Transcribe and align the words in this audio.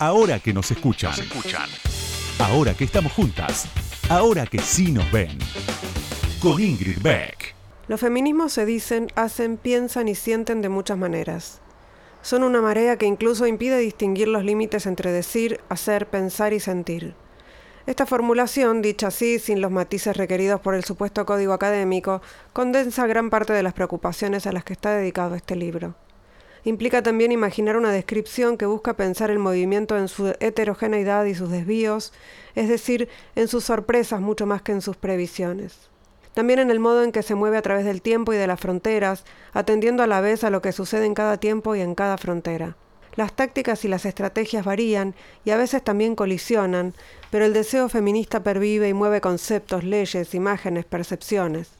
Ahora 0.00 0.38
que 0.38 0.54
nos 0.54 0.70
escuchan. 0.70 1.12
Ahora 2.38 2.72
que 2.72 2.84
estamos 2.84 3.12
juntas. 3.12 3.66
Ahora 4.08 4.46
que 4.46 4.58
sí 4.58 4.92
nos 4.92 5.12
ven. 5.12 5.38
Con 6.40 6.58
Ingrid 6.58 7.02
Beck. 7.02 7.54
Los 7.86 8.00
feminismos 8.00 8.54
se 8.54 8.64
dicen, 8.64 9.08
hacen, 9.14 9.58
piensan 9.58 10.08
y 10.08 10.14
sienten 10.14 10.62
de 10.62 10.70
muchas 10.70 10.96
maneras. 10.96 11.60
Son 12.22 12.44
una 12.44 12.62
marea 12.62 12.96
que 12.96 13.04
incluso 13.04 13.46
impide 13.46 13.76
distinguir 13.76 14.28
los 14.28 14.42
límites 14.42 14.86
entre 14.86 15.12
decir, 15.12 15.60
hacer, 15.68 16.06
pensar 16.06 16.54
y 16.54 16.60
sentir. 16.60 17.14
Esta 17.84 18.06
formulación, 18.06 18.80
dicha 18.80 19.08
así, 19.08 19.38
sin 19.38 19.60
los 19.60 19.70
matices 19.70 20.16
requeridos 20.16 20.62
por 20.62 20.74
el 20.74 20.84
supuesto 20.84 21.26
código 21.26 21.52
académico, 21.52 22.22
condensa 22.54 23.06
gran 23.06 23.28
parte 23.28 23.52
de 23.52 23.62
las 23.62 23.74
preocupaciones 23.74 24.46
a 24.46 24.52
las 24.52 24.64
que 24.64 24.72
está 24.72 24.92
dedicado 24.92 25.34
este 25.34 25.56
libro. 25.56 25.94
Implica 26.64 27.02
también 27.02 27.32
imaginar 27.32 27.76
una 27.76 27.90
descripción 27.90 28.58
que 28.58 28.66
busca 28.66 28.94
pensar 28.94 29.30
el 29.30 29.38
movimiento 29.38 29.96
en 29.96 30.08
su 30.08 30.34
heterogeneidad 30.40 31.24
y 31.24 31.34
sus 31.34 31.50
desvíos, 31.50 32.12
es 32.54 32.68
decir, 32.68 33.08
en 33.34 33.48
sus 33.48 33.64
sorpresas 33.64 34.20
mucho 34.20 34.44
más 34.46 34.60
que 34.60 34.72
en 34.72 34.82
sus 34.82 34.96
previsiones. 34.96 35.88
También 36.34 36.58
en 36.58 36.70
el 36.70 36.78
modo 36.78 37.02
en 37.02 37.12
que 37.12 37.22
se 37.22 37.34
mueve 37.34 37.56
a 37.56 37.62
través 37.62 37.84
del 37.84 38.02
tiempo 38.02 38.32
y 38.32 38.36
de 38.36 38.46
las 38.46 38.60
fronteras, 38.60 39.24
atendiendo 39.52 40.02
a 40.02 40.06
la 40.06 40.20
vez 40.20 40.44
a 40.44 40.50
lo 40.50 40.62
que 40.62 40.72
sucede 40.72 41.06
en 41.06 41.14
cada 41.14 41.38
tiempo 41.38 41.74
y 41.74 41.80
en 41.80 41.94
cada 41.94 42.18
frontera. 42.18 42.76
Las 43.16 43.32
tácticas 43.32 43.84
y 43.84 43.88
las 43.88 44.06
estrategias 44.06 44.64
varían 44.64 45.14
y 45.44 45.50
a 45.50 45.56
veces 45.56 45.82
también 45.82 46.14
colisionan, 46.14 46.94
pero 47.30 47.44
el 47.44 47.52
deseo 47.52 47.88
feminista 47.88 48.42
pervive 48.42 48.88
y 48.88 48.94
mueve 48.94 49.20
conceptos, 49.20 49.82
leyes, 49.82 50.34
imágenes, 50.34 50.84
percepciones. 50.84 51.70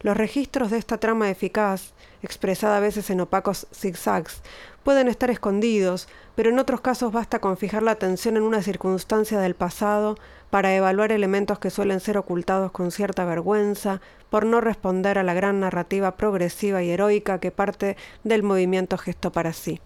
Los 0.00 0.16
registros 0.16 0.70
de 0.70 0.78
esta 0.78 0.96
trama 0.96 1.30
eficaz, 1.30 1.92
expresada 2.22 2.76
a 2.76 2.80
veces 2.80 3.10
en 3.10 3.20
opacos 3.20 3.66
zigzags, 3.72 4.42
pueden 4.82 5.08
estar 5.08 5.30
escondidos, 5.30 6.08
pero 6.34 6.50
en 6.50 6.58
otros 6.58 6.80
casos 6.80 7.12
basta 7.12 7.38
con 7.38 7.56
fijar 7.56 7.82
la 7.82 7.92
atención 7.92 8.36
en 8.36 8.42
una 8.42 8.62
circunstancia 8.62 9.38
del 9.38 9.54
pasado 9.54 10.16
para 10.50 10.74
evaluar 10.74 11.12
elementos 11.12 11.58
que 11.58 11.70
suelen 11.70 12.00
ser 12.00 12.18
ocultados 12.18 12.72
con 12.72 12.90
cierta 12.90 13.24
vergüenza 13.24 14.00
por 14.30 14.46
no 14.46 14.60
responder 14.60 15.18
a 15.18 15.22
la 15.22 15.34
gran 15.34 15.60
narrativa 15.60 16.16
progresiva 16.16 16.82
y 16.82 16.90
heroica 16.90 17.38
que 17.38 17.50
parte 17.50 17.96
del 18.24 18.42
movimiento 18.42 18.98
gesto 18.98 19.32
para 19.32 19.52
sí. 19.52 19.80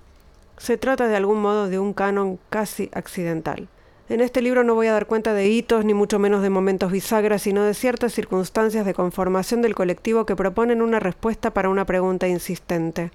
Se 0.56 0.78
trata 0.78 1.08
de 1.08 1.16
algún 1.16 1.40
modo 1.40 1.68
de 1.68 1.78
un 1.78 1.92
canon 1.92 2.38
casi 2.48 2.90
accidental. 2.94 3.68
En 4.10 4.20
este 4.20 4.42
libro 4.42 4.64
no 4.64 4.74
voy 4.74 4.88
a 4.88 4.92
dar 4.92 5.06
cuenta 5.06 5.32
de 5.32 5.48
hitos 5.48 5.86
ni 5.86 5.94
mucho 5.94 6.18
menos 6.18 6.42
de 6.42 6.50
momentos 6.50 6.92
bisagras, 6.92 7.40
sino 7.40 7.64
de 7.64 7.72
ciertas 7.72 8.12
circunstancias 8.12 8.84
de 8.84 8.92
conformación 8.92 9.62
del 9.62 9.74
colectivo 9.74 10.26
que 10.26 10.36
proponen 10.36 10.82
una 10.82 11.00
respuesta 11.00 11.54
para 11.54 11.70
una 11.70 11.86
pregunta 11.86 12.28
insistente. 12.28 13.12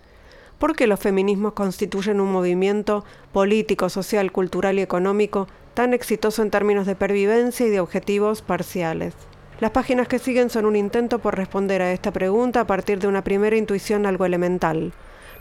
¿Por 0.58 0.76
qué 0.76 0.88
los 0.88 1.00
feminismos 1.00 1.54
constituyen 1.54 2.20
un 2.20 2.32
movimiento 2.32 3.06
político, 3.32 3.90
social, 3.90 4.32
cultural 4.32 4.80
y 4.80 4.82
económico 4.82 5.48
tan 5.76 5.94
exitoso 5.94 6.42
en 6.42 6.50
términos 6.50 6.88
de 6.88 6.96
pervivencia 6.96 7.68
y 7.68 7.70
de 7.70 7.82
objetivos 7.82 8.42
parciales? 8.42 9.14
Las 9.60 9.70
páginas 9.70 10.08
que 10.08 10.18
siguen 10.18 10.50
son 10.50 10.66
un 10.66 10.76
intento 10.76 11.20
por 11.20 11.38
responder 11.38 11.84
a 11.84 11.92
esta 11.92 12.12
pregunta 12.12 12.62
a 12.62 12.68
partir 12.68 12.98
de 12.98 13.08
una 13.08 13.24
primera 13.24 13.58
intuición 13.58 14.08
algo 14.08 14.26
elemental. 14.26 14.92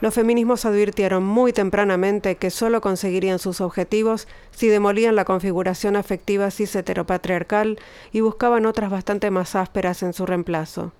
Los 0.00 0.14
feminismos 0.14 0.64
advirtieron 0.64 1.24
muy 1.24 1.52
tempranamente 1.52 2.36
que 2.36 2.50
solo 2.50 2.80
conseguirían 2.80 3.40
sus 3.40 3.60
objetivos 3.60 4.28
si 4.52 4.68
demolían 4.68 5.16
la 5.16 5.24
configuración 5.24 5.96
afectiva 5.96 6.52
cis 6.52 6.76
heteropatriarcal 6.76 7.80
y 8.12 8.20
buscaban 8.20 8.64
otras 8.64 8.90
bastante 8.90 9.32
más 9.32 9.56
ásperas 9.56 10.04
en 10.04 10.12
su 10.12 10.24
reemplazo. 10.24 10.92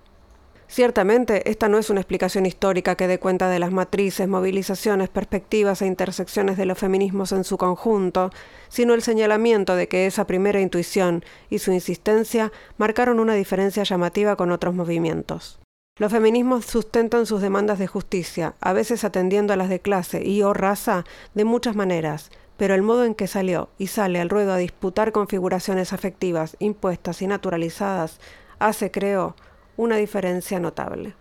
Ciertamente, 0.67 1.49
esta 1.49 1.67
no 1.67 1.79
es 1.79 1.89
una 1.89 2.01
explicación 2.01 2.45
histórica 2.45 2.95
que 2.95 3.07
dé 3.07 3.19
cuenta 3.19 3.49
de 3.49 3.57
las 3.57 3.71
matrices, 3.71 4.27
movilizaciones, 4.27 5.09
perspectivas 5.09 5.81
e 5.81 5.87
intersecciones 5.87 6.57
de 6.57 6.65
los 6.65 6.77
feminismos 6.77 7.31
en 7.31 7.43
su 7.43 7.57
conjunto, 7.57 8.29
sino 8.67 8.93
el 8.93 9.01
señalamiento 9.01 9.75
de 9.75 9.87
que 9.87 10.05
esa 10.05 10.27
primera 10.27 10.59
intuición 10.59 11.23
y 11.49 11.59
su 11.59 11.71
insistencia 11.71 12.51
marcaron 12.77 13.19
una 13.19 13.33
diferencia 13.33 13.83
llamativa 13.83 14.35
con 14.35 14.51
otros 14.51 14.75
movimientos. 14.75 15.59
Los 15.99 16.13
feminismos 16.13 16.65
sustentan 16.65 17.25
sus 17.25 17.41
demandas 17.41 17.77
de 17.77 17.85
justicia, 17.85 18.55
a 18.61 18.71
veces 18.71 19.03
atendiendo 19.03 19.51
a 19.51 19.57
las 19.57 19.67
de 19.67 19.81
clase 19.81 20.25
y 20.25 20.41
o 20.43 20.53
raza 20.53 21.03
de 21.33 21.43
muchas 21.43 21.75
maneras, 21.75 22.31
pero 22.55 22.73
el 22.73 22.83
modo 22.83 23.03
en 23.03 23.13
que 23.13 23.27
salió 23.27 23.67
y 23.77 23.87
sale 23.87 24.21
al 24.21 24.29
ruedo 24.29 24.53
a 24.53 24.57
disputar 24.57 25.11
configuraciones 25.11 25.91
afectivas 25.91 26.55
impuestas 26.59 27.21
y 27.21 27.27
naturalizadas 27.27 28.21
hace, 28.59 28.91
creo, 28.91 29.35
una 29.75 29.97
diferencia 29.97 30.57
notable. 30.61 31.15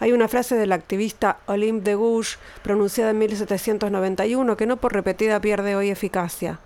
Hay 0.00 0.12
una 0.12 0.28
frase 0.28 0.54
del 0.56 0.72
activista 0.72 1.38
Olympe 1.46 1.90
de 1.90 1.94
Gouges, 1.94 2.38
pronunciada 2.62 3.12
en 3.12 3.18
1791, 3.18 4.56
que 4.58 4.66
no 4.66 4.76
por 4.76 4.92
repetida 4.92 5.40
pierde 5.40 5.76
hoy 5.76 5.88
eficacia. 5.88 6.60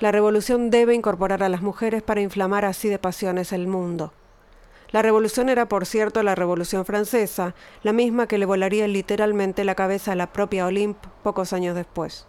La 0.00 0.10
revolución 0.10 0.70
debe 0.70 0.94
incorporar 0.94 1.44
a 1.44 1.48
las 1.48 1.62
mujeres 1.62 2.02
para 2.02 2.22
inflamar 2.22 2.64
así 2.64 2.88
de 2.88 2.98
pasiones 2.98 3.52
el 3.52 3.68
mundo. 3.68 4.12
La 4.92 5.00
revolución 5.00 5.48
era, 5.48 5.68
por 5.68 5.86
cierto, 5.86 6.22
la 6.22 6.34
Revolución 6.34 6.84
Francesa, 6.84 7.54
la 7.82 7.94
misma 7.94 8.26
que 8.26 8.36
le 8.36 8.44
volaría 8.44 8.86
literalmente 8.86 9.64
la 9.64 9.74
cabeza 9.74 10.12
a 10.12 10.16
la 10.16 10.32
propia 10.32 10.66
Olympe 10.66 11.08
pocos 11.22 11.54
años 11.54 11.74
después. 11.74 12.26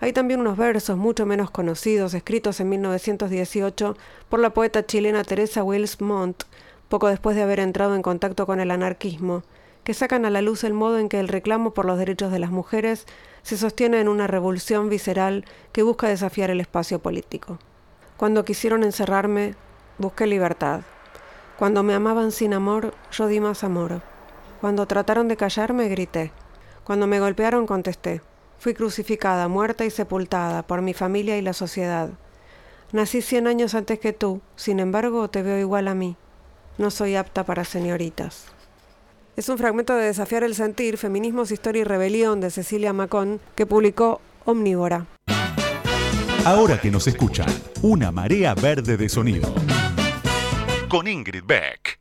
Hay 0.00 0.14
también 0.14 0.40
unos 0.40 0.56
versos 0.56 0.96
mucho 0.96 1.26
menos 1.26 1.50
conocidos, 1.50 2.14
escritos 2.14 2.58
en 2.60 2.70
1918 2.70 3.98
por 4.30 4.40
la 4.40 4.54
poeta 4.54 4.86
chilena 4.86 5.24
Teresa 5.24 5.62
Wills 5.62 6.00
Montt, 6.00 6.44
poco 6.88 7.08
después 7.08 7.36
de 7.36 7.42
haber 7.42 7.60
entrado 7.60 7.94
en 7.94 8.00
contacto 8.00 8.46
con 8.46 8.60
el 8.60 8.70
anarquismo, 8.70 9.42
que 9.84 9.92
sacan 9.92 10.24
a 10.24 10.30
la 10.30 10.40
luz 10.40 10.64
el 10.64 10.72
modo 10.72 10.98
en 10.98 11.10
que 11.10 11.20
el 11.20 11.28
reclamo 11.28 11.74
por 11.74 11.84
los 11.84 11.98
derechos 11.98 12.32
de 12.32 12.38
las 12.38 12.50
mujeres 12.50 13.06
se 13.42 13.58
sostiene 13.58 14.00
en 14.00 14.08
una 14.08 14.26
revolución 14.26 14.88
visceral 14.88 15.44
que 15.72 15.82
busca 15.82 16.08
desafiar 16.08 16.48
el 16.48 16.62
espacio 16.62 16.98
político. 16.98 17.58
Cuando 18.16 18.46
quisieron 18.46 18.84
encerrarme, 18.84 19.54
busqué 19.98 20.26
libertad. 20.26 20.80
Cuando 21.60 21.82
me 21.82 21.92
amaban 21.92 22.32
sin 22.32 22.54
amor, 22.54 22.94
yo 23.12 23.26
di 23.26 23.38
más 23.38 23.64
amor. 23.64 24.00
Cuando 24.62 24.86
trataron 24.86 25.28
de 25.28 25.36
callarme, 25.36 25.90
grité. 25.90 26.32
Cuando 26.84 27.06
me 27.06 27.20
golpearon, 27.20 27.66
contesté. 27.66 28.22
Fui 28.58 28.72
crucificada, 28.72 29.46
muerta 29.46 29.84
y 29.84 29.90
sepultada 29.90 30.66
por 30.66 30.80
mi 30.80 30.94
familia 30.94 31.36
y 31.36 31.42
la 31.42 31.52
sociedad. 31.52 32.08
Nací 32.92 33.20
cien 33.20 33.46
años 33.46 33.74
antes 33.74 33.98
que 33.98 34.14
tú, 34.14 34.40
sin 34.56 34.80
embargo 34.80 35.28
te 35.28 35.42
veo 35.42 35.58
igual 35.58 35.88
a 35.88 35.94
mí. 35.94 36.16
No 36.78 36.90
soy 36.90 37.14
apta 37.14 37.44
para 37.44 37.64
señoritas. 37.64 38.46
Es 39.36 39.50
un 39.50 39.58
fragmento 39.58 39.94
de 39.94 40.06
Desafiar 40.06 40.44
el 40.44 40.54
Sentir, 40.54 40.96
Feminismos, 40.96 41.52
Historia 41.52 41.82
y 41.82 41.84
Rebelión 41.84 42.40
de 42.40 42.50
Cecilia 42.50 42.94
Macón, 42.94 43.38
que 43.54 43.66
publicó 43.66 44.22
Omnívora. 44.46 45.08
Ahora 46.46 46.80
que 46.80 46.90
nos 46.90 47.06
escuchan, 47.06 47.48
una 47.82 48.10
marea 48.10 48.54
verde 48.54 48.96
de 48.96 49.10
sonido 49.10 49.52
con 50.90 51.06
Ingrid 51.06 51.44
Beck. 51.46 52.00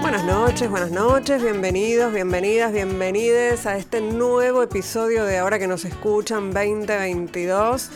Buenas 0.00 0.24
noches, 0.24 0.70
buenas 0.70 0.90
noches, 0.90 1.42
bienvenidos, 1.42 2.14
bienvenidas, 2.14 2.72
bienvenides 2.72 3.66
a 3.66 3.76
este 3.76 4.00
nuevo 4.00 4.62
episodio 4.62 5.26
de 5.26 5.36
Ahora 5.36 5.58
que 5.58 5.68
nos 5.68 5.84
escuchan 5.84 6.54
2022. 6.54 7.90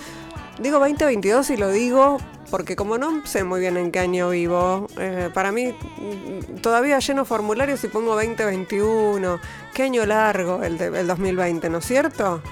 Digo 0.58 0.80
2022 0.80 1.48
y 1.48 1.56
lo 1.56 1.70
digo 1.70 2.18
porque 2.52 2.76
como 2.76 2.98
no 2.98 3.26
sé 3.26 3.44
muy 3.44 3.60
bien 3.60 3.78
en 3.78 3.90
qué 3.90 4.00
año 4.00 4.28
vivo, 4.28 4.86
eh, 4.98 5.30
para 5.32 5.52
mí 5.52 5.68
mm, 5.68 6.56
todavía 6.60 6.98
lleno 6.98 7.24
formularios 7.24 7.82
y 7.82 7.88
pongo 7.88 8.14
2021. 8.14 9.40
Qué 9.72 9.84
año 9.84 10.04
largo 10.04 10.62
el, 10.62 10.76
de, 10.76 11.02
2020, 11.02 11.70
¿no 11.70 11.78
es 11.78 11.86
cierto? 11.86 12.42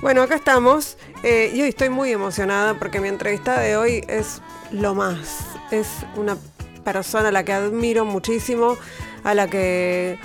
Bueno, 0.00 0.22
acá 0.22 0.36
estamos 0.36 0.96
eh, 1.24 1.50
y 1.52 1.60
hoy 1.60 1.70
estoy 1.70 1.88
muy 1.88 2.12
emocionada 2.12 2.74
porque 2.74 3.00
mi 3.00 3.08
entrevista 3.08 3.58
de 3.58 3.76
hoy 3.76 4.04
es 4.06 4.40
lo 4.70 4.94
más. 4.94 5.40
Es 5.72 5.88
una 6.14 6.36
persona 6.84 7.30
a 7.30 7.32
la 7.32 7.44
que 7.44 7.52
admiro 7.52 8.04
muchísimo, 8.04 8.76
a 9.24 9.34
la 9.34 9.48
que 9.48 10.18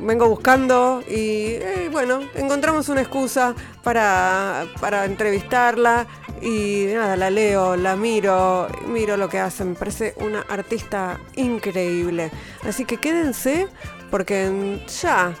vengo 0.00 0.28
buscando 0.28 1.02
y 1.06 1.54
eh, 1.54 1.88
bueno, 1.90 2.20
encontramos 2.34 2.88
una 2.88 3.02
excusa 3.02 3.54
para, 3.82 4.66
para 4.80 5.04
entrevistarla 5.04 6.06
y 6.42 6.86
nada, 6.92 7.16
la 7.16 7.30
leo, 7.30 7.76
la 7.76 7.96
miro, 7.96 8.68
miro 8.86 9.16
lo 9.16 9.28
que 9.28 9.38
hace, 9.38 9.64
me 9.64 9.74
parece 9.74 10.14
una 10.18 10.40
artista 10.40 11.20
increíble. 11.36 12.30
Así 12.66 12.84
que 12.84 12.98
quédense 12.98 13.68
porque 14.10 14.80
ya, 15.02 15.34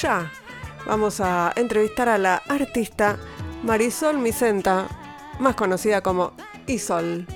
ya 0.00 0.30
vamos 0.86 1.20
a 1.20 1.52
entrevistar 1.56 2.08
a 2.08 2.18
la 2.18 2.36
artista 2.48 3.16
Marisol 3.62 4.18
Micenta, 4.18 4.86
más 5.38 5.54
conocida 5.54 6.02
como 6.02 6.32
Isol. 6.66 7.26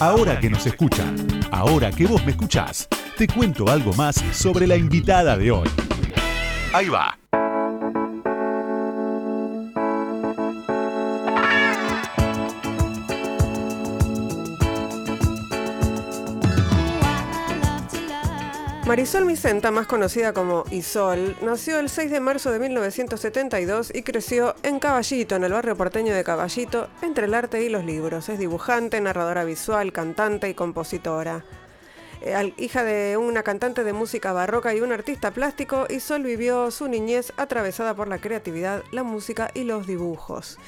Ahora 0.00 0.38
que 0.38 0.48
nos 0.48 0.64
escuchan, 0.64 1.16
ahora 1.50 1.90
que 1.90 2.06
vos 2.06 2.24
me 2.24 2.30
escuchás, 2.30 2.88
te 3.16 3.26
cuento 3.26 3.68
algo 3.68 3.92
más 3.94 4.14
sobre 4.32 4.64
la 4.68 4.76
invitada 4.76 5.36
de 5.36 5.50
hoy. 5.50 5.68
Ahí 6.72 6.88
va. 6.88 7.18
Marisol 18.88 19.26
Micenta, 19.26 19.70
más 19.70 19.86
conocida 19.86 20.32
como 20.32 20.64
Isol, 20.70 21.36
nació 21.42 21.78
el 21.78 21.90
6 21.90 22.10
de 22.10 22.20
marzo 22.20 22.50
de 22.50 22.58
1972 22.58 23.92
y 23.94 24.00
creció 24.00 24.54
en 24.62 24.78
Caballito, 24.78 25.36
en 25.36 25.44
el 25.44 25.52
barrio 25.52 25.76
porteño 25.76 26.14
de 26.14 26.24
Caballito, 26.24 26.88
entre 27.02 27.26
el 27.26 27.34
arte 27.34 27.62
y 27.62 27.68
los 27.68 27.84
libros. 27.84 28.30
Es 28.30 28.38
dibujante, 28.38 28.98
narradora 29.02 29.44
visual, 29.44 29.92
cantante 29.92 30.48
y 30.48 30.54
compositora. 30.54 31.44
Eh, 32.22 32.54
hija 32.56 32.82
de 32.82 33.18
una 33.18 33.42
cantante 33.42 33.84
de 33.84 33.92
música 33.92 34.32
barroca 34.32 34.74
y 34.74 34.80
un 34.80 34.92
artista 34.92 35.32
plástico, 35.32 35.86
Isol 35.90 36.22
vivió 36.22 36.70
su 36.70 36.88
niñez 36.88 37.34
atravesada 37.36 37.94
por 37.94 38.08
la 38.08 38.16
creatividad, 38.16 38.84
la 38.90 39.02
música 39.02 39.50
y 39.52 39.64
los 39.64 39.86
dibujos. 39.86 40.58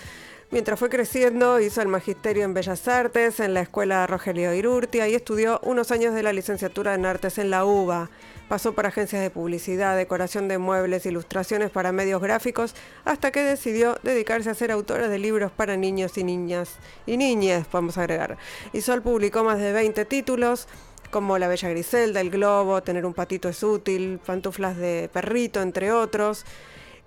Mientras 0.52 0.81
fue 0.81 0.88
creciendo, 0.88 1.61
hizo 1.61 1.81
el 1.81 1.87
magisterio 1.87 2.43
en 2.43 2.55
Bellas 2.55 2.88
Artes 2.88 3.38
en 3.38 3.55
la 3.55 3.61
Escuela 3.61 4.05
Rogelio 4.08 4.52
Irurtia 4.52 5.06
y 5.06 5.14
estudió 5.14 5.61
unos 5.62 5.93
años 5.93 6.12
de 6.12 6.25
la 6.25 6.32
licenciatura 6.32 6.94
en 6.94 7.06
Artes 7.06 7.38
en 7.38 7.50
la 7.50 7.64
UBA. 7.64 8.11
Pasó 8.49 8.73
por 8.75 8.85
agencias 8.85 9.23
de 9.23 9.31
publicidad, 9.31 9.97
decoración 9.97 10.49
de 10.49 10.58
muebles, 10.58 11.06
ilustraciones 11.06 11.70
para 11.70 11.93
medios 11.93 12.20
gráficos, 12.20 12.75
hasta 13.05 13.31
que 13.31 13.44
decidió 13.44 13.97
dedicarse 14.02 14.50
a 14.50 14.55
ser 14.55 14.73
autora 14.73 15.06
de 15.06 15.20
libros 15.20 15.52
para 15.52 15.76
niños 15.76 16.19
y 16.19 16.25
niñas. 16.25 16.79
Y 17.06 17.17
niñas, 17.17 17.69
vamos 17.70 17.97
a 17.97 18.00
agregar. 18.00 18.37
Isol 18.73 19.02
publicó 19.02 19.44
más 19.44 19.61
de 19.61 19.73
20 19.73 20.05
títulos, 20.06 20.67
como 21.12 21.38
La 21.38 21.47
Bella 21.47 21.69
Griselda, 21.69 22.20
El 22.20 22.31
Globo, 22.31 22.82
Tener 22.82 23.06
un 23.06 23.14
patito 23.14 23.49
es 23.49 23.62
útil, 23.62 24.19
Pantuflas 24.26 24.76
de 24.76 25.08
perrito, 25.12 25.62
entre 25.62 25.93
otros. 25.93 26.44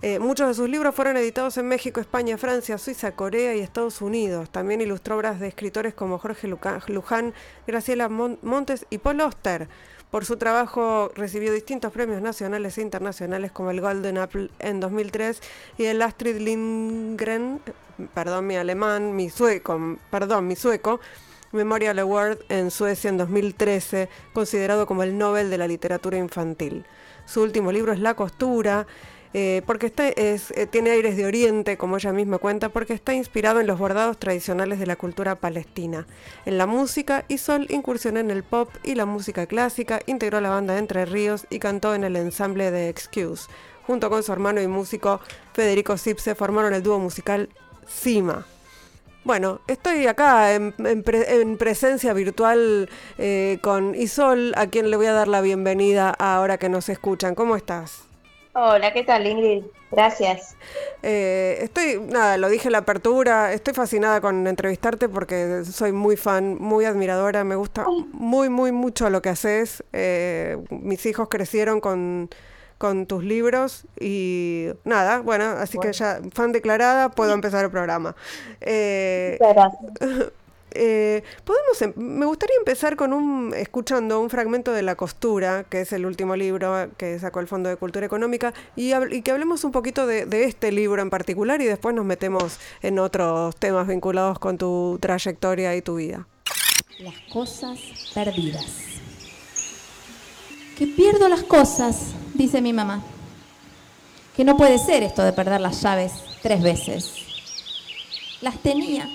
Eh, 0.05 0.19
muchos 0.19 0.49
de 0.49 0.53
sus 0.53 0.69
libros 0.69 0.93
fueron 0.93 1.15
editados 1.15 1.57
en 1.57 1.65
México, 1.69 2.01
España, 2.01 2.37
Francia, 2.37 2.77
Suiza, 2.77 3.13
Corea 3.13 3.55
y 3.55 3.61
Estados 3.61 4.01
Unidos. 4.01 4.49
También 4.49 4.81
ilustró 4.81 5.15
obras 5.15 5.39
de 5.39 5.47
escritores 5.47 5.93
como 5.93 6.17
Jorge 6.17 6.49
Luján, 6.49 7.33
Graciela 7.65 8.09
Montes 8.09 8.85
y 8.89 8.97
Paul 8.97 9.21
Oster. 9.21 9.69
Por 10.11 10.25
su 10.25 10.35
trabajo 10.35 11.09
recibió 11.15 11.53
distintos 11.53 11.93
premios 11.93 12.21
nacionales 12.21 12.77
e 12.77 12.81
internacionales 12.81 13.53
como 13.53 13.71
el 13.71 13.79
Golden 13.79 14.17
Apple 14.17 14.49
en 14.59 14.81
2003 14.81 15.41
y 15.77 15.85
el 15.85 16.01
Astrid 16.01 16.35
Lindgren, 16.35 17.61
perdón 18.13 18.45
mi 18.45 18.57
alemán, 18.57 19.15
mi 19.15 19.29
sueco, 19.29 19.79
perdón, 20.11 20.47
mi 20.47 20.57
sueco, 20.57 20.99
Memorial 21.53 21.97
Award 21.99 22.39
en 22.49 22.71
Suecia 22.71 23.09
en 23.09 23.17
2013, 23.17 24.09
considerado 24.33 24.85
como 24.85 25.03
el 25.03 25.17
Nobel 25.17 25.49
de 25.49 25.57
la 25.57 25.67
literatura 25.69 26.17
infantil. 26.17 26.83
Su 27.25 27.41
último 27.41 27.71
libro 27.71 27.93
es 27.93 27.99
La 27.99 28.15
costura 28.15 28.85
eh, 29.33 29.61
porque 29.65 29.91
eh, 29.97 30.67
tiene 30.69 30.91
aires 30.91 31.17
de 31.17 31.25
oriente, 31.25 31.77
como 31.77 31.97
ella 31.97 32.13
misma 32.13 32.37
cuenta, 32.37 32.69
porque 32.69 32.93
está 32.93 33.13
inspirado 33.13 33.59
en 33.59 33.67
los 33.67 33.79
bordados 33.79 34.17
tradicionales 34.17 34.79
de 34.79 34.85
la 34.85 34.95
cultura 34.95 35.35
palestina. 35.35 36.05
En 36.45 36.57
la 36.57 36.65
música, 36.65 37.25
Isol 37.27 37.67
incursionó 37.69 38.19
en 38.19 38.31
el 38.31 38.43
pop 38.43 38.69
y 38.83 38.95
la 38.95 39.05
música 39.05 39.45
clásica, 39.45 39.99
integró 40.05 40.39
la 40.41 40.49
banda 40.49 40.77
Entre 40.77 41.05
Ríos 41.05 41.47
y 41.49 41.59
cantó 41.59 41.95
en 41.95 42.03
el 42.03 42.15
ensamble 42.15 42.71
de 42.71 42.89
Excuse. 42.89 43.47
Junto 43.87 44.09
con 44.09 44.23
su 44.23 44.31
hermano 44.31 44.61
y 44.61 44.67
músico 44.67 45.19
Federico 45.53 45.97
Sipse 45.97 46.35
formaron 46.35 46.73
el 46.73 46.83
dúo 46.83 46.99
musical 46.99 47.49
Cima. 47.87 48.45
Bueno, 49.25 49.61
estoy 49.67 50.05
acá 50.07 50.53
en, 50.53 50.73
presencia 51.57 52.13
virtual 52.13 52.89
eh, 53.17 53.57
con 53.61 53.95
Isol, 53.95 54.53
a 54.57 54.67
quien 54.67 54.91
le 54.91 54.97
voy 54.97 55.05
a 55.05 55.13
dar 55.13 55.29
la 55.29 55.41
bienvenida 55.41 56.09
ahora 56.09 56.57
que 56.57 56.67
nos 56.67 56.89
escuchan. 56.89 57.33
¿Cómo 57.33 57.55
estás? 57.55 58.02
Hola, 58.55 58.93
¿qué 58.93 59.03
tal 59.03 59.25
Ingrid? 59.25 59.63
Gracias. 59.91 60.55
Eh, 61.01 61.57
estoy, 61.61 61.99
nada, 61.99 62.37
lo 62.37 62.49
dije 62.49 62.67
en 62.67 62.73
la 62.73 62.79
apertura, 62.79 63.51
estoy 63.51 63.73
fascinada 63.73 64.21
con 64.21 64.45
entrevistarte 64.45 65.09
porque 65.09 65.63
soy 65.65 65.91
muy 65.91 66.17
fan, 66.17 66.57
muy 66.59 66.85
admiradora, 66.85 67.43
me 67.43 67.55
gusta 67.55 67.85
muy, 68.11 68.49
muy 68.49 68.71
mucho 68.71 69.09
lo 69.09 69.23
que 69.23 69.29
haces. 69.29 69.83
Eh, 69.91 70.57
mis 70.69 71.03
hijos 71.07 71.29
crecieron 71.29 71.81
con, 71.81 72.29
con 72.77 73.07
tus 73.07 73.23
libros 73.23 73.85
y 73.99 74.67
nada, 74.83 75.21
bueno, 75.21 75.45
así 75.45 75.79
que 75.79 75.91
ya 75.91 76.19
fan 76.31 76.51
declarada, 76.51 77.09
puedo 77.09 77.33
empezar 77.33 77.65
el 77.65 77.71
programa. 77.71 78.15
Eh, 78.61 79.39
Eh, 80.75 81.23
podemos, 81.43 81.81
em, 81.81 81.93
me 81.95 82.25
gustaría 82.25 82.55
empezar 82.57 82.95
con 82.95 83.13
un, 83.13 83.53
escuchando 83.55 84.19
un 84.19 84.29
fragmento 84.29 84.71
de 84.71 84.81
La 84.81 84.95
Costura, 84.95 85.65
que 85.69 85.81
es 85.81 85.93
el 85.93 86.05
último 86.05 86.35
libro 86.35 86.89
que 86.97 87.19
sacó 87.19 87.39
el 87.39 87.47
Fondo 87.47 87.69
de 87.69 87.77
Cultura 87.77 88.05
Económica, 88.05 88.53
y, 88.75 88.91
que 89.21 89.31
hablemos 89.31 89.63
un 89.63 89.71
poquito 89.71 90.07
de, 90.07 90.25
este 90.43 90.71
libro 90.71 91.01
en 91.01 91.09
particular 91.09 91.61
y 91.61 91.65
después 91.65 91.95
nos 91.95 92.05
metemos 92.05 92.59
en 92.81 92.99
otros 92.99 93.55
temas 93.55 93.87
vinculados 93.87 94.39
con 94.39 94.57
tu 94.57 94.97
trayectoria 94.99 95.75
y 95.75 95.81
tu 95.81 95.95
vida. 95.95 96.27
Las 96.99 97.15
cosas 97.31 97.79
perdidas. 98.13 98.65
Que 100.77 100.87
pierdo 100.87 101.29
las 101.29 101.43
cosas, 101.43 102.13
dice 102.33 102.61
mi 102.61 102.73
mamá. 102.73 103.03
Que 104.35 104.43
no 104.43 104.57
puede 104.57 104.79
ser 104.79 105.03
esto 105.03 105.23
de 105.23 105.33
perder 105.33 105.61
las 105.61 105.81
llaves 105.81 106.13
tres 106.41 106.63
veces. 106.63 107.13
Las 108.41 108.57
tenía 108.61 109.07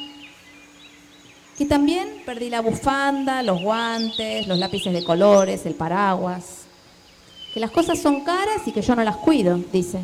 que 1.59 1.67
también 1.67 2.23
perdí 2.25 2.51
la 2.51 2.61
bufanda, 2.61 3.43
los 3.43 3.61
guantes, 3.61 4.47
los 4.47 4.57
lápices 4.61 4.93
de 4.93 5.03
colores, 5.03 5.67
el 5.67 5.75
paraguas. 5.75 6.67
Que 7.53 7.59
las 7.59 7.73
cosas 7.73 8.01
son 8.01 8.23
caras 8.23 8.63
y 8.67 8.71
que 8.71 8.81
yo 8.81 8.95
no 8.95 9.03
las 9.03 9.17
cuido, 9.17 9.59
dice. 9.73 9.99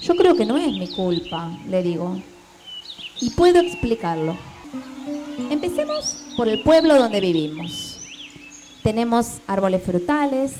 Yo 0.00 0.16
creo 0.16 0.34
que 0.34 0.46
no 0.46 0.56
es 0.56 0.72
mi 0.72 0.88
culpa, 0.88 1.50
le 1.68 1.82
digo. 1.82 2.22
Y 3.20 3.28
puedo 3.30 3.60
explicarlo. 3.60 4.38
Empecemos 5.50 6.24
por 6.38 6.48
el 6.48 6.62
pueblo 6.62 6.96
donde 6.96 7.20
vivimos. 7.20 7.98
Tenemos 8.82 9.42
árboles 9.46 9.82
frutales, 9.82 10.54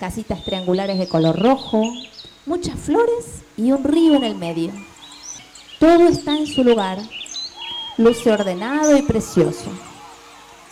casitas 0.00 0.42
triangulares 0.42 0.98
de 0.98 1.06
color 1.06 1.40
rojo, 1.40 1.84
muchas 2.46 2.80
flores 2.80 3.44
y 3.56 3.70
un 3.70 3.84
río 3.84 4.16
en 4.16 4.24
el 4.24 4.34
medio. 4.34 4.72
Todo 5.78 6.08
está 6.08 6.36
en 6.36 6.48
su 6.48 6.64
lugar 6.64 6.98
luce 7.98 8.30
ordenado 8.30 8.96
y 8.96 9.02
precioso. 9.02 9.70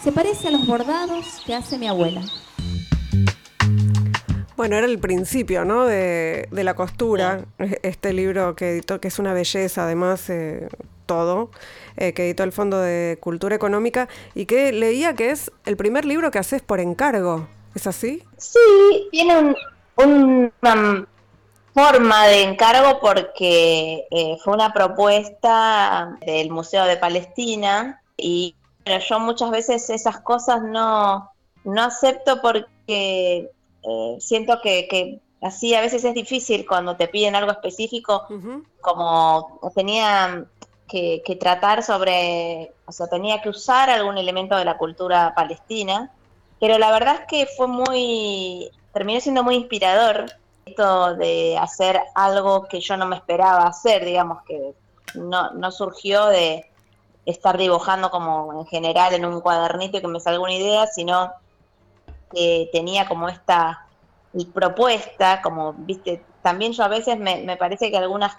Se 0.02 0.12
parece 0.12 0.48
a 0.48 0.50
los 0.50 0.66
bordados 0.66 1.42
que 1.44 1.54
hace 1.54 1.78
mi 1.78 1.88
abuela. 1.88 2.22
Bueno, 4.56 4.76
era 4.76 4.86
el 4.86 4.98
principio, 4.98 5.64
¿no? 5.64 5.86
De, 5.86 6.46
la 6.52 6.74
costura, 6.74 7.46
este 7.82 8.12
libro 8.12 8.54
que 8.56 8.72
editó, 8.72 9.00
que 9.00 9.08
es 9.08 9.18
una 9.18 9.32
belleza, 9.32 9.84
además, 9.84 10.28
eh, 10.28 10.68
todo, 11.06 11.50
eh, 11.96 12.12
que 12.12 12.26
editó 12.26 12.44
el 12.44 12.52
Fondo 12.52 12.78
de 12.78 13.18
Cultura 13.20 13.56
Económica 13.56 14.08
y 14.34 14.46
que 14.46 14.70
leía 14.72 15.14
que 15.14 15.30
es 15.30 15.50
el 15.64 15.76
primer 15.76 16.04
libro 16.04 16.30
que 16.30 16.38
haces 16.38 16.62
por 16.62 16.78
encargo. 16.78 17.48
¿Es 17.74 17.86
así? 17.86 18.22
Sí, 18.36 19.08
tiene 19.10 19.56
un, 19.96 20.52
forma 21.80 22.26
de 22.26 22.42
encargo 22.42 23.00
porque 23.00 24.06
eh, 24.10 24.36
fue 24.44 24.52
una 24.52 24.72
propuesta 24.72 26.18
del 26.20 26.50
Museo 26.50 26.84
de 26.84 26.98
Palestina 26.98 28.02
y 28.16 28.54
yo 29.08 29.18
muchas 29.20 29.50
veces 29.50 29.88
esas 29.88 30.20
cosas 30.20 30.62
no, 30.62 31.30
no 31.64 31.82
acepto 31.82 32.42
porque 32.42 33.50
eh, 33.82 34.16
siento 34.18 34.60
que, 34.60 35.20
así 35.40 35.74
a 35.74 35.80
veces 35.80 36.04
es 36.04 36.12
difícil 36.14 36.66
cuando 36.66 36.96
te 36.96 37.08
piden 37.08 37.34
algo 37.34 37.50
específico, 37.50 38.26
como 38.82 39.60
tenía 39.74 40.44
que, 40.86 41.22
que, 41.24 41.36
tratar 41.36 41.82
sobre, 41.82 42.72
o 42.84 42.92
sea, 42.92 43.08
tenía 43.08 43.40
que 43.40 43.48
usar 43.48 43.88
algún 43.88 44.18
elemento 44.18 44.54
de 44.54 44.66
la 44.66 44.76
cultura 44.76 45.32
palestina, 45.34 46.12
pero 46.58 46.78
la 46.78 46.92
verdad 46.92 47.20
es 47.20 47.26
que 47.26 47.46
fue 47.56 47.68
muy, 47.68 48.70
terminó 48.92 49.20
siendo 49.20 49.42
muy 49.42 49.54
inspirador 49.54 50.26
de 50.64 51.58
hacer 51.58 52.00
algo 52.14 52.66
que 52.68 52.80
yo 52.80 52.96
no 52.96 53.06
me 53.06 53.16
esperaba 53.16 53.66
hacer, 53.66 54.04
digamos 54.04 54.42
que 54.44 54.74
no, 55.14 55.50
no 55.50 55.70
surgió 55.72 56.26
de 56.26 56.70
estar 57.26 57.58
dibujando 57.58 58.10
como 58.10 58.60
en 58.60 58.66
general 58.66 59.14
en 59.14 59.24
un 59.24 59.40
cuadernito 59.40 59.98
y 59.98 60.00
que 60.00 60.08
me 60.08 60.20
salga 60.20 60.40
una 60.40 60.54
idea, 60.54 60.86
sino 60.86 61.32
que 62.32 62.68
tenía 62.72 63.08
como 63.08 63.28
esta 63.28 63.86
propuesta, 64.54 65.42
como, 65.42 65.72
viste, 65.72 66.24
también 66.42 66.72
yo 66.72 66.84
a 66.84 66.88
veces 66.88 67.18
me, 67.18 67.42
me 67.42 67.56
parece 67.56 67.90
que 67.90 67.98
algunas 67.98 68.36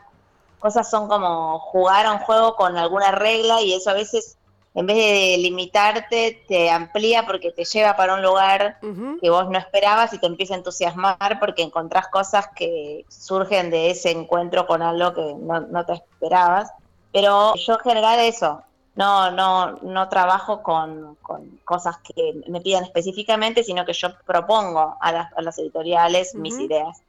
cosas 0.60 0.90
son 0.90 1.08
como 1.08 1.60
jugar 1.60 2.06
a 2.06 2.14
un 2.14 2.20
juego 2.20 2.56
con 2.56 2.78
alguna 2.78 3.12
regla 3.12 3.62
y 3.62 3.74
eso 3.74 3.90
a 3.90 3.94
veces 3.94 4.38
en 4.74 4.86
vez 4.86 4.98
de 4.98 5.38
limitarte, 5.38 6.46
te 6.48 6.70
amplía 6.70 7.26
porque 7.26 7.52
te 7.52 7.66
lleva 7.66 7.98
para 7.98 8.14
un 8.14 8.22
lugar 8.22 8.80
que 9.20 9.30
vos 9.30 9.50
no 9.50 9.58
esperabas 9.58 10.14
y 10.14 10.20
te 10.20 10.28
empieza 10.28 10.54
a 10.54 10.58
entusiasmar 10.58 11.40
porque 11.42 11.62
encontrás 11.62 12.08
cosas 12.08 12.48
que 12.56 13.06
surgen 13.10 13.70
de 13.70 13.92
ese 13.92 14.12
encuentro 14.12 14.66
con 14.68 14.82
algo 14.82 15.14
que 15.14 15.36
no, 15.38 15.86
te 15.86 15.94
esperabas. 15.94 16.72
Pero 17.12 17.56
yo 17.56 17.74
en 17.74 17.80
general 17.82 18.20
eso, 18.20 18.64
no, 18.96 19.30
no, 19.32 19.74
no 19.82 20.08
trabajo 20.08 20.64
con, 20.64 21.18
cosas 21.66 21.98
que 21.98 22.42
me 22.48 22.62
pidan 22.62 22.86
específicamente, 22.86 23.66
sino 23.66 23.86
que 23.86 23.92
yo 23.92 24.08
propongo 24.26 24.96
a 25.02 25.12
las, 25.42 25.60
editoriales 25.60 26.34
mis 26.34 26.58
ideas. 26.58 27.02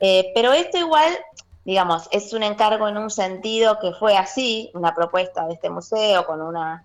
Eh, 0.00 0.32
pero 0.34 0.54
esto 0.54 0.78
igual, 0.78 1.12
digamos, 1.66 2.08
es 2.12 2.32
un 2.32 2.44
encargo 2.44 2.88
en 2.88 2.96
un 2.96 3.10
sentido 3.10 3.78
que 3.78 3.92
fue 3.92 4.16
así, 4.16 4.70
una 4.72 4.94
propuesta 4.94 5.46
de 5.46 5.52
este 5.52 5.68
museo 5.68 6.24
con 6.24 6.40
una 6.40 6.82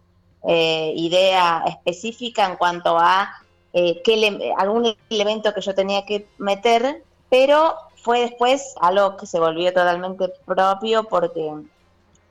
eh, 0.47 0.93
idea 0.95 1.63
específica 1.67 2.45
en 2.45 2.55
cuanto 2.55 2.97
a 2.97 3.29
eh, 3.73 4.01
qué 4.03 4.51
algún 4.57 4.95
elemento 5.09 5.53
que 5.53 5.61
yo 5.61 5.75
tenía 5.75 6.05
que 6.05 6.27
meter, 6.37 7.03
pero 7.29 7.75
fue 7.97 8.21
después 8.21 8.75
algo 8.81 9.17
que 9.17 9.25
se 9.25 9.39
volvió 9.39 9.73
totalmente 9.73 10.31
propio 10.45 11.03
porque 11.03 11.51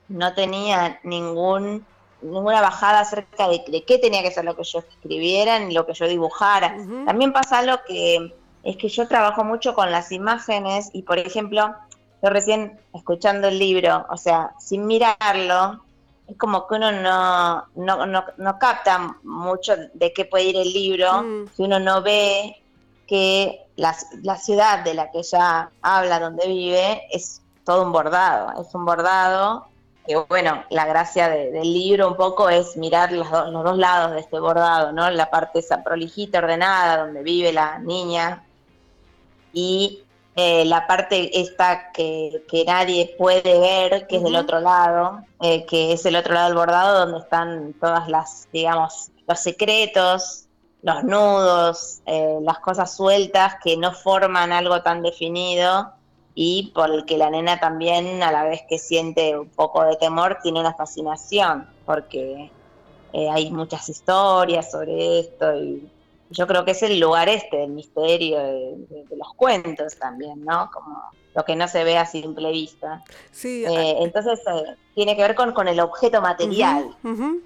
no 0.08 0.34
tenía 0.34 1.00
ningún 1.04 1.84
ninguna 2.20 2.60
bajada 2.60 3.00
acerca 3.00 3.48
de, 3.48 3.84
qué 3.86 3.98
tenía 3.98 4.22
que 4.22 4.30
ser 4.30 4.44
lo 4.44 4.56
que 4.56 4.64
yo 4.64 4.80
escribiera 4.80 5.58
ni 5.60 5.72
lo 5.72 5.86
que 5.86 5.94
yo 5.94 6.08
dibujara. 6.08 6.76
También 7.06 7.32
pasa 7.32 7.58
algo 7.58 7.78
que 7.86 8.34
es 8.64 8.76
que 8.76 8.88
yo 8.88 9.06
trabajo 9.06 9.44
mucho 9.44 9.74
con 9.74 9.90
las 9.90 10.10
imágenes 10.12 10.90
y, 10.92 11.02
por 11.02 11.18
ejemplo, 11.18 11.74
yo 12.22 12.30
recién 12.30 12.80
escuchando 12.92 13.48
el 13.48 13.58
libro, 13.58 14.04
o 14.10 14.16
sea, 14.16 14.52
sin 14.58 14.86
mirarlo, 14.86 15.84
es 16.28 16.37
como 16.37 16.66
que 16.66 16.75
uno 16.75 16.92
no, 16.92 17.66
no, 17.75 18.25
no, 18.37 18.58
capta 18.58 19.16
mucho 19.23 19.75
de 19.94 20.12
qué 20.12 20.25
puede 20.26 20.44
ir 20.44 20.56
el 20.56 20.73
libro 20.73 21.23
mm. 21.23 21.49
si 21.56 21.62
uno 21.62 21.80
no 21.80 22.02
ve 22.02 22.62
que 23.06 23.66
la, 23.76 23.97
la, 24.23 24.37
ciudad 24.37 24.85
de 24.85 24.94
la 24.94 25.11
que 25.11 25.20
ella 25.20 25.70
habla, 25.80 26.20
donde 26.20 26.47
vive, 26.47 27.02
es 27.11 27.40
todo 27.64 27.82
un 27.82 27.92
bordado, 27.92 28.61
es 28.61 28.75
un 28.75 28.85
bordado 28.85 29.66
que 30.06 30.16
bueno, 30.16 30.64
la 30.70 30.87
gracia 30.87 31.28
del 31.28 31.73
libro 31.73 32.08
un 32.08 32.16
poco 32.16 32.49
es 32.49 32.78
mirar 32.78 33.12
los, 33.12 33.30
los, 33.30 33.64
dos 33.64 33.76
lados 33.76 34.12
de 34.12 34.20
este 34.20 34.38
bordado, 34.38 34.90
¿no? 34.90 35.11
La 35.11 35.28
parte 35.28 35.58
esa 35.58 35.82
prolijita, 35.85 36.38
ordenada, 36.38 37.04
donde 37.04 37.23
vive 37.23 37.52
la 37.52 37.78
niña, 37.78 38.42
y 39.52 40.02
eh, 40.40 40.64
la 40.66 40.87
parte 40.87 41.40
esta 41.40 41.90
que, 41.90 42.45
nadie 42.64 43.12
puede 43.18 43.59
ver, 43.59 44.07
que 44.07 44.18
es 44.18 44.23
del 44.23 44.37
otro 44.37 44.61
lado, 44.61 45.25
eh, 45.40 45.66
que 45.66 45.92
es 45.92 46.07
el 46.07 46.14
otro 46.14 46.33
lado 46.33 46.47
del 46.47 46.57
bordado 46.57 47.00
donde 47.00 47.18
están 47.18 47.73
todas 47.80 48.09
las, 48.09 48.49
digamos, 48.52 49.11
los 49.26 49.40
secretos, 49.40 50.45
los 50.83 51.02
nudos, 51.02 52.02
eh, 52.07 52.38
las 52.42 52.61
cosas 52.61 52.95
sueltas 52.95 53.57
que 53.64 53.76
no 53.76 53.92
forman 53.92 54.52
algo 54.52 54.80
tan 54.80 55.02
definido 55.02 55.90
y 56.37 56.71
por 56.73 56.92
el 56.92 57.04
que 57.04 57.18
la 57.18 57.30
nena 57.30 57.59
también, 57.59 58.23
a 58.23 58.30
la 58.30 58.45
vez 58.45 58.61
que 58.68 58.78
siente 58.78 59.37
un 59.37 59.49
poco 59.49 59.83
de 59.83 59.97
temor, 59.97 60.38
tiene 60.40 60.61
una 60.61 60.75
fascinación, 60.75 61.68
porque 61.85 62.52
hay 63.12 63.50
muchas 63.50 63.88
historias 63.88 64.71
sobre 64.71 65.18
esto 65.18 65.52
y 65.57 65.90
yo 66.30 66.47
creo 66.47 66.64
que 66.64 66.73
es 66.73 66.82
el 66.82 66.99
lugar 66.99 67.28
este 67.28 67.56
del 67.56 67.70
misterio 67.70 68.38
de, 68.38 69.04
los 69.16 69.35
cuentos 69.35 69.97
también, 69.97 70.44
¿no? 70.44 70.70
Como 70.73 71.02
lo 71.38 71.45
que 71.45 71.54
no 71.54 71.68
se 71.68 71.85
ve 71.85 71.97
a 71.97 72.04
simple 72.04 72.50
vista. 72.50 73.04
Sí. 73.30 73.64
Eh, 73.64 73.99
entonces 74.00 74.40
eh, 74.40 74.75
tiene 74.92 75.14
que 75.14 75.23
ver 75.23 75.37
con, 75.37 75.52
con 75.52 75.68
el 75.68 75.78
objeto 75.78 76.21
material. 76.21 76.97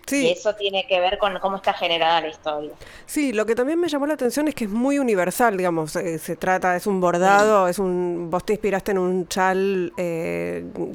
sí. 0.06 0.28
Y 0.28 0.30
eso 0.30 0.54
tiene 0.54 0.86
que 0.86 0.98
ver 0.98 1.18
con 1.18 1.38
cómo 1.40 1.56
está 1.56 1.74
generada 1.74 2.22
la 2.22 2.28
historia. 2.28 2.72
Sí, 3.04 3.34
lo 3.34 3.44
que 3.44 3.54
también 3.54 3.78
me 3.78 3.88
llamó 3.88 4.06
la 4.06 4.14
atención 4.14 4.48
es 4.48 4.54
que 4.54 4.64
es 4.64 4.70
muy 4.70 4.98
universal, 4.98 5.58
digamos. 5.58 5.94
Eh, 5.96 6.18
se 6.18 6.36
trata, 6.36 6.74
es 6.74 6.86
un 6.86 7.02
bordado, 7.02 7.68
es 7.68 7.78
un. 7.78 8.30
Vos 8.30 8.46
te 8.46 8.54
inspiraste 8.54 8.92
en 8.92 8.98
un 8.98 9.28
chal 9.28 9.92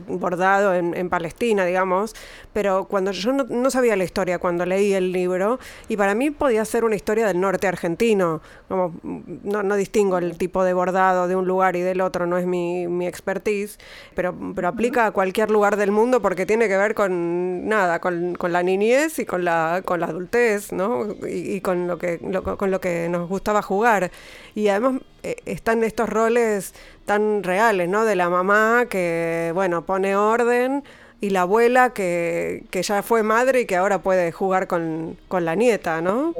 bordado 0.07 0.73
en, 0.73 1.09
Palestina, 1.11 1.65
digamos. 1.65 2.15
Pero 2.51 2.85
cuando 2.85 3.11
yo 3.11 3.31
no, 3.31 3.69
sabía 3.69 3.95
la 3.95 4.05
historia 4.05 4.39
cuando 4.39 4.65
leí 4.65 4.93
el 4.93 5.11
libro, 5.11 5.59
y 5.87 5.97
para 5.97 6.15
mí 6.15 6.31
podía 6.31 6.65
ser 6.65 6.83
una 6.83 6.95
historia 6.95 7.27
del 7.27 7.39
norte 7.39 7.67
argentino. 7.67 8.41
Como 8.67 8.95
no, 9.03 9.61
no 9.61 9.75
distingo 9.75 10.17
el 10.17 10.35
tipo 10.35 10.63
de 10.63 10.73
bordado 10.73 11.27
de 11.27 11.35
un 11.35 11.45
lugar 11.45 11.75
y 11.75 11.81
del 11.81 12.01
otro, 12.01 12.25
no 12.25 12.39
es 12.39 12.47
mi 12.47 12.86
mi, 12.89 13.07
expertise, 13.07 13.77
pero, 14.15 14.35
pero 14.55 14.67
aplica 14.67 15.07
a 15.07 15.11
cualquier 15.11 15.51
lugar 15.51 15.77
del 15.77 15.91
mundo 15.91 16.21
porque 16.21 16.45
tiene 16.45 16.67
que 16.67 16.77
ver 16.77 16.93
con 16.95 17.67
nada, 17.67 17.99
con, 17.99 18.35
con 18.35 18.51
la 18.53 18.63
niñez 18.63 19.19
y 19.19 19.25
con 19.25 19.45
la, 19.45 19.81
con 19.85 19.99
la 19.99 20.07
adultez, 20.07 20.71
¿no? 20.71 21.07
Y, 21.27 21.61
con, 21.61 21.87
lo 21.87 21.97
que, 21.97 22.19
con 22.57 22.71
lo 22.71 22.81
que 22.81 23.09
nos 23.09 23.27
gustaba 23.29 23.61
jugar. 23.61 24.11
Y 24.55 24.67
además 24.69 25.01
eh, 25.23 25.37
están 25.45 25.83
estos 25.83 26.09
roles 26.09 26.73
tan 27.05 27.43
reales, 27.43 27.89
¿no? 27.89 28.05
De 28.05 28.15
la 28.15 28.29
mamá 28.29 28.85
que, 28.89 29.51
bueno, 29.53 29.85
pone 29.85 30.15
orden 30.15 30.83
y 31.19 31.31
la 31.31 31.41
abuela 31.41 31.93
que, 31.93 32.63
que 32.69 32.83
ya 32.83 33.01
fue 33.01 33.23
madre 33.23 33.61
y 33.61 33.65
que 33.65 33.75
ahora 33.75 33.99
puede 34.01 34.31
jugar 34.31 34.67
con, 34.67 35.17
con 35.27 35.45
la 35.45 35.55
nieta, 35.55 36.01
¿no? 36.01 36.33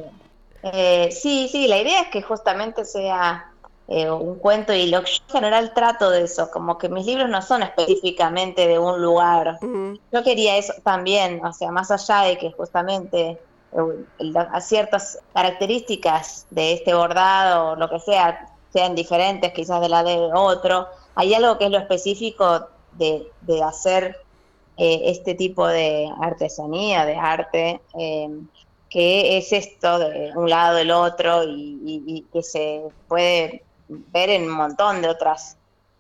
Eh, 0.64 1.10
sí, 1.12 1.48
sí, 1.52 1.68
la 1.68 1.80
idea 1.80 2.02
es 2.02 2.08
que 2.10 2.22
justamente 2.22 2.86
sea 2.86 3.52
eh, 3.90 4.12
un 4.12 4.36
cuento 4.36 4.74
y 4.74 4.88
lo 4.88 5.02
que 5.02 5.12
yo 5.12 5.24
en 5.30 5.34
general 5.34 5.74
trato 5.74 6.10
de 6.10 6.24
eso, 6.24 6.52
como 6.52 6.78
que 6.78 6.90
mis 6.90 7.06
libros 7.06 7.30
no 7.30 7.42
son 7.42 7.64
específicamente 7.64 8.68
de 8.68 8.78
un 8.78 9.02
lugar. 9.02 9.60
Yo 9.62 10.24
quería 10.24 10.58
eso 10.58 10.74
también, 10.84 11.44
o 11.46 11.54
sea, 11.54 11.72
más 11.72 11.90
allá 11.90 12.24
de 12.24 12.38
que 12.38 12.52
justamente 12.52 13.40
eh, 13.72 14.34
a 14.52 14.60
ciertas 14.60 15.20
características 15.34 16.48
de 16.50 16.74
este 16.74 16.94
bordado 16.94 17.72
o 17.72 17.76
lo 17.78 17.90
que 17.90 18.02
sea 18.02 18.50
sean 18.74 18.94
diferentes 18.94 19.54
quizás 19.54 19.80
de 19.80 19.88
la 19.88 20.04
de 20.04 20.18
otro, 20.34 20.90
hay 21.16 21.34
algo 21.34 21.58
que 21.58 21.66
es 21.66 21.72
lo 21.72 21.78
específico 21.78 22.68
de, 22.98 23.32
hacer 23.64 24.18
eh, 24.76 25.02
este 25.06 25.34
tipo 25.34 25.66
de 25.66 26.12
artesanía, 26.20 27.06
de 27.06 27.16
arte, 27.16 27.80
que 28.90 29.38
es 29.38 29.54
esto 29.54 30.00
de 30.00 30.34
un 30.36 30.50
lado 30.50 30.76
del 30.76 30.92
otro 30.92 31.44
y 31.46 32.26
que 32.34 32.44
se 32.44 32.84
puede 33.08 33.64
ver 33.88 34.30
en 34.30 34.44
un 34.44 34.58
montón 34.58 35.02
de 35.02 35.10
otras, 35.10 35.58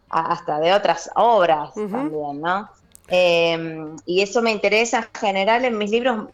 hasta 0.09 0.59
de 0.59 0.73
otras 0.73 1.09
obras 1.15 1.73
también, 1.73 2.41
¿no? 2.41 2.69
Em, 3.07 3.95
y 4.05 4.21
eso 4.21 4.41
me 4.41 4.51
interesa 4.51 4.99
en 4.99 5.19
general 5.19 5.65
en 5.65 5.77
mis 5.77 5.91
libros. 5.91 6.29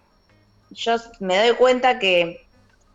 Yo 0.72 0.96
me 1.20 1.38
doy 1.38 1.56
cuenta 1.56 2.00
que 2.00 2.46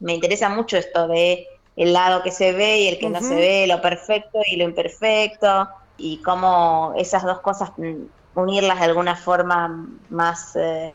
me 0.01 0.15
interesa 0.15 0.49
mucho 0.49 0.77
esto 0.77 1.07
de 1.07 1.47
el 1.77 1.93
lado 1.93 2.23
que 2.23 2.33
se 2.33 2.53
ve 2.53 2.79
y 2.81 2.89
el 2.89 2.99
que 2.99 3.09
no 3.09 3.21
se 3.21 3.37
ve, 3.37 3.67
lo 3.69 3.81
perfecto 3.81 4.41
y 4.51 4.57
lo 4.57 4.65
imperfecto, 4.65 5.69
y 5.97 6.19
cómo 6.19 6.93
esas 6.97 7.23
dos 7.23 7.41
cosas 7.41 7.71
mm, 7.77 8.05
unirlas 8.35 8.81
de 8.81 8.85
alguna 8.85 9.15
forma 9.15 9.87
más, 10.11 10.57
eh, 10.57 10.93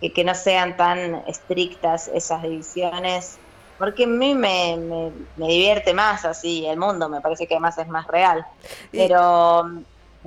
que, 0.00 0.12
que, 0.12 0.22
no 0.22 0.34
sean 0.34 0.76
tan 0.76 1.16
estrictas 1.26 2.08
esas 2.14 2.42
divisiones, 2.42 3.38
porque 3.80 4.04
a 4.04 4.06
mí 4.06 4.34
me, 4.34 4.76
me, 5.38 5.48
divierte 5.48 5.94
más 5.94 6.26
así 6.26 6.66
el 6.66 6.78
mundo, 6.78 7.08
me 7.08 7.22
parece 7.22 7.46
que 7.46 7.54
además 7.54 7.78
es 7.78 7.88
más 7.88 8.06
real. 8.06 8.44
Pero, 8.92 9.70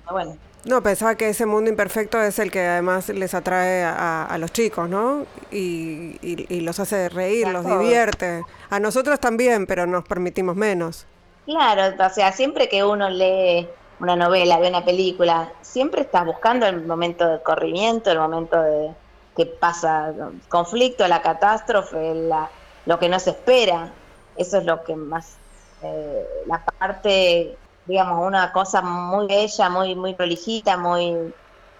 bueno. 0.09 0.35
No, 0.65 0.81
pensaba 0.81 1.13
que 1.13 1.29
ese 1.29 1.45
mundo 1.45 1.69
imperfecto 1.69 2.19
es 2.19 2.39
el 2.39 2.49
que 2.49 2.65
además 2.65 3.09
les 3.09 3.35
atrae 3.35 3.83
a, 3.83 4.35
los 4.39 4.51
chicos, 4.51 4.89
¿no? 4.89 5.27
Y, 5.51 6.17
y, 6.23 6.61
los 6.61 6.79
hace 6.79 7.09
reír, 7.09 7.47
los 7.47 7.63
divierte. 7.63 8.43
A 8.71 8.79
nosotros 8.79 9.19
también, 9.19 9.67
pero 9.67 9.85
nos 9.85 10.03
permitimos 10.03 10.55
menos. 10.55 11.05
Claro, 11.45 11.95
o 12.03 12.09
sea, 12.09 12.31
siempre 12.31 12.67
que 12.69 12.83
uno 12.83 13.07
lee 13.11 13.67
una 13.99 14.15
novela, 14.15 14.57
ve 14.57 14.69
una 14.69 14.83
película, 14.83 15.51
siempre 15.61 16.01
estás 16.01 16.25
buscando 16.25 16.65
el 16.65 16.83
momento 16.87 17.27
de 17.27 17.43
corrimiento, 17.43 18.09
el 18.09 18.17
momento 18.17 18.59
de 18.59 18.89
que 19.37 19.45
pasa 19.45 20.11
conflicto, 20.49 21.07
la 21.07 21.21
catástrofe, 21.21 22.15
la, 22.15 22.49
lo 22.85 22.99
que 22.99 23.09
no 23.09 23.19
se 23.19 23.31
espera. 23.31 23.91
Eso 24.35 24.57
es 24.57 24.65
lo 24.65 24.83
que 24.83 24.95
más, 24.95 25.35
eh, 25.81 26.25
la 26.47 26.63
parte, 26.63 27.57
digamos, 27.85 28.25
una 28.25 28.51
cosa 28.51 28.81
muy 28.81 29.27
bella, 29.27 29.69
muy, 29.69 29.95
muy 29.95 30.15
prolijita, 30.15 30.77
muy, 30.77 31.33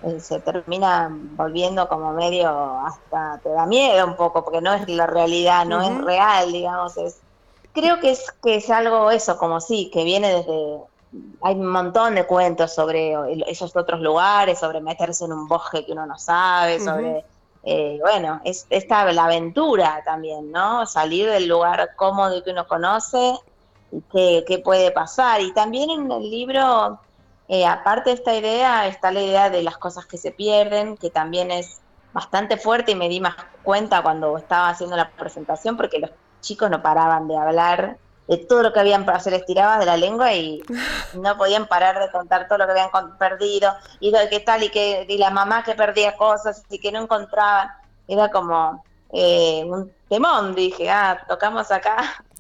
eh, 0.03 0.19
se 0.19 0.39
termina 0.39 1.09
volviendo 1.11 1.87
como 1.87 2.13
medio, 2.13 2.79
hasta 2.85 3.39
te 3.41 3.49
da 3.49 3.65
miedo 3.65 4.05
un 4.05 4.15
poco, 4.15 4.43
porque 4.43 4.61
no 4.61 4.73
es 4.73 4.87
la 4.87 5.07
realidad, 5.07 5.65
no 5.65 5.81
es 5.81 5.97
real, 6.03 6.51
digamos, 6.51 6.97
es, 6.97 7.17
creo 7.73 7.99
que 7.99 8.11
es, 8.11 8.31
que 8.43 8.55
es 8.55 8.69
algo 8.69 9.09
eso, 9.09 9.37
como 9.37 9.59
sí, 9.61 9.89
que 9.91 10.03
viene 10.03 10.31
desde, 10.31 10.79
hay 11.41 11.55
un 11.55 11.67
montón 11.67 12.15
de 12.15 12.25
cuentos 12.25 12.73
sobre 12.73 13.15
esos 13.47 13.75
otros 13.75 13.99
lugares, 14.01 14.59
sobre 14.59 14.81
meterse 14.81 15.25
en 15.25 15.33
un 15.33 15.47
bosque 15.47 15.85
que 15.85 15.91
uno 15.91 16.05
no 16.05 16.17
sabe, 16.17 16.79
sobre 16.79 17.23
eh, 17.63 17.97
bueno, 18.01 18.41
es 18.43 18.67
esta 18.69 19.09
la 19.13 19.25
aventura 19.25 20.01
también, 20.03 20.51
¿no? 20.51 20.85
Salir 20.85 21.29
del 21.29 21.47
lugar 21.47 21.91
cómodo 21.95 22.43
que 22.43 22.51
uno 22.51 22.67
conoce 22.67 23.35
y 23.91 24.01
qué, 24.11 24.61
puede 24.63 24.91
pasar. 24.91 25.41
Y 25.41 25.53
también 25.53 25.89
en 25.89 26.11
el 26.11 26.29
libro, 26.29 26.99
eh, 27.47 27.65
aparte 27.65 28.09
de 28.09 28.15
esta 28.15 28.35
idea, 28.35 28.87
está 28.87 29.11
la 29.11 29.21
idea 29.21 29.49
de 29.49 29.63
las 29.63 29.77
cosas 29.77 30.05
que 30.05 30.17
se 30.17 30.31
pierden, 30.31 30.97
que 30.97 31.09
también 31.09 31.51
es 31.51 31.79
bastante 32.11 32.57
fuerte 32.57 32.91
y 32.91 32.95
me 32.95 33.09
di 33.09 33.19
más 33.19 33.35
cuenta 33.63 34.03
cuando 34.03 34.37
estaba 34.37 34.69
haciendo 34.69 34.95
la 34.95 35.09
presentación 35.09 35.77
porque 35.77 35.99
los 35.99 36.11
chicos 36.41 36.69
no 36.69 36.81
paraban 36.81 37.27
de 37.27 37.37
hablar 37.37 37.97
de 38.27 38.37
todo 38.37 38.63
lo 38.63 38.73
que 38.73 38.79
habían 38.79 39.05
para 39.05 39.17
hacer 39.17 39.33
estirabas 39.33 39.79
de 39.79 39.85
la 39.85 39.97
lengua 39.97 40.33
y 40.33 40.63
no 41.13 41.37
podían 41.37 41.67
parar 41.67 41.99
de 41.99 42.11
contar 42.11 42.47
todo 42.47 42.59
lo 42.59 42.65
que 42.65 42.71
habían 42.71 43.17
perdido. 43.17 43.73
Y 43.99 44.11
de 44.11 44.29
qué 44.29 44.39
tal 44.39 44.63
y 44.63 44.69
que 44.69 45.05
y 45.07 45.17
la 45.17 45.29
mamá 45.29 45.63
que 45.63 45.75
perdía 45.75 46.15
cosas 46.15 46.63
y 46.69 46.79
que 46.79 46.91
no 46.91 47.01
encontraban. 47.01 47.69
Era 48.07 48.29
como 48.29 48.83
eh, 49.11 49.63
un 49.65 49.91
temón 50.09 50.55
dije 50.55 50.89
ah 50.89 51.23
tocamos 51.27 51.71
acá 51.71 51.97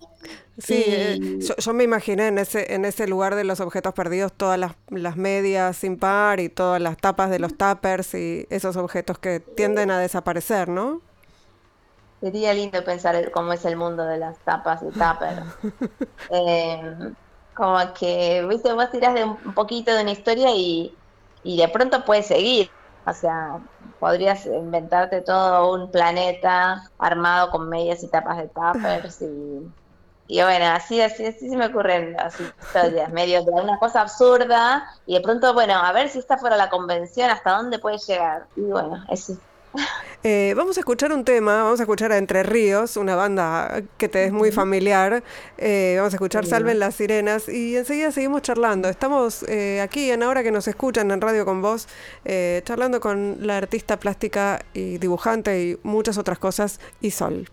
Sí, 0.57 0.83
eh, 0.85 1.39
yo, 1.57 1.73
me 1.73 1.83
imaginé 1.83 2.27
en 2.27 2.37
ese, 2.37 2.75
en 2.75 2.85
ese 2.85 3.07
lugar 3.07 3.33
de 3.33 3.43
los 3.43 3.59
objetos 3.59 3.93
perdidos 3.95 4.31
todas 4.31 4.59
las, 4.59 4.73
las 4.89 5.17
medias 5.17 5.75
sin 5.75 5.97
par 5.97 6.39
y 6.39 6.47
todas 6.47 6.79
las 6.79 6.95
tapas 6.97 7.31
de 7.31 7.39
los 7.39 7.57
tuppers 7.57 8.13
y 8.13 8.45
esos 8.51 8.77
objetos 8.77 9.17
que 9.17 9.39
tienden 9.39 9.89
a 9.89 9.97
desaparecer, 9.97 10.69
¿no? 10.69 11.01
Sería 12.23 12.53
lindo 12.53 12.81
pensar 12.85 13.29
cómo 13.31 13.51
es 13.51 13.65
el 13.65 13.75
mundo 13.75 14.05
de 14.05 14.17
las 14.17 14.39
tapas 14.45 14.79
de 14.79 14.91
tupper. 14.91 15.43
eh, 16.31 16.95
como 17.53 17.77
que, 17.93 18.45
viste, 18.47 18.71
vos 18.71 18.89
tirás 18.91 19.13
de 19.13 19.25
un 19.25 19.53
poquito 19.53 19.93
de 19.93 20.03
una 20.03 20.11
historia 20.11 20.47
y, 20.55 20.97
y 21.43 21.57
de 21.57 21.67
pronto 21.67 22.05
puedes 22.05 22.27
seguir. 22.27 22.71
O 23.05 23.11
sea, 23.11 23.59
podrías 23.99 24.45
inventarte 24.45 25.21
todo 25.21 25.73
un 25.73 25.91
planeta 25.91 26.81
armado 26.97 27.51
con 27.51 27.67
medias 27.67 28.01
y 28.05 28.09
tapas 28.09 28.37
de 28.37 28.47
tuppers 28.47 29.21
y, 29.21 29.75
y 30.27 30.41
bueno, 30.41 30.67
así, 30.67 31.01
así, 31.01 31.25
así 31.25 31.49
se 31.49 31.57
me 31.57 31.65
ocurren 31.65 32.17
así 32.21 32.43
historias, 32.57 33.11
medio 33.11 33.43
de 33.43 33.51
una 33.51 33.77
cosa 33.79 33.99
absurda 33.99 34.87
y 35.05 35.15
de 35.15 35.21
pronto, 35.21 35.53
bueno, 35.53 35.73
a 35.73 35.91
ver 35.91 36.07
si 36.07 36.19
está 36.19 36.37
fuera 36.37 36.55
la 36.55 36.69
convención, 36.69 37.29
hasta 37.29 37.57
dónde 37.57 37.79
puede 37.79 37.97
llegar. 37.97 38.47
Y 38.55 38.61
bueno, 38.61 39.03
eso 39.09 39.33
eh, 40.23 40.53
vamos 40.55 40.77
a 40.77 40.81
escuchar 40.81 41.11
un 41.11 41.25
tema, 41.25 41.63
vamos 41.63 41.79
a 41.79 41.83
escuchar 41.83 42.11
a 42.11 42.17
Entre 42.17 42.43
Ríos, 42.43 42.97
una 42.97 43.15
banda 43.15 43.83
que 43.97 44.09
te 44.09 44.25
es 44.25 44.31
muy 44.31 44.51
familiar. 44.51 45.23
Eh, 45.57 45.95
vamos 45.97 46.13
a 46.13 46.17
escuchar 46.17 46.45
Salven 46.45 46.79
las 46.79 46.95
Sirenas 46.95 47.49
y 47.49 47.77
enseguida 47.77 48.11
seguimos 48.11 48.41
charlando. 48.41 48.89
Estamos 48.89 49.43
eh, 49.47 49.81
aquí 49.81 50.11
en 50.11 50.23
Ahora 50.23 50.43
que 50.43 50.51
nos 50.51 50.67
escuchan 50.67 51.11
en 51.11 51.21
Radio 51.21 51.45
con 51.45 51.61
Vos, 51.61 51.87
charlando 52.63 52.99
con 52.99 53.37
la 53.39 53.57
artista 53.57 53.97
plástica 53.97 54.63
y 54.73 54.97
dibujante 54.97 55.61
y 55.61 55.77
muchas 55.83 56.17
otras 56.17 56.39
cosas, 56.39 56.79
Isol. 57.01 57.49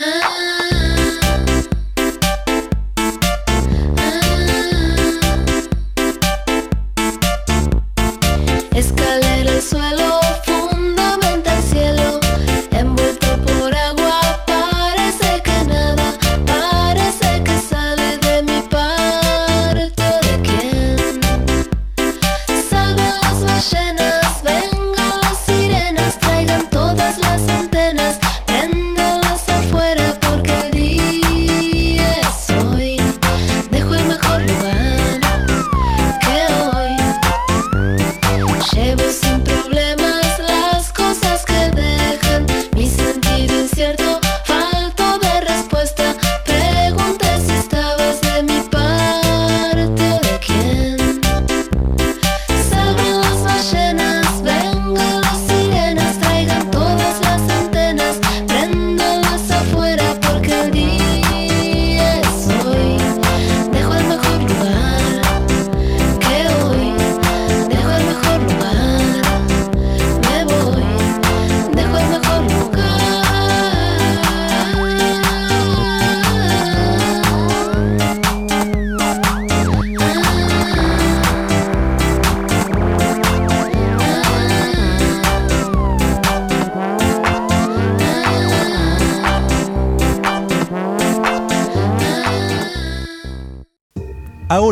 Ah. 0.00 0.53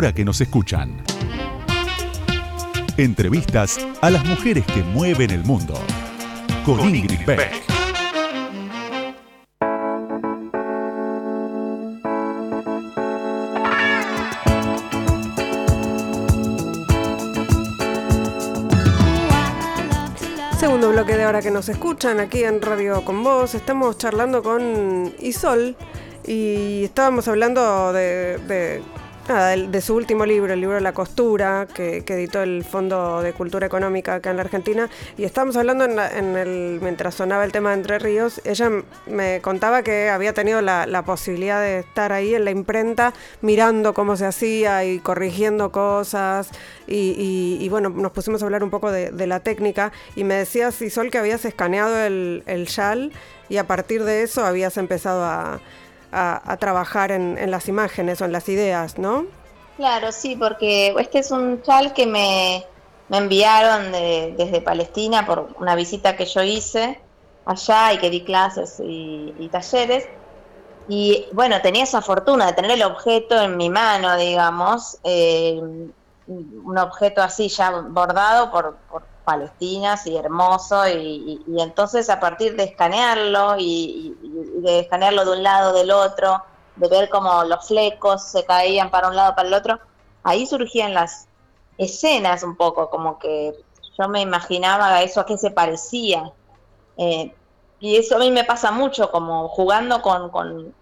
Ahora 0.03 0.13
que 0.13 0.25
nos 0.25 0.41
escuchan. 0.41 1.01
Entrevistas 2.97 3.79
a 4.01 4.09
las 4.09 4.25
mujeres 4.25 4.65
que 4.65 4.83
mueven 4.83 5.31
el 5.31 5.45
mundo. 5.45 5.75
Con, 6.65 6.93
Ingrid, 6.93 7.25
Beck. 7.25 7.63
Segundo 20.59 20.89
bloque 20.89 21.15
de 21.15 21.23
ahora 21.23 21.41
que 21.41 21.51
nos 21.51 21.69
escuchan 21.69 22.19
aquí 22.19 22.43
en 22.43 22.61
Radio 22.61 23.05
Con 23.05 23.23
Vos. 23.23 23.55
Estamos 23.55 23.97
charlando 23.97 24.43
con 24.43 25.13
Isol 25.21 25.77
y 26.25 26.83
estábamos 26.83 27.29
hablando 27.29 27.93
de 27.93 28.37
de, 28.47 28.81
su 29.81 29.95
último 29.95 30.25
libro, 30.25 30.53
el 30.53 30.59
libro 30.59 30.75
de 30.75 30.81
La 30.81 30.93
Costura, 30.93 31.67
que, 31.73 32.03
editó 32.07 32.41
el 32.41 32.63
Fondo 32.63 33.21
de 33.21 33.33
Cultura 33.33 33.65
Económica 33.67 34.15
acá 34.15 34.31
en 34.31 34.37
la 34.37 34.43
Argentina. 34.43 34.89
Y 35.17 35.23
estábamos 35.23 35.55
hablando 35.57 35.85
en, 35.85 36.37
el, 36.37 36.79
mientras 36.81 37.15
sonaba 37.15 37.43
el 37.43 37.51
tema 37.51 37.69
de 37.71 37.75
Entre 37.75 37.99
Ríos, 37.99 38.41
ella 38.45 38.69
me 39.07 39.41
contaba 39.41 39.81
que 39.83 40.09
había 40.09 40.33
tenido 40.33 40.61
la, 40.61 41.03
posibilidad 41.05 41.61
de 41.61 41.79
estar 41.79 42.11
ahí 42.11 42.33
en 42.33 42.45
la 42.45 42.51
imprenta 42.51 43.13
mirando 43.41 43.93
cómo 43.93 44.15
se 44.15 44.25
hacía 44.25 44.85
y 44.85 44.99
corrigiendo 44.99 45.71
cosas. 45.71 46.49
Y, 46.87 47.67
bueno, 47.69 47.89
nos 47.89 48.11
pusimos 48.11 48.41
a 48.41 48.45
hablar 48.45 48.63
un 48.63 48.69
poco 48.69 48.91
de, 48.91 49.27
la 49.27 49.39
técnica. 49.39 49.91
Y 50.15 50.23
me 50.23 50.35
decías, 50.35 50.81
Isol, 50.81 51.11
que 51.11 51.17
habías 51.17 51.45
escaneado 51.45 51.97
el, 51.97 52.43
el 52.45 52.67
YAL 52.67 53.11
y 53.49 53.57
a 53.57 53.67
partir 53.67 54.03
de 54.03 54.23
eso 54.23 54.45
habías 54.45 54.77
empezado 54.77 55.23
a 55.23 55.59
a, 56.13 56.57
trabajar 56.57 57.11
en, 57.11 57.51
las 57.51 57.67
imágenes 57.67 58.21
o 58.21 58.25
en 58.25 58.31
las 58.31 58.47
ideas, 58.49 58.97
¿no? 58.97 59.25
Claro, 59.77 60.11
sí, 60.11 60.35
porque 60.35 60.93
este 60.99 61.19
es 61.19 61.31
un 61.31 61.61
chal 61.63 61.93
que 61.93 62.05
me, 62.05 62.65
enviaron 63.09 63.91
desde 63.91 64.61
Palestina 64.61 65.25
por 65.25 65.49
una 65.59 65.75
visita 65.75 66.15
que 66.15 66.25
yo 66.25 66.41
hice 66.41 66.99
allá 67.45 67.93
y 67.93 67.97
que 67.97 68.09
di 68.09 68.23
clases 68.23 68.79
y, 68.83 69.49
talleres. 69.51 70.07
Y 70.87 71.27
bueno, 71.31 71.61
tenía 71.61 71.83
esa 71.83 72.01
fortuna 72.01 72.47
de 72.47 72.53
tener 72.53 72.71
el 72.71 72.83
objeto 72.83 73.41
en 73.41 73.55
mi 73.55 73.69
mano, 73.69 74.15
digamos, 74.17 74.97
eh, 75.03 75.59
un 76.27 76.77
objeto 76.77 77.21
así 77.21 77.49
ya 77.49 77.71
bordado 77.71 78.51
por, 78.51 78.77
por 78.89 79.03
palestinas 79.23 80.05
y 80.07 80.17
hermoso 80.17 80.87
y, 80.87 81.41
entonces 81.57 82.09
a 82.09 82.19
partir 82.19 82.55
de 82.55 82.63
escanearlo 82.63 83.55
y, 83.57 84.15
de 84.61 84.79
escanearlo 84.79 85.25
de 85.25 85.31
un 85.31 85.43
lado 85.43 85.73
del 85.73 85.91
otro 85.91 86.43
de 86.75 86.87
ver 86.87 87.09
cómo 87.09 87.43
los 87.43 87.67
flecos 87.67 88.23
se 88.23 88.45
caían 88.45 88.89
para 88.89 89.07
un 89.07 89.15
lado 89.15 89.35
para 89.35 89.47
el 89.47 89.53
otro 89.53 89.79
ahí 90.23 90.45
surgían 90.45 90.93
las 90.93 91.27
escenas 91.77 92.43
un 92.43 92.55
poco 92.55 92.89
como 92.89 93.19
que 93.19 93.53
yo 93.97 94.07
me 94.07 94.21
imaginaba 94.21 95.01
eso 95.01 95.21
a 95.21 95.25
qué 95.25 95.37
se 95.37 95.51
parecía. 95.51 96.31
Eh, 96.97 97.33
y 97.79 97.97
eso 97.97 98.15
a 98.15 98.19
mí 98.19 98.31
me 98.31 98.43
pasa 98.43 98.71
mucho 98.71 99.11
como 99.11 99.49
jugando 99.49 100.01
con, 100.01 100.29
con 100.29 100.73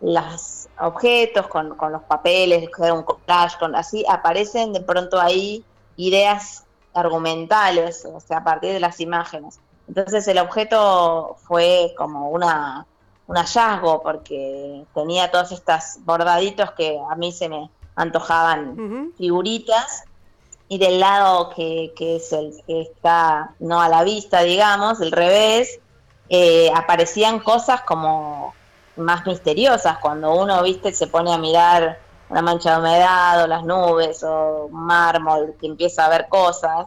los 0.00 0.68
objetos 0.80 1.46
con, 1.46 1.76
con 1.76 1.92
los 1.92 2.02
papeles 2.02 2.68
un 2.92 3.04
collage 3.04 3.56
con 3.58 3.76
así 3.76 4.04
aparecen 4.08 4.72
de 4.72 4.80
pronto 4.80 5.20
ahí 5.20 5.64
ideas 5.96 6.64
argumentales, 6.94 8.04
o 8.04 8.20
sea, 8.20 8.38
a 8.38 8.44
partir 8.44 8.72
de 8.72 8.80
las 8.80 9.00
imágenes. 9.00 9.60
Entonces 9.88 10.26
el 10.28 10.38
objeto 10.38 11.36
fue 11.42 11.94
como 11.96 12.30
una, 12.30 12.86
un 13.26 13.36
hallazgo 13.36 14.02
porque 14.02 14.84
tenía 14.94 15.30
todos 15.30 15.52
estos 15.52 15.98
bordaditos 16.00 16.72
que 16.72 16.98
a 17.10 17.14
mí 17.16 17.32
se 17.32 17.48
me 17.48 17.70
antojaban 17.94 19.12
figuritas 19.18 20.04
y 20.68 20.78
del 20.78 21.00
lado 21.00 21.50
que, 21.50 21.92
es 21.98 22.32
el 22.32 22.54
que 22.66 22.80
está 22.80 23.54
no 23.58 23.82
a 23.82 23.88
la 23.90 24.04
vista, 24.04 24.42
digamos, 24.42 25.00
el 25.02 25.12
revés, 25.12 25.78
eh, 26.30 26.70
aparecían 26.74 27.40
cosas 27.40 27.82
como 27.82 28.54
más 28.96 29.26
misteriosas 29.26 29.98
cuando 29.98 30.34
uno, 30.34 30.62
viste, 30.62 30.92
se 30.92 31.06
pone 31.06 31.32
a 31.32 31.38
mirar 31.38 31.98
una 32.32 32.40
mancha 32.40 32.72
de 32.72 32.78
humedad 32.78 33.44
o 33.44 33.46
las 33.46 33.62
nubes 33.62 34.24
o 34.24 34.68
mármol, 34.70 35.54
que 35.60 35.66
empieza 35.66 36.06
a 36.06 36.08
ver 36.08 36.28
cosas, 36.30 36.86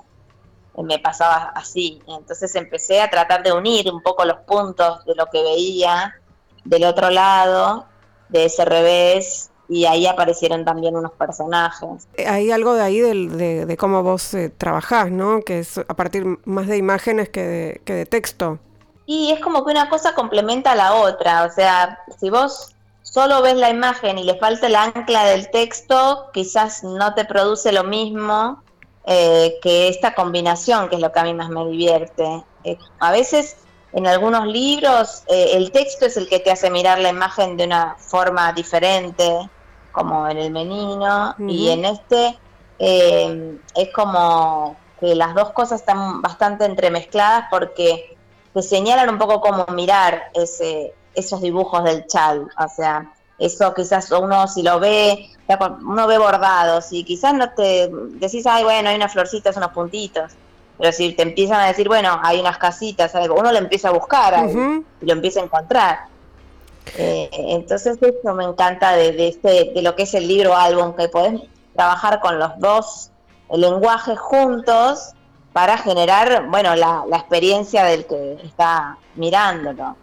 eh, 0.76 0.84
me 0.84 0.98
pasaba 0.98 1.52
así. 1.54 2.02
Entonces 2.08 2.56
empecé 2.56 3.00
a 3.00 3.12
tratar 3.12 3.44
de 3.44 3.54
unir 3.54 3.92
un 3.92 4.02
poco 4.02 4.26
los 4.26 4.38
puntos 4.38 5.06
de 5.06 5.14
lo 5.14 5.28
que 5.28 5.44
veía 5.44 6.16
del 6.64 6.84
otro 6.86 7.12
lado, 7.12 7.86
de 8.30 8.46
ese 8.46 8.66
revés, 8.66 9.52
y 9.70 9.86
ahí 9.86 10.08
aparecieron 10.08 10.66
también 10.66 10.96
unos 10.96 11.12
personajes. 11.12 12.08
Hay 12.28 12.50
algo 12.50 12.74
de 12.74 12.82
ahí 12.82 13.00
de, 13.00 13.78
cómo 13.78 14.02
vos 14.02 14.34
eh, 14.34 14.50
trabajás, 14.50 15.12
¿no? 15.12 15.42
Que 15.42 15.60
es 15.60 15.78
a 15.78 15.94
partir 15.94 16.40
más 16.46 16.66
de 16.66 16.78
imágenes 16.78 17.30
que 17.30 17.44
de, 17.44 17.82
que 17.86 17.94
de 17.94 18.06
texto. 18.08 18.58
Y 19.06 19.32
es 19.32 19.40
como 19.42 19.64
que 19.64 19.70
una 19.72 19.90
cosa 19.90 20.16
complementa 20.16 20.72
a 20.72 20.76
la 20.76 20.96
otra, 20.96 21.46
o 21.46 21.52
sea, 21.52 22.00
si 22.20 22.32
vos 22.32 22.75
solo 23.16 23.42
ves 23.42 23.56
la 23.56 23.70
imagen 23.70 24.18
y 24.18 24.26
le 24.26 24.36
falta 24.36 24.68
el 24.68 24.76
ancla 24.76 25.24
del 25.24 25.50
texto, 25.50 26.26
quizás 26.34 26.84
no 26.84 27.14
te 27.14 27.24
produce 27.24 27.72
lo 27.72 27.86
mismo 27.86 28.62
eh, 29.06 29.58
que 29.62 29.88
esta 29.88 30.14
combinación, 30.14 30.90
que 30.90 30.96
es 30.96 31.02
lo 31.02 31.14
que 31.14 31.20
a 31.22 31.24
mí 31.24 31.34
más 31.34 31.48
me 31.48 31.66
divierte. 31.66 32.44
Eh, 32.66 32.78
a 33.00 33.14
veces 33.14 33.56
en 33.94 34.06
algunos 34.06 34.46
libros 34.48 35.24
eh, 35.30 35.52
el 35.54 35.72
texto 35.72 36.06
es 36.06 36.18
el 36.18 36.28
que 36.28 36.42
te 36.42 36.52
hace 36.52 36.70
mirar 36.70 37.00
la 37.00 37.08
imagen 37.08 37.56
de 37.56 37.64
una 37.64 37.96
forma 37.98 38.52
diferente, 38.52 39.50
como 39.94 40.28
en 40.28 40.38
el 40.38 40.52
menino, 40.52 41.36
y 41.40 41.70
en 41.70 41.86
este 41.86 42.38
es 42.78 43.94
como 43.96 44.76
que 45.00 45.16
las 45.16 45.34
dos 45.36 45.52
cosas 45.52 45.80
están 45.80 46.22
bastante 46.22 46.66
entremezcladas 46.66 47.46
porque 47.50 48.18
te 48.54 48.62
señalan 48.62 49.10
un 49.10 49.18
poco 49.18 49.40
cómo 49.40 49.66
mirar 49.68 50.32
ese, 50.34 50.94
esos 51.16 51.42
dibujos 51.42 51.84
del 51.84 52.06
chal, 52.08 52.48
o 52.58 52.68
sea, 52.68 53.12
eso 53.38 53.74
quizás 53.74 54.12
uno 54.12 54.48
si 54.48 54.64
lo 54.64 54.80
ve, 54.80 55.30
uno 55.82 56.08
ve 56.08 56.18
bordados 56.18 56.92
y 56.92 57.04
quizás 57.04 57.34
no 57.34 57.50
te 57.52 57.90
decís, 57.92 58.46
ay, 58.46 58.64
bueno, 58.64 58.90
hay 58.90 58.96
unas 58.96 59.12
florcitas, 59.12 59.58
unos 59.58 59.72
puntitos, 59.72 60.32
pero 60.78 60.92
si 60.92 61.14
te 61.14 61.24
empiezan 61.24 61.60
a 61.60 61.68
decir, 61.68 61.88
bueno, 61.88 62.20
hay 62.22 62.40
unas 62.40 62.58
casitas, 62.58 63.14
uno 63.16 63.52
lo 63.52 63.58
empieza 63.58 63.90
a 63.90 63.92
buscar 63.92 64.50
y 64.50 65.06
lo 65.06 65.14
empieza 65.14 65.42
a 65.42 65.44
encontrar. 65.44 66.00
Eh, 66.98 67.30
entonces 67.32 67.98
eso 68.02 68.34
me 68.36 68.44
encanta 68.44 68.96
de, 68.96 69.28
este, 69.28 69.72
de 69.74 69.82
lo 69.82 69.96
que 69.96 70.04
es 70.04 70.14
el 70.14 70.28
libro 70.28 70.56
álbum, 70.56 70.94
que 70.94 71.10
podés 71.10 71.42
trabajar 71.76 72.20
con 72.20 72.40
los 72.40 72.58
dos 72.60 73.12
lenguajes 73.52 74.20
juntos 74.20 75.14
para 75.52 75.78
generar, 75.78 76.48
bueno, 76.50 76.76
la, 76.76 77.04
la 77.08 77.18
experiencia 77.18 77.86
del 77.86 78.06
que 78.06 78.40
está 78.44 78.98
mirándolo. 79.16 79.96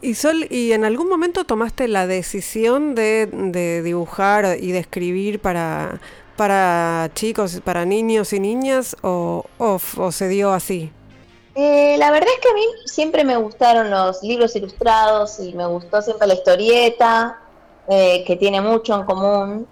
Y 0.00 0.14
Sol, 0.14 0.46
¿y 0.48 0.72
en 0.72 0.84
algún 0.84 1.08
momento 1.08 1.44
tomaste 1.44 1.88
la 1.88 2.06
decisión 2.06 2.94
de, 2.94 3.82
dibujar 3.84 4.56
y 4.60 4.70
de 4.70 4.78
escribir 4.78 5.40
para, 5.40 6.00
para 6.36 7.10
chicos, 7.14 7.60
para 7.64 7.84
niños 7.84 8.32
y 8.32 8.38
niñas 8.38 8.96
o, 9.02 9.44
o, 9.58 10.12
se 10.12 10.28
dio 10.28 10.52
así? 10.52 10.92
Eh, 11.56 11.96
la 11.98 12.12
verdad 12.12 12.28
es 12.32 12.40
que 12.40 12.48
a 12.48 12.54
mí 12.54 12.64
siempre 12.84 13.24
me 13.24 13.36
gustaron 13.36 13.90
los 13.90 14.22
libros 14.22 14.54
ilustrados 14.54 15.40
y 15.40 15.52
me 15.54 15.66
gustó 15.66 16.00
siempre 16.00 16.28
la 16.28 16.34
historieta, 16.34 17.40
eh, 17.88 18.22
que 18.24 18.36
tiene 18.36 18.60
mucho 18.60 18.94
en 18.94 19.04
común. 19.04 19.66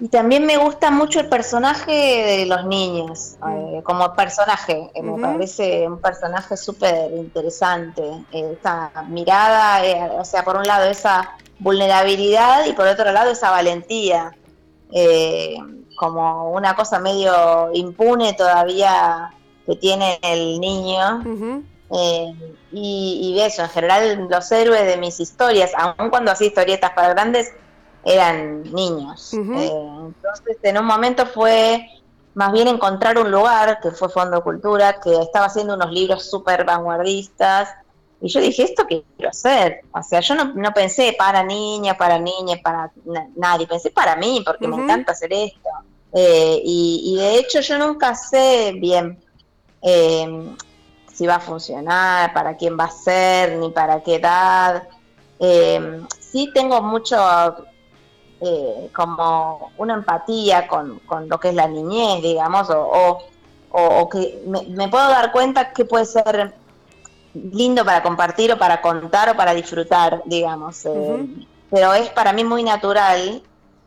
Y 0.00 0.08
también 0.08 0.46
me 0.46 0.56
gusta 0.56 0.90
mucho 0.90 1.20
el 1.20 1.28
personaje 1.28 1.92
de 1.92 2.46
los 2.46 2.64
niños, 2.64 3.36
mm. 3.42 3.48
eh, 3.50 3.82
como 3.84 4.14
personaje, 4.14 4.90
eh, 4.94 5.02
me 5.02 5.20
parece 5.20 5.86
un 5.86 6.00
personaje 6.00 6.56
súper 6.56 7.12
interesante. 7.12 8.02
esa 8.32 8.90
mirada, 9.08 9.84
eh, 9.84 10.10
o 10.18 10.24
sea, 10.24 10.42
por 10.42 10.56
un 10.56 10.64
lado 10.64 10.88
esa 10.88 11.36
vulnerabilidad 11.58 12.64
y 12.64 12.72
por 12.72 12.86
otro 12.86 13.12
lado 13.12 13.30
esa 13.30 13.50
valentía, 13.50 14.34
como 15.96 16.50
una 16.52 16.74
cosa 16.74 16.98
medio 16.98 17.70
impune 17.74 18.32
todavía 18.32 19.30
que 19.66 19.76
tiene 19.76 20.18
el 20.22 20.58
niño. 20.58 21.22
y, 22.72 23.34
y 23.34 23.40
eso, 23.40 23.62
en 23.62 23.68
general 23.68 24.28
los 24.30 24.50
héroes 24.50 24.86
de 24.86 24.96
mis 24.96 25.20
historias, 25.20 25.72
aun 25.76 26.08
cuando 26.08 26.30
hacía 26.30 26.46
historietas 26.46 26.92
para 26.92 27.10
grandes, 27.10 27.52
eran 28.04 28.62
niños. 28.62 29.34
Eh, 29.34 29.38
entonces, 29.38 30.56
en 30.62 30.78
un 30.78 30.86
momento 30.86 31.26
fue 31.26 31.86
más 32.34 32.52
bien 32.52 32.68
encontrar 32.68 33.18
un 33.18 33.30
lugar, 33.30 33.80
que 33.80 33.90
fue 33.90 34.08
Fondo 34.08 34.42
Cultura, 34.42 35.00
que 35.00 35.14
estaba 35.20 35.46
haciendo 35.46 35.74
unos 35.74 35.90
libros 35.92 36.30
súper 36.30 36.64
vanguardistas. 36.64 37.68
Y 38.20 38.28
yo 38.28 38.40
dije, 38.40 38.64
¿esto 38.64 38.86
qué 38.86 39.02
quiero 39.16 39.30
hacer? 39.30 39.80
O 39.92 40.02
sea, 40.02 40.20
yo 40.20 40.34
no, 40.34 40.72
pensé 40.74 41.14
para 41.18 41.42
niña, 41.42 41.96
para 41.96 42.18
niña, 42.18 42.56
para 42.62 42.90
nadie, 43.36 43.66
pensé 43.66 43.90
para 43.90 44.16
mí, 44.16 44.42
porque 44.44 44.68
me 44.68 44.76
encanta 44.76 45.12
hacer 45.12 45.32
esto. 45.32 45.68
Eh, 46.12 46.60
y, 46.64 47.16
de 47.16 47.36
hecho 47.36 47.60
yo 47.60 47.78
nunca 47.78 48.16
sé 48.16 48.72
bien 48.76 49.16
eh, 49.80 50.56
si 51.12 51.26
va 51.26 51.36
a 51.36 51.40
funcionar, 51.40 52.32
para 52.34 52.56
quién 52.56 52.76
va 52.78 52.84
a 52.84 52.90
ser, 52.90 53.56
ni 53.58 53.70
para 53.70 54.02
qué 54.02 54.16
edad. 54.16 54.88
sí 55.38 56.50
tengo 56.52 56.82
mucho 56.82 57.16
eh, 58.42 58.88
como 58.94 59.70
una 59.76 59.92
empatía 59.92 60.66
con, 60.66 60.98
lo 61.28 61.38
que 61.38 61.50
es 61.50 61.54
la 61.54 61.68
niñez, 61.68 62.22
digamos, 62.22 62.70
o, 62.70 63.18
o, 63.70 64.08
que 64.08 64.42
me, 64.46 64.88
puedo 64.88 65.10
dar 65.10 65.30
cuenta 65.30 65.74
que 65.74 65.84
puede 65.84 66.06
ser 66.06 66.54
lindo 67.34 67.84
para 67.84 68.02
compartir 68.02 68.50
o 68.50 68.58
para 68.58 68.80
contar 68.80 69.28
o 69.28 69.36
para 69.36 69.52
disfrutar, 69.52 70.22
digamos. 70.24 70.86
Eh, 70.86 71.26
pero 71.68 71.92
es 71.92 72.08
para 72.08 72.32
mí 72.32 72.42
muy 72.42 72.62
natural 72.62 73.42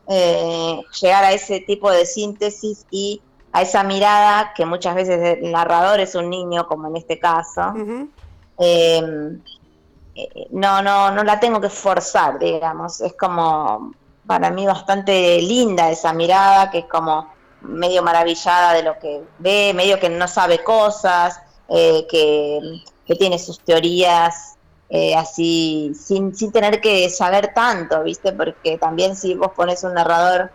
eh, 0.08 0.80
llegar 1.02 1.24
a 1.24 1.32
ese 1.32 1.62
tipo 1.62 1.90
de 1.90 2.06
síntesis 2.06 2.86
y 2.92 3.24
a 3.54 3.64
esa 3.64 3.82
mirada 3.84 4.54
que 4.56 4.68
muchas 4.68 4.94
veces 4.94 5.40
el 5.42 5.52
narrador 5.52 6.00
es 6.00 6.14
un 6.14 6.30
niño, 6.30 6.68
como 6.68 6.90
en 6.90 6.98
este 6.98 7.18
caso. 7.18 7.74
no, 10.52 10.82
no, 10.84 11.12
no 11.12 11.24
la 11.24 11.40
tengo 11.40 11.60
que 11.60 11.70
forzar, 11.70 12.38
digamos. 12.38 13.02
Es 13.02 13.14
como 13.14 13.94
para 14.26 14.50
mí 14.52 14.66
bastante 14.66 15.42
linda 15.42 15.90
esa 15.90 16.14
mirada, 16.14 16.72
que 16.72 16.80
es 16.80 16.86
como 16.86 17.34
medio 17.62 18.04
maravillada 18.04 18.74
de 18.74 18.84
lo 18.84 19.00
que 19.00 19.24
ve, 19.40 19.74
medio 19.74 20.00
que 20.00 20.10
no 20.10 20.28
sabe 20.28 20.64
cosas, 20.64 21.40
eh, 21.70 22.06
que, 22.10 22.60
tiene 23.18 23.38
sus 23.38 23.60
teorías 23.60 24.56
eh, 24.90 25.16
así, 25.16 25.92
sin, 25.94 26.36
sin 26.36 26.52
tener 26.52 26.82
que 26.82 27.10
saber 27.10 27.54
tanto, 27.54 28.02
¿viste? 28.04 28.32
Porque 28.32 28.78
también 28.80 29.16
si 29.16 29.36
vos 29.36 29.52
pones 29.56 29.84
un 29.84 29.94
narrador 29.94 30.52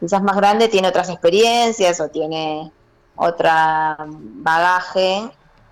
quizás 0.00 0.22
más 0.22 0.36
grande, 0.36 0.68
tiene 0.68 0.88
otras 0.88 1.08
experiencias 1.08 2.00
o 2.00 2.08
tiene 2.08 2.70
otra 3.16 3.96
bagaje. 4.06 5.30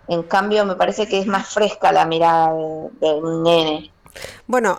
En 0.08 0.22
cambio, 0.22 0.64
me 0.64 0.76
parece 0.76 1.06
que 1.06 1.18
es 1.18 1.26
más 1.26 1.48
fresca 1.48 1.92
la 1.92 2.06
mirada 2.06 2.52
de 2.52 3.12
un 3.14 3.42
nene. 3.42 3.92
Bueno, 4.46 4.79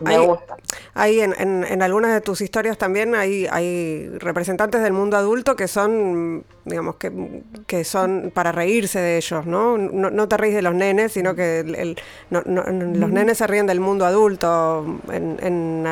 hay, 0.93 1.21
en, 1.21 1.33
en, 1.63 1.81
algunas 1.81 2.13
de 2.13 2.21
tus 2.21 2.41
historias 2.41 2.77
también 2.77 3.15
hay, 3.15 3.47
hay 3.51 4.09
representantes 4.17 4.81
del 4.81 4.93
mundo 4.93 5.17
adulto 5.17 5.55
que 5.55 5.67
son, 5.67 6.43
digamos, 6.65 6.95
que, 6.95 7.41
que 7.67 7.83
son 7.83 8.31
para 8.33 8.51
reírse 8.51 8.99
de 8.99 9.17
ellos, 9.17 9.45
¿no? 9.45 9.77
No, 9.77 10.27
te 10.27 10.37
ríes 10.37 10.55
de 10.55 10.61
los 10.61 10.73
nenes, 10.73 11.11
sino 11.11 11.35
que 11.35 11.59
el, 11.59 11.97
los 12.29 13.09
nenes 13.09 13.37
se 13.37 13.47
ríen 13.47 13.67
del 13.67 13.79
mundo 13.79 14.05
adulto 14.05 14.99
en, 15.11 15.85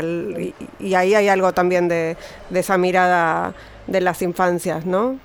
y, 0.79 0.93
ahí 0.93 1.15
hay 1.15 1.27
algo 1.27 1.53
también 1.53 1.87
de, 1.87 2.17
de 2.49 2.59
esa 2.59 2.77
mirada 2.77 3.53
de 3.87 4.01
las 4.01 4.21
infancias, 4.21 4.85
¿no? 4.85 5.19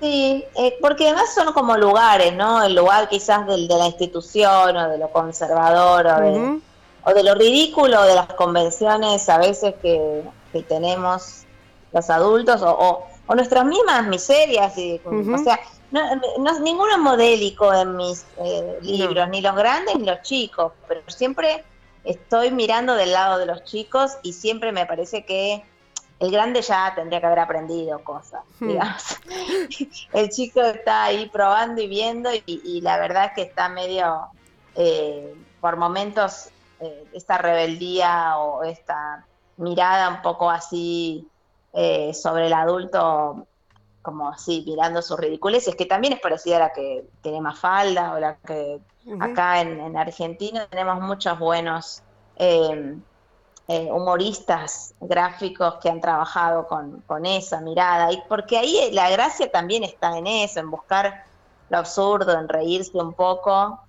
Sí, 0.00 0.44
eh, 0.56 0.76
porque 0.80 1.06
además 1.06 1.34
son 1.34 1.52
como 1.54 1.76
lugares, 1.76 2.34
¿no? 2.34 2.62
El 2.62 2.74
lugar 2.74 3.08
quizás 3.08 3.46
del, 3.46 3.66
de 3.66 3.76
la 3.76 3.86
institución 3.86 4.76
o 4.76 4.88
de 4.90 4.98
lo 4.98 5.10
conservador 5.10 6.06
o, 6.06 6.20
de, 6.20 6.60
o 7.04 7.14
de 7.14 7.22
lo 7.22 7.34
ridículo 7.34 8.02
de 8.02 8.14
las 8.14 8.26
convenciones 8.34 9.28
a 9.28 9.38
veces 9.38 9.74
que, 9.80 10.22
tenemos 10.68 11.44
los 11.92 12.08
adultos 12.08 12.62
o, 12.62 13.04
o, 13.26 13.34
nuestras 13.34 13.66
mismas 13.66 14.06
miserias. 14.06 14.76
Y, 14.78 14.98
O 15.04 15.38
sea, 15.38 15.60
no, 15.90 16.00
no, 16.38 16.60
ninguno 16.60 16.92
es 16.92 16.98
modélico 16.98 17.74
en 17.74 17.96
mis 17.96 18.24
eh, 18.38 18.78
libros, 18.80 19.28
ni 19.28 19.42
los 19.42 19.54
grandes 19.54 19.96
ni 19.96 20.06
los 20.06 20.22
chicos, 20.22 20.72
pero 20.88 21.02
siempre 21.08 21.62
estoy 22.04 22.50
mirando 22.50 22.94
del 22.94 23.12
lado 23.12 23.38
de 23.38 23.46
los 23.46 23.64
chicos 23.64 24.12
y 24.22 24.32
siempre 24.32 24.72
me 24.72 24.86
parece 24.86 25.26
que 25.26 25.62
el 26.18 26.30
grande 26.30 26.62
ya 26.62 26.94
tendría 26.94 27.20
que 27.20 27.26
haber 27.26 27.40
aprendido 27.40 28.02
cosas, 28.02 28.42
hmm. 28.60 28.68
digamos. 28.68 29.02
el 30.12 30.28
chico 30.30 30.60
está 30.60 31.04
ahí 31.04 31.28
probando 31.28 31.82
y 31.82 31.88
viendo 31.88 32.30
y, 32.46 32.80
la 32.80 32.98
verdad 32.98 33.26
es 33.26 33.32
que 33.32 33.42
está 33.42 33.68
medio, 33.68 34.28
eh, 34.74 35.34
por 35.60 35.76
momentos, 35.76 36.48
eh, 36.80 37.04
esta 37.12 37.38
rebeldía 37.38 38.38
o 38.38 38.64
esta 38.64 39.26
mirada 39.58 40.08
un 40.08 40.22
poco 40.22 40.50
así 40.50 41.26
eh, 41.72 42.12
sobre 42.14 42.46
el 42.46 42.52
adulto, 42.52 43.46
como 44.02 44.28
así, 44.28 44.64
mirando 44.66 45.02
sus 45.02 45.18
ridiculeces, 45.18 45.74
que 45.74 45.86
también 45.86 46.14
es 46.14 46.20
parecida 46.20 46.56
a 46.56 46.60
la 46.60 46.72
que 46.72 47.04
tiene 47.22 47.40
Mafalda 47.40 48.14
o 48.14 48.20
la 48.20 48.36
que 48.36 48.80
acá 49.20 49.60
en, 49.60 49.80
en, 49.80 49.96
Argentina 49.96 50.66
tenemos 50.68 51.00
muchos 51.00 51.38
buenos 51.38 52.02
eh, 53.68 53.88
humoristas 53.90 54.94
gráficos 55.00 55.74
que 55.82 55.88
han 55.88 56.00
trabajado 56.00 56.66
con, 56.66 57.26
esa 57.26 57.60
mirada, 57.60 58.12
y 58.12 58.22
porque 58.28 58.58
ahí 58.58 58.90
la 58.92 59.10
gracia 59.10 59.50
también 59.50 59.82
está 59.84 60.16
en 60.18 60.26
eso, 60.26 60.60
en 60.60 60.70
buscar 60.70 61.24
lo 61.68 61.78
absurdo, 61.78 62.38
en 62.38 62.48
reírse 62.48 62.96
un 62.96 63.12
poco. 63.12 63.80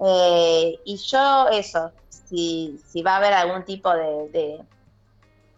Eh, 0.00 0.78
y 0.84 0.96
yo 0.96 1.48
eso, 1.48 1.90
si, 2.08 2.80
si 2.86 3.02
va 3.02 3.14
a 3.14 3.16
haber 3.16 3.32
algún 3.32 3.64
tipo 3.64 3.92
de, 3.92 4.64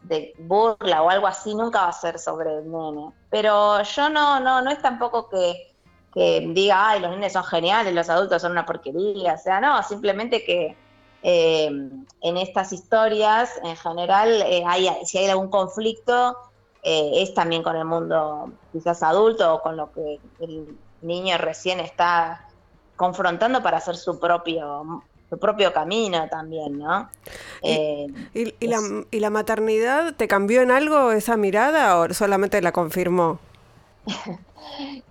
de 0.07 0.35
burla 0.39 1.03
o 1.03 1.11
algo 1.11 1.27
así, 1.27 1.55
nunca 1.55 1.83
va 1.83 1.89
a 1.89 1.93
ser 1.93 2.19
sobre 2.19 2.59
el 2.59 2.71
nene. 2.71 3.13
Pero 3.31 3.83
yo 3.83 4.09
no, 4.09 4.41
no, 4.41 4.63
no 4.63 4.71
es 4.71 4.81
tampoco 4.81 5.29
que, 5.29 5.75
que 6.15 6.49
diga, 6.53 6.91
ay, 6.91 7.01
los 7.01 7.11
nenes 7.11 7.33
son 7.33 7.45
geniales, 7.45 7.95
los 7.95 8.09
adultos 8.09 8.43
son 8.43 8.53
una 8.53 8.65
porquería. 8.65 9.35
O 9.35 9.39
sea, 9.39 9.61
no, 9.61 9.83
simplemente 9.83 10.45
que 10.45 10.77
eh, 11.23 11.67
en 11.67 12.37
estas 12.37 12.73
historias, 12.73 13.51
en 13.65 13.77
general, 13.77 14.43
eh, 14.43 14.63
hay, 14.67 14.89
si 15.05 15.19
hay 15.19 15.27
algún 15.27 15.49
conflicto, 15.49 16.37
eh, 16.83 17.23
es 17.23 17.35
también 17.35 17.63
con 17.63 17.77
el 17.77 17.85
mundo 17.85 18.53
quizás 18.73 19.03
adulto 19.03 19.55
o 19.55 19.63
con 19.63 19.77
lo 19.77 19.93
que 19.93 20.21
el 20.41 20.77
niño 21.03 21.37
recién 21.39 21.81
está 21.81 22.49
confrontando 22.97 23.63
para 23.63 23.79
hacer 23.79 23.97
su 23.97 24.19
propio 24.19 25.03
su 25.29 25.39
propio 25.39 25.73
camino 25.73 26.29
también, 26.31 26.79
¿no? 26.79 27.11
¿Y, 27.61 28.69
la, 28.69 28.79
¿Y, 29.11 29.19
la, 29.19 29.31
maternidad 29.31 30.15
te 30.15 30.29
cambió 30.29 30.63
en 30.63 30.71
algo 30.71 31.11
esa 31.11 31.37
mirada 31.37 31.99
o 31.99 32.15
solamente 32.15 32.63
la 32.63 32.71
confirmó? 32.71 33.41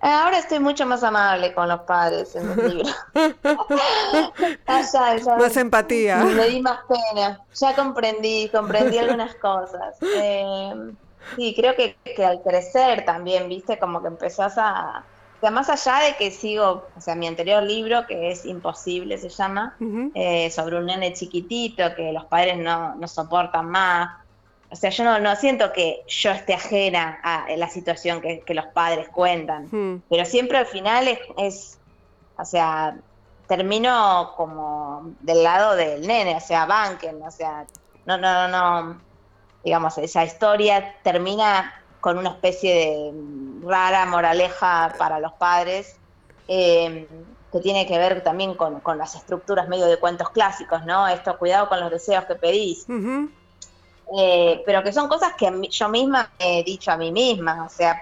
Ahora 0.00 0.38
estoy 0.38 0.60
mucho 0.60 0.86
más 0.86 1.02
amable 1.02 1.52
con 1.54 1.68
los 1.68 1.80
padres 1.80 2.36
en 2.36 2.48
los 2.48 2.56
libros. 2.56 2.94
más 5.38 5.56
empatía. 5.56 6.18
Me 6.18 6.48
di 6.48 6.60
más 6.60 6.80
pena. 6.86 7.40
Ya 7.54 7.74
comprendí, 7.74 8.48
comprendí 8.50 8.98
algunas 8.98 9.34
cosas. 9.36 9.96
Eh, 10.02 10.92
sí, 11.34 11.54
creo 11.56 11.74
que, 11.74 11.96
que, 12.04 12.24
al 12.24 12.42
crecer 12.42 13.04
también, 13.04 13.48
viste, 13.48 13.78
como 13.78 14.00
que 14.00 14.08
empezás 14.08 14.56
a... 14.58 15.04
O 15.36 15.40
sea, 15.40 15.50
más 15.50 15.68
allá 15.68 16.06
de 16.06 16.16
que 16.16 16.30
sigo, 16.30 16.86
o 16.96 17.00
sea, 17.00 17.14
mi 17.14 17.26
anterior 17.26 17.62
libro, 17.62 18.06
que 18.06 18.30
es 18.30 18.46
Imposible, 18.46 19.18
se 19.18 19.28
llama, 19.28 19.76
eh, 20.14 20.50
sobre 20.50 20.78
un 20.78 20.86
nene 20.86 21.12
chiquitito 21.12 21.94
que 21.94 22.10
los 22.12 22.24
padres 22.24 22.56
no, 22.56 22.94
no 22.94 23.06
soportan 23.06 23.68
más, 23.68 24.16
o 24.76 24.78
sea, 24.78 24.90
yo 24.90 25.04
no, 25.04 25.18
no 25.20 25.34
siento 25.36 25.72
que 25.72 26.04
yo 26.06 26.32
esté 26.32 26.52
ajena 26.52 27.18
a 27.22 27.46
la 27.56 27.66
situación 27.70 28.20
que, 28.20 28.44
los 28.48 28.66
padres 28.66 29.08
cuentan, 29.08 29.68
hmm. 29.70 30.02
pero 30.10 30.26
siempre 30.26 30.58
al 30.58 30.66
final 30.66 31.08
es, 31.38 31.78
o 32.36 32.44
sea, 32.44 32.98
termino 33.46 34.34
como 34.36 35.14
del 35.20 35.42
lado 35.42 35.76
del 35.76 36.06
nene, 36.06 36.36
o 36.36 36.40
sea, 36.40 36.66
banquen, 36.66 37.22
o 37.22 37.30
sea, 37.30 37.64
no, 38.04 38.18
no, 38.18 38.48
no, 38.48 39.00
digamos, 39.64 39.96
esa 39.96 40.24
historia 40.24 40.94
termina 41.02 41.72
con 42.02 42.18
una 42.18 42.28
especie 42.28 42.74
de 42.74 43.12
rara 43.66 44.04
moraleja 44.04 44.94
para 44.98 45.20
los 45.20 45.32
padres, 45.32 45.96
eh, 46.48 47.08
que 47.50 47.60
tiene 47.60 47.86
que 47.86 47.96
ver 47.96 48.22
también 48.22 48.54
con, 48.54 48.82
las 48.98 49.14
estructuras 49.14 49.68
medio 49.68 49.86
de 49.86 49.98
cuentos 49.98 50.28
clásicos, 50.28 50.84
¿no? 50.84 51.08
Esto, 51.08 51.38
cuidado 51.38 51.70
con 51.70 51.80
los 51.80 51.90
deseos 51.90 52.26
que 52.26 52.34
pedís. 52.34 52.86
Eh, 54.14 54.62
pero 54.64 54.82
que 54.84 54.92
son 54.92 55.08
cosas 55.08 55.32
que 55.34 55.50
yo 55.68 55.88
misma 55.88 56.30
he 56.38 56.62
dicho 56.62 56.92
a 56.92 56.96
mí 56.96 57.10
misma, 57.10 57.64
o 57.64 57.68
sea, 57.68 58.00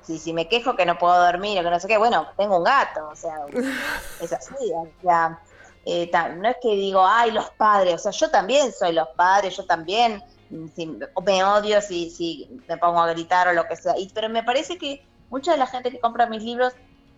si, 0.00 0.18
si 0.18 0.32
me 0.32 0.48
quejo 0.48 0.74
que 0.74 0.86
no 0.86 0.98
puedo 0.98 1.22
dormir 1.22 1.58
o 1.58 1.62
que 1.62 1.70
no 1.70 1.78
sé 1.78 1.86
qué, 1.86 1.98
bueno, 1.98 2.26
tengo 2.36 2.58
un 2.58 2.64
gato, 2.64 3.08
o 3.10 3.16
sea, 3.16 3.44
es 4.20 4.32
así, 4.32 4.72
o 4.74 4.88
sea, 5.02 5.38
eh, 5.84 6.10
no 6.36 6.48
es 6.48 6.56
que 6.62 6.74
digo, 6.74 7.04
ay, 7.06 7.30
los 7.30 7.50
padres, 7.50 7.94
o 7.94 7.98
sea, 7.98 8.12
yo 8.12 8.30
también 8.30 8.72
soy 8.72 8.92
los 8.92 9.08
padres, 9.08 9.54
yo 9.54 9.66
también 9.66 10.22
me 10.50 11.44
odio 11.44 11.80
si, 11.82 12.10
si 12.10 12.48
me 12.66 12.78
pongo 12.78 13.00
a 13.00 13.12
gritar 13.12 13.48
o 13.48 13.52
lo 13.52 13.66
que 13.66 13.76
sea, 13.76 13.98
y, 13.98 14.08
pero 14.14 14.30
me 14.30 14.42
parece 14.42 14.78
que 14.78 15.04
mucha 15.28 15.52
de 15.52 15.58
la 15.58 15.66
gente 15.66 15.90
que 15.90 16.00
compra 16.00 16.26
mis 16.26 16.42
libros 16.42 16.72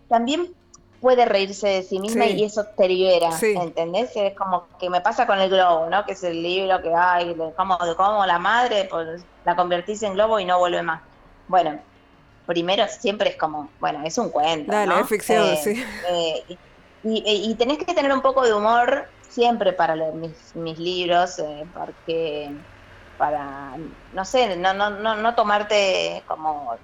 también 0.09 0.53
puede 1.01 1.25
reírse 1.25 1.67
de 1.67 1.83
sí 1.83 1.99
misma 1.99 2.25
y 2.25 2.43
eso 2.43 2.65
te 2.75 2.87
libera, 2.87 3.29
¿entendés? 3.41 4.11
Es 4.15 4.33
como 4.35 4.67
que 4.79 4.89
me 4.89 5.01
pasa 5.01 5.27
con 5.27 5.39
el 5.39 5.49
globo, 5.49 5.87
¿no? 5.89 6.05
Que 6.05 6.13
es 6.13 6.23
el 6.23 6.41
libro 6.41 6.81
que 6.81 6.91
cómo, 7.55 7.77
de 7.77 7.95
cómo 7.95 8.25
la 8.25 8.39
madre 8.39 8.87
pues, 8.89 9.21
la 9.45 9.55
convertís 9.55 10.01
en 10.03 10.13
globo 10.13 10.39
y 10.39 10.45
no 10.45 10.57
vuelve 10.57 10.81
más. 10.81 11.01
Bueno, 11.47 11.79
primero 12.45 12.85
siempre 12.87 13.29
es 13.29 13.35
como, 13.37 13.69
bueno, 13.79 14.01
es 14.05 14.17
un 14.17 14.29
cuento. 14.29 14.71
Dale, 14.71 14.99
es 14.99 15.07
ficción, 15.07 15.45
eh, 15.45 15.59
sí. 15.63 15.85
Eh, 16.09 16.57
y, 17.03 17.55
tenés 17.55 17.77
que 17.77 17.93
tener 17.93 18.11
un 18.11 18.21
poco 18.21 18.43
de 18.43 18.53
humor 18.53 19.07
siempre 19.29 19.71
para 19.73 19.95
leer 19.95 20.13
mis, 20.13 20.79
libros, 20.79 21.39
eh, 21.39 21.65
porque 21.73 22.51
para, 23.17 23.77
no 24.13 24.25
sé, 24.25 24.57
no, 24.57 24.73
no, 24.73 24.89
no, 24.89 25.15
no 25.15 25.35
tomarte 25.35 26.23
como 26.27 26.75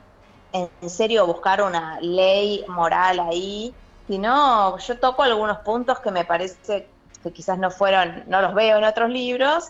en 0.54 0.90
serio 0.90 1.26
buscar 1.26 1.64
una 1.64 2.00
ley 2.00 2.64
moral 2.68 3.20
ahí 3.20 3.74
si 4.08 4.18
no, 4.18 4.78
yo 4.78 5.00
toco 5.00 5.24
algunos 5.24 5.60
puntos 5.60 6.00
que 6.00 6.12
me 6.12 6.26
parece 6.26 6.88
que 7.24 7.32
quizás 7.32 7.58
no 7.58 7.72
fueron, 7.72 8.24
no 8.28 8.42
los 8.42 8.54
veo 8.54 8.78
en 8.78 8.84
otros 8.84 9.10
libros 9.10 9.70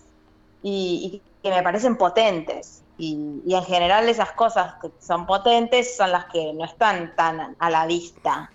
y, 0.62 1.22
que 1.42 1.50
me 1.50 1.62
parecen 1.62 1.98
potentes. 1.98 2.82
Y, 2.98 3.42
en 3.48 3.64
general 3.64 4.08
esas 4.08 4.32
cosas 4.32 4.76
que 4.82 4.92
son 5.00 5.26
potentes 5.26 5.98
son 5.98 6.12
las 6.12 6.26
que 6.26 6.54
no 6.54 6.66
están 6.66 7.16
tan 7.16 7.56
a 7.60 7.70
la 7.70 7.86
vista. 7.86 8.50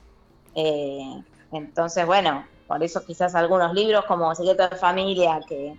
Eh, 0.55 1.23
entonces, 1.53 2.07
bueno, 2.07 2.45
por 2.67 2.83
eso 2.83 3.05
quizás 3.05 3.35
algunos 3.35 3.75
libros 3.75 4.05
como 4.07 4.35
Secreto 4.35 4.69
de 4.69 4.77
Familia, 4.77 5.41
que 5.47 5.77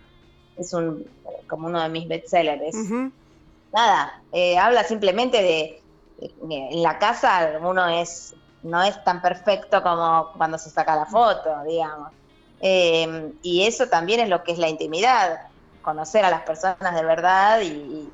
es 0.57 0.73
un 0.73 1.05
como 1.47 1.67
uno 1.67 1.81
de 1.81 1.89
mis 1.89 2.07
bestsellers, 2.07 2.75
nada, 3.73 4.21
eh, 4.31 4.57
habla 4.57 4.83
simplemente 4.83 5.41
de, 5.41 5.81
en 6.21 6.83
la 6.83 6.99
casa 6.99 7.59
uno 7.61 7.87
es 7.87 8.35
no 8.63 8.83
es 8.83 9.01
tan 9.03 9.21
perfecto 9.21 9.81
como 9.81 10.31
cuando 10.37 10.57
se 10.57 10.69
saca 10.69 10.95
la 10.95 11.05
foto, 11.05 11.63
digamos. 11.65 12.11
Em, 12.61 13.33
y 13.41 13.65
eso 13.65 13.87
también 13.87 14.19
es 14.19 14.29
lo 14.29 14.43
que 14.43 14.51
es 14.51 14.57
la 14.57 14.67
intimidad, 14.67 15.41
conocer 15.81 16.25
a 16.25 16.29
las 16.29 16.41
personas 16.41 16.93
de 16.93 17.03
verdad 17.03 17.61
y, 17.61 18.11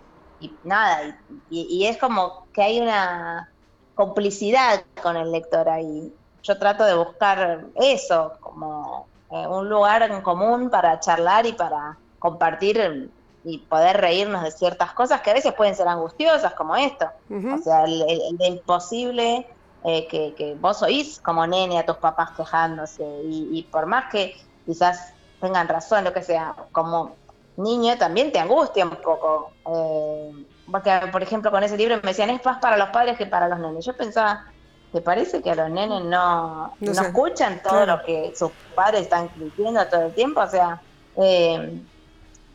nada, 0.64 1.18
y, 1.50 1.86
es 1.86 1.98
como 1.98 2.46
que 2.54 2.62
hay 2.62 2.80
una 2.80 3.50
complicidad 3.96 4.84
con 5.02 5.18
el 5.18 5.32
lector 5.32 5.68
ahí. 5.68 6.14
Yo 6.44 6.60
trato 6.60 6.84
de 6.84 6.96
buscar 6.96 7.66
eso 7.76 8.34
como 8.40 9.08
eh, 9.32 9.48
un 9.48 9.68
lugar 9.68 10.04
en 10.04 10.22
común 10.22 10.70
para 10.70 11.00
charlar 11.00 11.48
y 11.48 11.54
para 11.54 11.98
compartir 12.20 13.10
y 13.44 13.60
poder 13.60 13.98
reírnos 13.98 14.44
de 14.44 14.52
ciertas 14.52 14.92
cosas 14.94 15.22
que 15.22 15.32
a 15.32 15.34
veces 15.34 15.54
pueden 15.54 15.76
ser 15.76 15.88
angustiosas 15.88 16.54
como 16.54 16.76
esto. 16.76 17.10
O 17.30 17.58
sea, 17.60 17.86
el, 17.86 18.04
imposible 18.40 19.48
eh, 19.88 20.08
que, 20.08 20.58
vos 20.60 20.82
oís 20.82 21.20
como 21.20 21.46
nene 21.46 21.78
a 21.78 21.86
tus 21.86 21.98
papás 21.98 22.32
quejándose 22.32 23.04
y, 23.30 23.68
por 23.72 23.86
más 23.86 24.12
que 24.12 24.36
quizás 24.66 25.14
tengan 25.40 25.68
razón, 25.68 26.04
lo 26.04 26.12
que 26.12 26.24
sea, 26.24 26.56
como 26.72 27.16
niño 27.58 27.96
también 27.98 28.32
te 28.32 28.40
angustia 28.40 28.84
un 28.84 28.96
poco. 28.96 29.52
Eh, 29.68 30.46
porque, 30.72 30.92
por 31.12 31.22
ejemplo, 31.22 31.52
con 31.52 31.64
ese 31.64 31.78
libro 31.78 31.98
me 31.98 32.10
decían, 32.10 32.32
es 32.32 32.44
más 32.44 32.58
para 32.58 32.78
los 32.78 32.90
padres 32.90 33.16
que 33.16 33.28
para 33.28 33.48
los 33.48 33.60
nenes. 33.60 33.86
Yo 33.86 33.96
pensaba, 33.96 34.46
¿te 34.92 35.02
parece 35.02 35.44
que 35.44 35.52
a 35.52 35.56
los 35.56 35.70
nenes 35.70 36.04
no, 36.04 36.74
no, 36.80 36.92
escuchan 36.92 37.62
todo 37.62 37.86
lo 37.86 38.02
que 38.04 38.34
sus 38.36 38.52
padres 38.74 39.02
están 39.02 39.30
diciendo 39.36 39.86
todo 39.88 40.08
el 40.08 40.16
tiempo? 40.16 40.42
O 40.42 40.48
sea, 40.48 40.82
eh, 41.18 41.80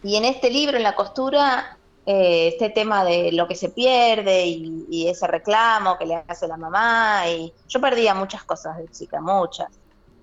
y 0.02 0.16
en 0.16 0.24
este 0.24 0.50
libro, 0.50 0.76
en 0.76 0.82
la 0.82 0.96
costura, 0.96 1.76
eh, 2.12 2.48
este 2.48 2.70
tema 2.70 3.04
de 3.04 3.30
lo 3.30 3.46
que 3.46 3.54
se 3.54 3.68
pierde 3.68 4.44
y, 4.44 5.06
ese 5.08 5.28
reclamo 5.28 5.96
que 5.96 6.06
le 6.06 6.16
hace 6.26 6.48
la 6.48 6.56
mamá. 6.56 7.22
Y 7.28 7.54
yo 7.68 7.80
perdía 7.80 8.14
muchas 8.14 8.42
cosas 8.42 8.78
de 8.78 8.88
chica, 8.88 9.20
muchas. 9.20 9.68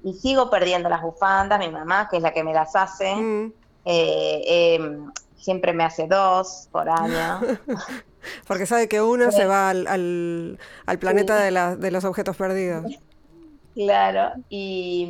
Y 0.04 0.13
sigo 0.13 0.50
perdiendo 0.50 0.89
las 0.89 1.02
bufandas, 1.02 1.60
mi 1.60 1.69
mamá, 1.69 2.10
que 2.10 2.17
es 2.17 2.23
la 2.23 2.34
que 2.34 2.43
me 2.43 2.54
las 2.54 2.76
hace. 2.76 3.15
Mm. 3.15 3.54
Eh, 3.86 4.76
em, 4.76 5.12
siempre 5.38 5.71
me 5.71 5.86
hace 5.86 6.08
dos 6.08 6.67
por 6.73 6.89
año. 6.89 7.39
Porque 8.47 8.65
sabe 8.65 8.89
que 8.89 9.02
una 9.02 9.32
se 9.32 9.45
va 9.45 9.69
al, 9.69 9.88
al, 9.88 11.00
planeta 11.00 11.38
de, 11.38 11.78
de, 11.78 11.91
los 11.91 12.04
objetos 12.04 12.36
perdidos. 12.36 12.84
Claro, 13.76 14.34
y, 14.50 15.10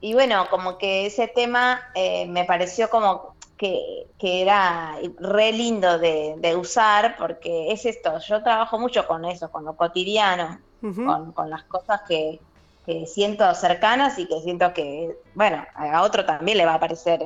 y 0.00 0.14
bueno, 0.14 0.46
como 0.48 0.78
que 0.78 1.06
ese 1.06 1.26
tema 1.26 1.80
eh, 1.96 2.26
me 2.28 2.44
pareció 2.44 2.88
como 2.88 3.35
que, 3.56 4.06
era 4.20 4.96
re 5.18 5.52
lindo 5.52 5.98
de, 5.98 6.56
usar, 6.56 7.16
porque 7.16 7.72
es 7.72 7.86
esto, 7.86 8.18
yo 8.18 8.42
trabajo 8.42 8.78
mucho 8.78 9.06
con 9.06 9.24
eso, 9.24 9.50
con 9.50 9.64
lo 9.64 9.76
cotidiano, 9.76 10.58
con, 10.80 11.50
las 11.50 11.64
cosas 11.64 12.02
que, 12.08 12.40
siento 13.06 13.52
cercanas 13.54 14.16
y 14.18 14.26
que 14.26 14.40
siento 14.42 14.72
que, 14.72 15.16
bueno, 15.34 15.64
a 15.74 16.02
otro 16.02 16.24
también 16.24 16.58
le 16.58 16.66
va 16.66 16.74
a 16.74 16.80
parecer 16.80 17.20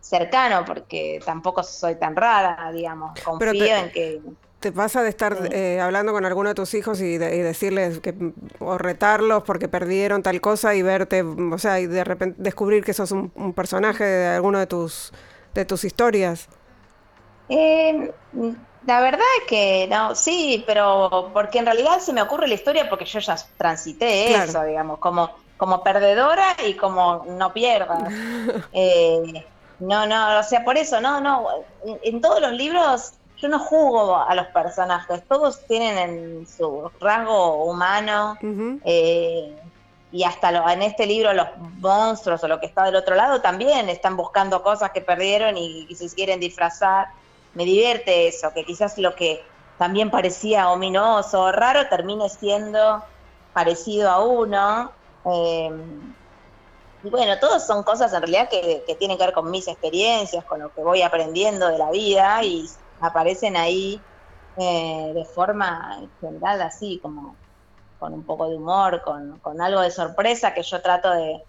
cercano, 0.00 0.64
porque 0.64 1.20
tampoco 1.24 1.62
soy 1.62 1.96
tan 1.96 2.14
rara, 2.14 2.70
digamos, 2.72 3.18
confío 3.20 3.76
en 3.76 3.90
que... 3.90 4.20
¿Te 4.60 4.70
pasa 4.70 5.02
de 5.02 5.08
estar 5.08 5.36
eh, 5.50 5.80
hablando 5.80 6.12
con 6.12 6.24
alguno 6.24 6.50
de 6.50 6.54
tus 6.54 6.72
hijos 6.74 7.00
y, 7.00 7.18
decirles 7.18 7.98
que 7.98 8.14
o 8.60 8.78
retarlos 8.78 9.42
porque 9.42 9.66
perdieron 9.66 10.22
tal 10.22 10.40
cosa 10.40 10.76
y 10.76 10.82
verte, 10.82 11.22
o 11.22 11.58
sea, 11.58 11.80
y 11.80 11.88
de 11.88 12.04
repente 12.04 12.40
descubrir 12.40 12.84
que 12.84 12.94
sos 12.94 13.10
un 13.10 13.52
personaje 13.56 14.04
de 14.04 14.26
alguno 14.28 14.60
de 14.60 14.68
tus 14.68 15.12
de 15.54 15.64
tus 15.64 15.84
historias? 15.84 16.48
Eh, 17.48 18.12
la 18.86 19.00
verdad 19.00 19.26
es 19.40 19.46
que 19.48 19.86
no, 19.88 20.14
sí, 20.14 20.64
pero 20.66 21.30
porque 21.32 21.58
en 21.58 21.66
realidad 21.66 21.98
se 21.98 22.12
me 22.12 22.22
ocurre 22.22 22.48
la 22.48 22.54
historia 22.54 22.88
porque 22.88 23.04
yo 23.04 23.20
ya 23.20 23.36
transité 23.56 24.34
eso, 24.34 24.62
digamos, 24.64 24.98
como, 24.98 25.30
como 25.56 25.82
perdedora 25.82 26.56
y 26.66 26.74
como 26.74 27.24
no 27.28 27.52
pierda. 27.52 28.08
Eh, 28.72 29.44
no, 29.80 30.06
no, 30.06 30.38
o 30.38 30.42
sea, 30.44 30.64
por 30.64 30.76
eso, 30.78 31.00
no, 31.00 31.20
no, 31.20 31.48
en, 32.02 32.20
todos 32.20 32.40
los 32.40 32.52
libros 32.52 33.14
yo 33.36 33.48
no 33.48 33.58
juzgo 33.58 34.16
a 34.16 34.32
los 34.36 34.46
personajes, 34.48 35.24
todos 35.26 35.66
tienen 35.66 35.98
en 35.98 36.46
su 36.46 36.88
rasgo 37.00 37.64
humano 37.64 38.38
eh, 38.84 39.56
y 40.12 40.24
hasta 40.24 40.52
lo, 40.52 40.68
en 40.68 40.82
este 40.82 41.06
libro 41.06 41.32
los 41.32 41.48
monstruos 41.80 42.44
o 42.44 42.48
lo 42.48 42.60
que 42.60 42.66
está 42.66 42.84
del 42.84 42.96
otro 42.96 43.14
lado 43.14 43.40
también 43.40 43.88
están 43.88 44.16
buscando 44.16 44.62
cosas 44.62 44.90
que 44.90 45.00
perdieron 45.00 45.56
y, 45.56 45.86
y 45.88 45.94
se 45.94 46.14
quieren 46.14 46.38
disfrazar. 46.38 47.08
Me 47.54 47.64
divierte 47.64 48.28
eso, 48.28 48.52
que 48.52 48.64
quizás 48.64 48.98
lo 48.98 49.14
que 49.14 49.42
también 49.78 50.10
parecía 50.10 50.70
ominoso 50.70 51.42
o 51.42 51.52
raro 51.52 51.88
termine 51.88 52.28
siendo 52.28 53.02
parecido 53.52 54.10
a 54.10 54.24
uno. 54.24 54.92
Eh, 55.24 55.70
y 57.04 57.10
bueno, 57.10 57.38
todos 57.40 57.66
son 57.66 57.82
cosas 57.82 58.12
en 58.12 58.20
realidad 58.20 58.48
que, 58.48 58.84
tienen 58.98 59.18
que 59.18 59.24
ver 59.24 59.34
con 59.34 59.50
mis 59.50 59.66
experiencias, 59.66 60.44
con 60.44 60.60
lo 60.60 60.72
que 60.72 60.82
voy 60.82 61.02
aprendiendo 61.02 61.68
de 61.68 61.78
la 61.78 61.90
vida 61.90 62.44
y 62.44 62.68
aparecen 63.00 63.56
ahí 63.56 64.00
eh, 64.56 65.12
de 65.14 65.24
forma 65.24 66.00
general 66.20 66.62
así, 66.62 67.00
como 67.02 67.34
con 68.02 68.14
un 68.14 68.24
poco 68.24 68.48
de 68.48 68.56
humor, 68.56 69.00
con, 69.04 69.60
algo 69.60 69.80
de 69.80 69.92
sorpresa 69.92 70.52
que 70.52 70.64
yo 70.64 70.82
trato 70.82 71.08
de, 71.12 71.40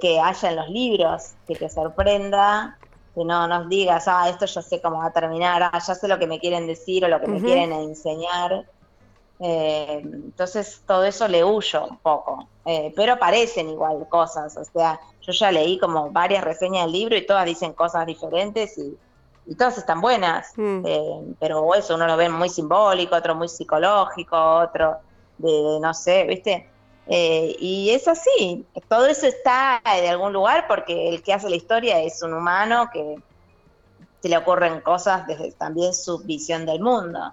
que 0.00 0.20
haya 0.20 0.50
en 0.50 0.54
los 0.54 0.68
libros, 0.68 1.32
que 1.44 1.56
te 1.56 1.68
sorprenda, 1.68 2.78
que 3.16 3.24
no 3.24 3.48
nos 3.48 3.68
digas, 3.68 4.06
ah, 4.06 4.28
esto 4.28 4.46
yo 4.46 4.62
sé 4.62 4.80
cómo 4.80 4.98
va 4.98 5.06
a 5.06 5.12
terminar, 5.12 5.60
ah, 5.60 5.82
ya 5.84 5.96
sé 5.96 6.06
lo 6.06 6.16
que 6.16 6.28
me 6.28 6.38
quieren 6.38 6.68
decir 6.68 7.04
o 7.04 7.08
lo 7.08 7.20
que 7.20 7.26
me 7.26 7.40
quieren 7.40 7.72
enseñar. 7.72 8.64
Eh, 9.40 10.02
entonces 10.04 10.82
todo 10.86 11.02
eso 11.02 11.26
le 11.26 11.42
huyo 11.42 11.86
un 11.90 11.96
poco, 11.96 12.46
eh, 12.64 12.92
pero 12.94 13.14
aparecen 13.14 13.68
igual 13.68 14.06
cosas, 14.08 14.56
o 14.56 14.64
sea, 14.64 15.00
yo 15.20 15.32
ya 15.32 15.50
leí 15.50 15.80
como 15.80 16.10
varias 16.10 16.44
reseñas 16.44 16.84
del 16.84 16.92
libro 16.92 17.16
y 17.16 17.26
todas 17.26 17.44
dicen 17.44 17.72
cosas 17.72 18.06
diferentes 18.06 18.78
y, 18.78 18.96
todas 19.56 19.78
están 19.78 20.00
buenas, 20.00 20.52
mm. 20.56 20.82
eh, 20.86 21.34
pero 21.40 21.74
eso 21.74 21.94
uno 21.94 22.06
lo 22.06 22.16
ve 22.16 22.28
muy 22.28 22.50
simbólico, 22.50 23.16
otro 23.16 23.34
muy 23.34 23.48
psicológico, 23.48 24.36
otro 24.36 24.98
de, 25.38 25.78
no 25.80 25.94
sé, 25.94 26.24
¿viste? 26.24 26.68
y 27.10 27.88
es 27.90 28.06
así, 28.06 28.66
todo 28.86 29.06
eso 29.06 29.26
está 29.26 29.80
de 29.82 30.10
algún 30.10 30.34
lugar 30.34 30.66
porque 30.68 31.08
el 31.08 31.22
que 31.22 31.32
hace 31.32 31.48
la 31.48 31.56
historia 31.56 32.02
es 32.02 32.22
un 32.22 32.34
humano 32.34 32.90
que 32.92 33.16
se 34.20 34.28
le 34.28 34.36
ocurren 34.36 34.80
cosas 34.80 35.26
desde 35.26 35.52
también 35.52 35.94
su 35.94 36.18
visión 36.18 36.66
del 36.66 36.80
mundo. 36.80 37.32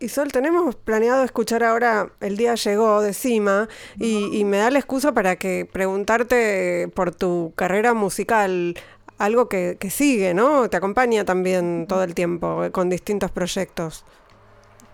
Y 0.00 0.08
Sol, 0.08 0.32
tenemos 0.32 0.74
planeado 0.74 1.24
escuchar 1.24 1.62
ahora 1.64 2.10
El 2.20 2.36
día 2.36 2.56
llegó 2.56 3.00
de 3.00 3.14
Cima 3.14 3.68
y, 3.98 4.44
me 4.44 4.58
da 4.58 4.70
la 4.70 4.78
excusa 4.78 5.12
para 5.12 5.36
que 5.36 5.68
preguntarte 5.70 6.88
por 6.94 7.14
tu 7.14 7.52
carrera 7.54 7.94
musical, 7.94 8.76
algo 9.18 9.48
que, 9.48 9.78
sigue, 9.90 10.34
¿no? 10.34 10.68
Te 10.68 10.76
acompaña 10.76 11.24
también 11.24 11.86
todo 11.88 12.02
el 12.02 12.14
tiempo 12.14 12.64
con 12.72 12.90
distintos 12.90 13.30
proyectos. 13.30 14.04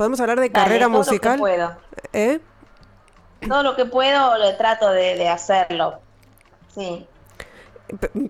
¿Podemos 0.01 0.19
hablar 0.19 0.41
de 0.41 0.51
carrera 0.51 0.89
musical? 0.89 1.37
Todo 1.37 1.47
lo 1.47 1.53
que 1.53 1.59
puedo. 1.59 1.77
¿Eh? 2.15 2.41
Todo 3.47 3.63
lo 3.63 3.77
que 3.77 3.85
puedo 3.85 4.39
lo 4.39 4.57
trato 4.57 4.91
de, 4.93 5.15
de 5.17 5.29
hacerlo. 5.29 6.01
Sí. 6.75 7.07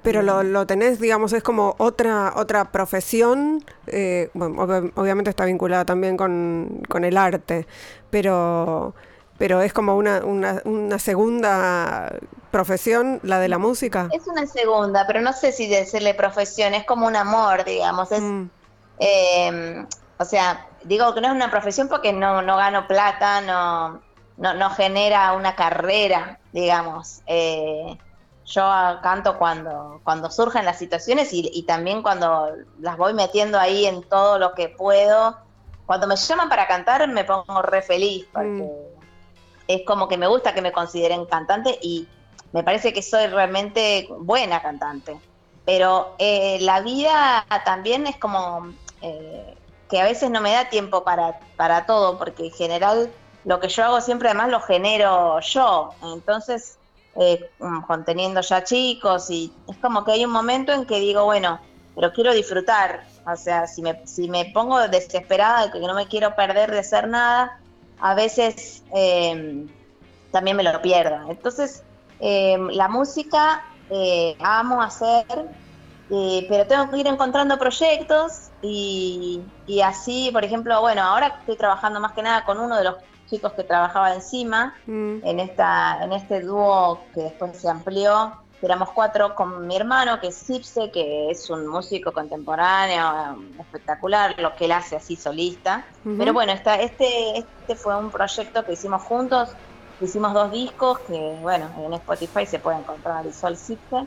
Pero 0.02 0.22
lo, 0.22 0.42
lo, 0.42 0.66
tenés, 0.66 0.98
digamos, 0.98 1.33
es 1.33 1.44
como 1.44 1.76
otra 1.78 2.33
otra 2.35 2.72
profesión, 2.72 3.64
eh, 3.87 4.30
obviamente 4.35 5.30
está 5.30 5.44
vinculada 5.44 5.85
también 5.85 6.16
con, 6.16 7.04
el 7.04 7.16
arte, 7.16 7.68
pero, 8.11 8.92
pero 9.38 9.61
es 9.61 9.72
como 9.72 9.96
una, 9.96 10.24
una, 10.24 10.98
segunda 10.98 12.12
profesión, 12.50 13.20
la 13.22 13.38
de 13.38 13.46
la 13.46 13.59
música. 13.59 14.09
Es 14.12 14.26
una 14.26 14.44
segunda, 14.48 15.06
pero 15.06 15.20
no 15.20 15.33
sé 15.33 15.52
si 15.52 15.68
decirle 15.68 16.14
profesión, 16.14 16.74
es 16.74 16.85
como 16.85 17.06
un 17.06 17.14
amor, 17.14 17.62
digamos. 17.64 18.11
Es, 18.11 18.20
mm. 18.20 18.50
em, 18.98 19.87
o 20.18 20.24
sea, 20.24 20.66
digo 20.85 21.14
que 21.14 21.21
no 21.21 21.29
es 21.29 21.35
una 21.35 21.51
profesión 21.51 21.88
porque 21.88 22.12
no, 22.12 22.43
no 22.43 22.57
gano 22.57 22.87
plata, 22.87 23.40
no, 23.40 24.01
no, 24.37 24.55
no 24.55 24.71
genera 24.71 25.33
una 25.33 25.55
carrera, 25.55 26.40
digamos. 26.53 27.21
Eh, 27.27 27.99
yo 28.47 28.62
canto 29.03 29.38
cuando, 29.38 30.01
cuando 30.03 30.31
surgen 30.31 30.64
las 30.64 30.79
situaciones 30.79 31.29
y, 31.33 31.62
también 31.62 32.03
cuando 32.03 32.49
las 32.81 32.97
voy 32.97 33.14
metiendo 33.14 33.59
ahí 33.59 33.87
en 33.87 34.03
todo 34.03 34.38
lo 34.38 34.55
que 34.55 34.69
puedo. 34.69 35.37
Cuando 35.87 36.07
me 36.07 36.16
llaman 36.16 36.49
para 36.49 36.66
cantar 36.66 37.07
me 37.09 37.25
pongo 37.25 37.62
re 37.62 37.83
feliz 37.83 38.27
porque 38.33 38.49
mm. 38.49 39.03
es 39.69 39.83
como 39.87 40.09
que 40.09 40.16
me 40.16 40.27
gusta 40.27 40.55
que 40.55 40.62
me 40.62 40.73
consideren 40.73 41.27
cantante 41.27 41.79
y 41.81 42.09
me 42.53 42.64
parece 42.64 42.93
que 42.93 43.03
soy 43.03 43.27
realmente 43.29 44.09
buena 44.19 44.61
cantante. 44.61 45.21
Pero 45.64 46.16
eh, 46.19 46.59
la 46.62 46.81
vida 46.81 47.47
también 47.64 48.07
es 48.07 48.16
como 48.16 48.73
eh, 49.03 49.57
que 49.90 50.00
a 50.00 50.05
veces 50.05 50.31
no 50.31 50.40
me 50.40 50.53
da 50.53 50.68
tiempo 50.68 51.03
para, 51.05 51.40
para 51.57 51.85
todo 51.85 52.16
porque 52.16 52.46
en 52.46 52.53
general 52.53 53.11
lo 53.44 53.59
que 53.59 53.68
yo 53.68 53.85
hago 53.85 54.00
siempre 54.00 54.29
además 54.29 54.50
lo 54.50 54.61
genero 54.61 55.40
yo. 55.40 55.90
Entonces 56.14 56.79
eh, 57.16 57.50
conteniendo 57.87 58.40
ya 58.40 58.62
chicos 58.62 59.31
y 59.31 59.53
es 59.68 59.76
como 59.79 60.05
que 60.05 60.12
hay 60.12 60.24
un 60.24 60.31
momento 60.31 60.72
en 60.72 60.87
que 60.87 61.00
digo, 61.00 61.24
bueno, 61.24 61.61
pero 61.96 62.12
quiero 62.12 62.33
disfrutar, 62.33 63.05
o 63.26 63.37
sea, 63.37 63.66
si 63.66 63.83
me, 63.83 64.07
si 64.07 64.29
me 64.29 64.46
pongo 64.55 64.79
desesperada 64.88 65.66
de 65.66 65.72
que 65.72 65.81
no 65.81 65.94
me 65.94 66.07
quiero 66.07 66.37
perder 66.37 66.70
de 66.70 66.79
hacer 66.79 67.09
nada, 67.09 67.59
a 68.00 68.14
veces 68.14 68.85
eh, 68.94 69.66
también 70.31 70.57
me 70.57 70.62
lo 70.62 70.81
pierdo. 70.81 71.29
Entonces, 71.29 71.83
eh, 72.20 72.57
la 72.70 72.88
música 72.88 73.64
amo 74.40 74.81
hacer, 74.81 75.26
pero 76.49 76.66
tengo 76.66 76.90
que 76.90 76.99
ir 76.99 77.07
encontrando 77.07 77.57
proyectos 77.59 78.51
y, 78.62 79.40
y 79.66 79.81
así, 79.81 80.31
por 80.33 80.44
ejemplo, 80.44 80.81
bueno, 80.81 81.03
ahora 81.03 81.38
estoy 81.40 81.57
trabajando 81.57 82.01
más 82.01 82.12
que 82.12 82.23
nada 82.23 82.44
con 82.44 82.59
uno 82.59 82.77
de 82.77 82.85
los 82.85 82.96
chicos 83.31 83.53
que 83.53 83.62
trabajaba 83.62 84.12
encima, 84.14 84.75
mm. 84.87 85.18
en, 85.23 85.40
esta, 85.40 86.03
en 86.03 86.12
este 86.12 86.40
dúo 86.40 87.01
que 87.14 87.23
después 87.23 87.57
se 87.57 87.68
amplió. 87.68 88.33
Éramos 88.62 88.90
cuatro 88.90 89.35
con 89.35 89.66
mi 89.66 89.75
hermano, 89.75 90.20
que 90.20 90.27
es 90.27 90.35
Sipse, 90.35 90.90
que 90.90 91.31
es 91.31 91.49
un 91.49 91.66
músico 91.66 92.12
contemporáneo 92.12 93.42
espectacular, 93.59 94.38
lo 94.38 94.55
que 94.55 94.66
él 94.66 94.73
hace 94.73 94.96
así 94.96 95.16
solista. 95.16 95.87
Pero 96.18 96.35
bueno, 96.35 96.53
esta, 96.53 96.75
este, 96.75 97.38
este 97.38 97.75
fue 97.75 97.96
un 97.96 98.11
proyecto 98.11 98.62
que 98.62 98.75
hicimos 98.75 99.01
juntos, 99.03 99.49
hicimos 100.03 100.35
dos 100.35 100.51
discos 100.51 100.99
que, 101.01 101.38
bueno, 101.40 101.70
en 101.79 101.94
Spotify 101.94 102.44
se 102.44 102.59
puede 102.59 102.81
encontrar 102.81 103.25
Isol 103.25 103.57
Sipse. 103.57 104.05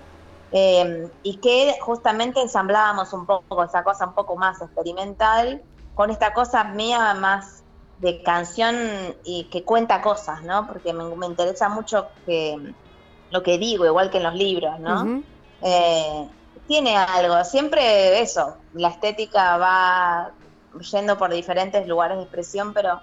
Eh, 0.55 1.09
y 1.23 1.37
que 1.37 1.75
justamente 1.81 2.39
ensamblábamos 2.39 3.11
un 3.11 3.25
poco 3.25 3.63
esa 3.63 3.83
cosa 3.83 4.05
un 4.05 4.13
poco 4.13 4.35
más 4.35 4.61
experimental 4.61 5.63
con 5.95 6.11
esta 6.11 6.31
cosa 6.31 6.63
mía 6.63 7.15
más 7.15 7.63
de 7.97 8.21
canción 8.21 8.75
y 9.23 9.45
que 9.45 9.63
cuenta 9.63 10.01
cosas, 10.01 10.43
¿no? 10.43 10.67
Porque 10.67 10.93
me, 10.93 11.25
interesa 11.25 11.69
mucho 11.69 12.09
que 12.27 12.73
lo 13.31 13.41
que 13.41 13.57
digo, 13.57 13.85
igual 13.85 14.11
que 14.11 14.17
en 14.17 14.23
los 14.23 14.35
libros, 14.35 14.79
¿no? 14.79 15.23
Eh, 15.63 16.29
tiene 16.67 16.97
algo, 16.97 17.43
siempre 17.45 18.21
eso, 18.21 18.57
la 18.73 18.89
estética 18.89 19.57
va 19.57 20.31
yendo 20.91 21.17
por 21.17 21.33
diferentes 21.33 21.87
lugares 21.87 22.17
de 22.17 22.23
expresión, 22.23 22.73
pero 22.73 23.01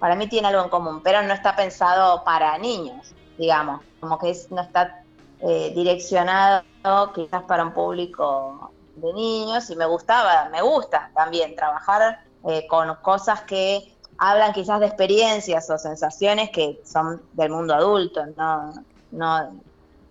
para 0.00 0.16
mí 0.16 0.26
tiene 0.26 0.48
algo 0.48 0.64
en 0.64 0.70
común, 0.70 1.00
pero 1.04 1.22
no 1.22 1.32
está 1.32 1.54
pensado 1.54 2.24
para 2.24 2.58
niños, 2.58 3.14
digamos, 3.36 3.82
como 4.00 4.18
que 4.18 4.36
no 4.50 4.62
está 4.62 5.04
eh, 5.40 5.72
direccionado 5.74 6.64
quizás 7.14 7.42
para 7.42 7.64
un 7.64 7.72
público 7.72 8.70
de 8.96 9.12
niños 9.12 9.70
y 9.70 9.76
me 9.76 9.86
gustaba, 9.86 10.48
me 10.50 10.62
gusta 10.62 11.10
también 11.14 11.54
trabajar 11.54 12.20
eh, 12.48 12.66
con 12.68 12.94
cosas 12.96 13.42
que 13.42 13.94
hablan 14.18 14.52
quizás 14.52 14.80
de 14.80 14.86
experiencias 14.86 15.70
o 15.70 15.78
sensaciones 15.78 16.50
que 16.50 16.80
son 16.84 17.22
del 17.32 17.50
mundo 17.50 17.74
adulto, 17.74 18.26
no, 18.36 18.74
no 19.12 19.60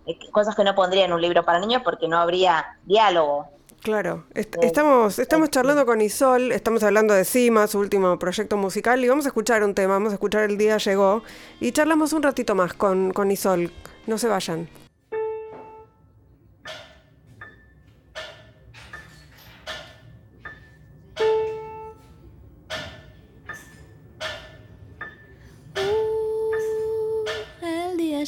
eh, 0.05 0.17
cosas 0.31 0.55
que 0.55 0.63
no 0.63 0.73
pondría 0.73 1.05
en 1.05 1.13
un 1.13 1.21
libro 1.21 1.43
para 1.43 1.59
niños 1.59 1.81
porque 1.83 2.07
no 2.07 2.17
habría 2.17 2.65
diálogo. 2.85 3.47
Claro, 3.81 4.25
eh, 4.33 4.49
estamos, 4.61 5.19
estamos 5.19 5.49
charlando 5.49 5.85
con 5.85 6.01
Isol, 6.01 6.51
estamos 6.51 6.83
hablando 6.83 7.13
de 7.13 7.25
Cima, 7.25 7.67
su 7.67 7.79
último 7.79 8.17
proyecto 8.17 8.57
musical, 8.57 9.03
y 9.03 9.07
vamos 9.07 9.25
a 9.25 9.29
escuchar 9.29 9.63
un 9.63 9.75
tema, 9.75 9.93
vamos 9.93 10.11
a 10.11 10.15
escuchar 10.15 10.43
El 10.43 10.57
Día 10.57 10.77
Llegó, 10.77 11.23
y 11.59 11.71
charlamos 11.71 12.13
un 12.13 12.23
ratito 12.23 12.55
más 12.55 12.73
con, 12.73 13.11
con 13.11 13.29
Isol. 13.29 13.71
No 14.07 14.17
se 14.17 14.27
vayan. 14.27 14.67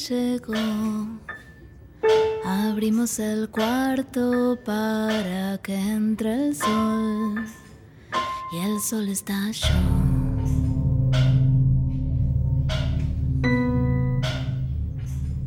Llegó. 0.10 0.54
Abrimos 2.44 3.20
el 3.20 3.50
cuarto 3.50 4.58
para 4.66 5.60
que 5.60 5.76
entre 5.76 6.48
el 6.48 6.56
sol 6.56 7.46
y 8.52 8.58
el 8.58 8.80
sol 8.80 9.08
estalló. 9.10 9.68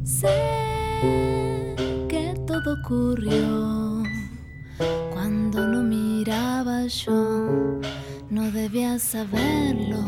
Sé 0.05 0.29
que 2.09 2.35
todo 2.47 2.75
ocurrió 2.85 4.03
cuando 5.13 5.67
no 5.67 5.83
miraba 5.83 6.87
yo, 6.87 7.81
no 8.31 8.51
debías 8.53 9.03
saberlo 9.03 10.05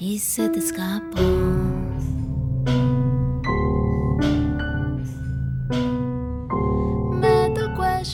y 0.00 0.18
se 0.18 0.48
te 0.48 0.58
escapó. 0.58 1.77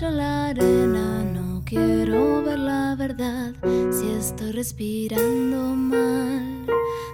La 0.01 0.49
arena, 0.49 1.22
no 1.22 1.62
quiero 1.64 2.42
ver 2.42 2.59
la 2.59 2.97
verdad 2.97 3.53
si 3.92 4.11
estoy 4.11 4.51
respirando 4.51 5.76
mal, 5.76 6.66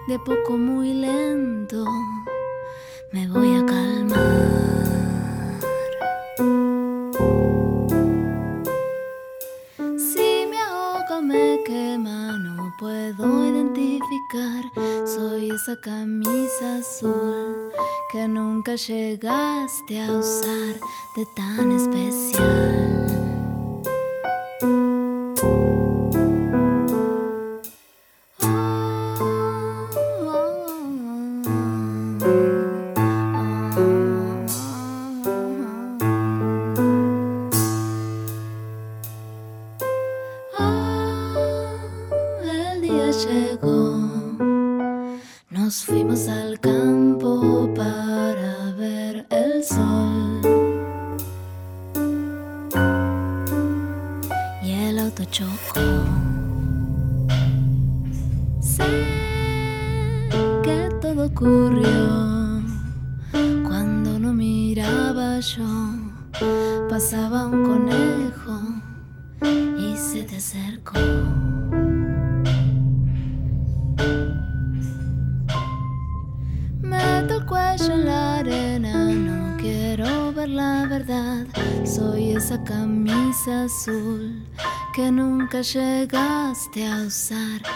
de 0.08 0.18
poco 0.20 0.56
muy 0.56 0.94
lento 0.94 1.84
me 3.12 3.28
voy 3.28 3.54
a 3.54 3.66
calmar. 3.66 4.18
Si 9.98 10.46
me 10.48 10.58
ahogo, 10.58 11.20
me 11.22 11.60
quema, 11.64 12.38
no 12.38 12.72
puedo 12.78 13.44
identificar. 13.46 14.09
Soy 14.32 15.50
esa 15.50 15.74
camisa 15.80 16.76
azul 16.78 17.72
que 18.12 18.28
nunca 18.28 18.76
llegaste 18.76 20.00
a 20.00 20.12
usar 20.12 20.76
de 21.16 21.26
tan 21.34 21.72
especial. 21.72 23.19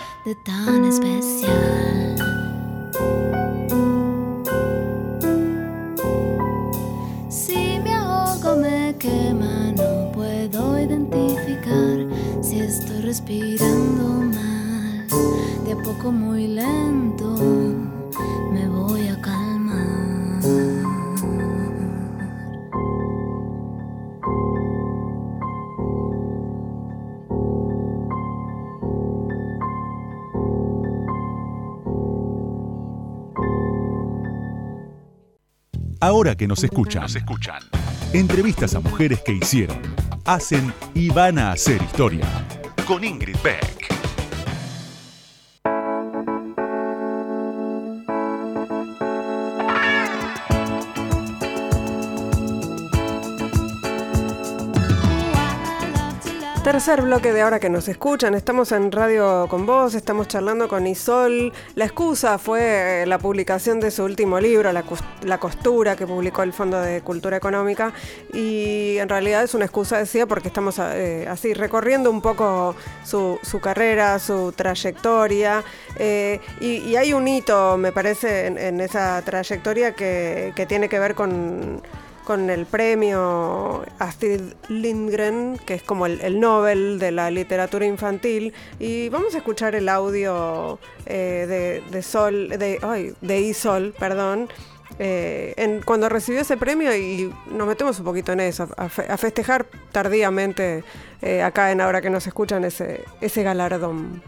Usar 0.05 0.24
de 0.24 0.34
tan 0.34 0.84
especial. 0.84 1.34
Ahora 36.05 36.36
que 36.36 36.46
nos 36.46 36.62
escuchan, 36.62 37.07
entrevistas 38.12 38.74
a 38.74 38.80
mujeres 38.80 39.22
que 39.22 39.32
hicieron, 39.32 39.80
hacen 40.26 40.70
y 40.94 41.09
van 41.09 41.38
a 41.38 41.50
hacer 41.50 41.80
historia. 41.80 42.26
Con 42.86 43.02
Ingrid 43.02 43.38
Beck. 43.42 43.84
Tercer 56.75 57.03
bloque 57.03 57.33
de 57.33 57.41
ahora 57.43 57.61
que 57.61 57.70
nos 57.70 57.87
escuchan, 57.87 58.35
estamos 58.35 58.72
en 58.72 58.91
Radio 58.91 59.47
con 59.49 59.64
Vos, 59.64 59.95
estamos 59.95 60.27
charlando 60.27 60.66
con 60.66 60.89
Isol. 60.89 61.53
La 61.77 61.85
excusa 61.85 62.37
fue 62.37 63.03
eh, 63.03 63.07
la 63.07 63.18
publicación 63.18 63.79
de 63.79 63.93
su 63.93 64.03
último 64.03 64.41
libro, 64.41 64.72
La, 64.72 65.39
Costura, 65.39 65.95
que 65.95 66.05
publicó 66.05 66.43
el 66.43 66.53
Fondo 66.53 66.81
de 66.81 67.01
Cultura 67.01 67.37
Económica. 67.37 67.93
Y 68.33 68.97
en 68.99 69.09
realidad 69.09 69.45
es 69.45 69.55
una 69.55 69.66
excusa, 69.66 69.99
decía, 69.99 70.27
porque 70.27 70.49
estamos 70.49 70.81
eh, 70.81 71.29
así 71.31 71.55
recorriendo 71.55 72.11
un 72.11 72.20
poco 72.20 72.75
su, 73.05 73.39
su 73.45 73.61
carrera, 73.61 74.18
su 74.18 74.51
trayectoria. 74.51 75.62
eh, 75.97 76.41
y, 76.59 76.97
hay 76.97 77.12
un 77.12 77.29
hito, 77.29 77.77
me 77.77 77.93
parece, 77.93 78.47
en, 78.47 78.59
en 78.59 78.81
esa 78.81 79.22
trayectoria 79.22 79.95
que, 79.95 80.53
que 80.57 80.66
tiene 80.66 80.89
que 80.89 80.99
ver 80.99 81.14
con 81.14 81.81
con 82.25 82.51
el 82.51 82.66
premio 82.66 83.85
Astrid 83.99 84.41
Lindgren, 84.68 85.59
que 85.64 85.75
es 85.75 85.83
como 85.83 86.07
el, 86.07 86.20
el 86.22 86.41
Nobel 86.41 86.99
de 86.99 87.12
la 87.12 87.31
literatura 87.31 87.85
infantil. 87.87 88.53
Y 88.79 89.09
vamos 89.11 89.35
a 89.35 89.39
escuchar 89.39 89.75
el 89.75 89.89
audio 89.89 90.79
eh, 91.07 91.47
de, 91.49 91.91
de 91.91 92.03
Sol, 92.03 92.49
de, 92.49 92.79
ay, 92.83 93.12
de 93.20 93.41
Isol, 93.41 93.95
perdón. 93.99 94.49
eh, 94.99 95.55
en, 95.57 95.83
cuando 95.83 96.09
recibió 96.09 96.41
ese 96.41 96.57
premio 96.57 96.95
y 96.97 97.33
nos 97.51 97.66
metemos 97.66 97.99
un 97.99 98.05
poquito 98.05 98.33
en 98.33 98.41
eso, 98.41 98.68
a, 98.77 98.89
fe- 98.89 99.07
a 99.11 99.16
festejar 99.16 99.66
tardíamente 99.93 100.85
eh, 101.20 101.43
acá 101.43 101.72
en 101.72 101.81
ahora 101.81 102.01
que 102.01 102.11
nos 102.11 102.27
escuchan 102.27 102.64
ese, 102.64 103.05
ese 103.20 103.43
galardón. 103.43 104.22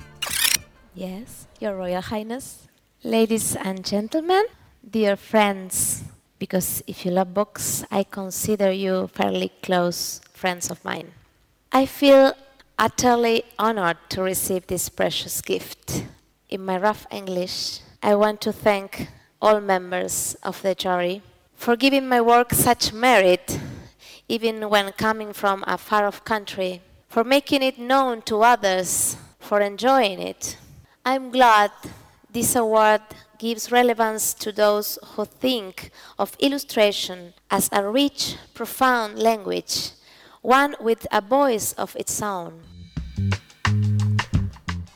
Yes, 0.94 1.46
Your 1.60 1.74
Royal 1.76 2.02
Highness. 2.02 2.68
Ladies 3.02 3.56
and 3.62 3.84
gentlemen, 3.84 4.42
dear 4.82 5.16
friends, 5.16 6.02
because 6.38 6.82
if 6.86 7.04
you 7.04 7.10
love 7.10 7.32
books, 7.34 7.84
I 7.90 8.04
consider 8.04 8.70
you 8.72 9.08
fairly 9.08 9.52
close 9.62 10.20
friends 10.32 10.70
of 10.70 10.84
mine. 10.84 11.12
I 11.72 11.86
feel 11.86 12.34
utterly 12.78 13.44
honored 13.58 13.98
to 14.10 14.22
receive 14.22 14.66
this 14.66 14.88
precious 14.88 15.40
gift. 15.40 16.04
In 16.48 16.64
my 16.64 16.78
rough 16.78 17.06
English, 17.10 17.80
I 18.02 18.14
want 18.14 18.40
to 18.42 18.52
thank 18.52 19.08
all 19.40 19.60
members 19.60 20.36
of 20.42 20.60
the 20.62 20.74
jury 20.74 21.22
for 21.54 21.76
giving 21.76 22.06
my 22.06 22.20
work 22.20 22.52
such 22.52 22.92
merit, 22.92 23.58
even 24.28 24.68
when 24.68 24.92
coming 24.92 25.32
from 25.32 25.64
a 25.66 25.78
far 25.78 26.06
off 26.06 26.24
country, 26.24 26.82
for 27.08 27.24
making 27.24 27.62
it 27.62 27.78
known 27.78 28.22
to 28.22 28.42
others, 28.42 29.16
for 29.40 29.60
enjoying 29.60 30.20
it. 30.20 30.58
I'm 31.04 31.30
glad 31.30 31.70
this 32.30 32.56
award 32.56 33.00
gives 33.38 33.70
relevance 33.70 34.34
to 34.34 34.52
those 34.52 34.98
who 35.14 35.24
think 35.24 35.90
of 36.18 36.36
illustration 36.38 37.34
as 37.50 37.68
a 37.72 37.82
rich, 37.82 38.36
profound 38.54 39.18
language, 39.18 39.92
one 40.42 40.76
with 40.80 41.06
a 41.12 41.20
voice 41.20 41.74
of 41.74 41.94
its 41.96 42.22
own. 42.22 42.62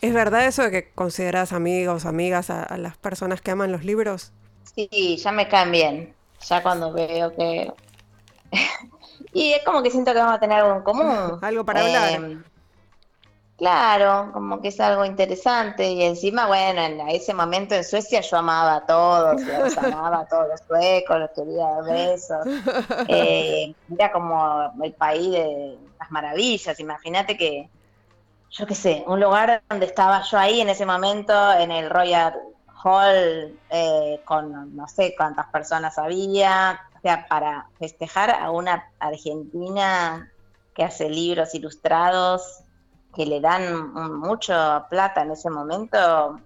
¿Es 0.00 0.14
verdad 0.14 0.46
eso 0.46 0.62
de 0.62 0.70
que 0.70 0.90
consideras 0.94 1.52
amigos, 1.52 2.06
amigas 2.06 2.48
a, 2.48 2.62
a 2.62 2.78
las 2.78 2.96
personas 2.96 3.42
que 3.42 3.50
aman 3.50 3.70
los 3.70 3.84
libros? 3.84 4.32
Sí, 4.74 5.16
ya 5.18 5.32
me 5.32 5.48
caen 5.48 5.72
bien. 5.72 6.14
Ya 6.48 6.62
cuando 6.62 6.92
veo 6.92 7.34
que. 7.34 7.72
y 9.32 9.52
es 9.52 9.64
como 9.64 9.82
que 9.82 9.90
siento 9.90 10.12
que 10.12 10.18
vamos 10.18 10.36
a 10.36 10.40
tener 10.40 10.60
algo 10.60 10.76
en 10.76 10.82
común. 10.82 11.38
Algo 11.42 11.64
para 11.64 11.80
hablar. 11.80 12.44
Claro, 13.60 14.32
como 14.32 14.58
que 14.62 14.68
es 14.68 14.80
algo 14.80 15.04
interesante. 15.04 15.92
Y 15.92 16.02
encima, 16.02 16.46
bueno, 16.46 16.80
en 16.80 16.98
ese 17.10 17.34
momento 17.34 17.74
en 17.74 17.84
Suecia 17.84 18.22
yo 18.22 18.38
amaba 18.38 18.76
a 18.76 18.86
todos, 18.86 19.38
los 19.44 19.76
amaba 19.76 20.20
a 20.20 20.26
todos 20.26 20.48
los 20.48 20.60
suecos, 20.66 21.18
los 21.18 21.30
quería 21.32 21.66
dar 21.66 21.84
besos. 21.84 22.46
Eh, 23.06 23.74
era 23.98 24.12
como 24.12 24.72
el 24.82 24.94
país 24.94 25.30
de 25.32 25.76
las 25.98 26.10
maravillas. 26.10 26.80
Imagínate 26.80 27.36
que, 27.36 27.68
yo 28.50 28.66
qué 28.66 28.74
sé, 28.74 29.04
un 29.06 29.20
lugar 29.20 29.62
donde 29.68 29.84
estaba 29.84 30.22
yo 30.22 30.38
ahí 30.38 30.62
en 30.62 30.70
ese 30.70 30.86
momento, 30.86 31.52
en 31.52 31.70
el 31.70 31.90
Royal 31.90 32.32
Hall, 32.82 33.58
eh, 33.68 34.22
con 34.24 34.74
no 34.74 34.88
sé 34.88 35.14
cuántas 35.14 35.48
personas 35.48 35.98
había, 35.98 36.80
o 36.96 37.00
sea, 37.02 37.26
para 37.28 37.66
festejar 37.78 38.30
a 38.30 38.50
una 38.52 38.90
argentina 38.98 40.32
que 40.74 40.82
hace 40.82 41.10
libros 41.10 41.54
ilustrados 41.54 42.64
que 43.14 43.26
le 43.26 43.40
dan 43.40 43.92
mucho 44.20 44.54
plata 44.88 45.22
en 45.22 45.32
ese 45.32 45.50
momento, 45.50 46.40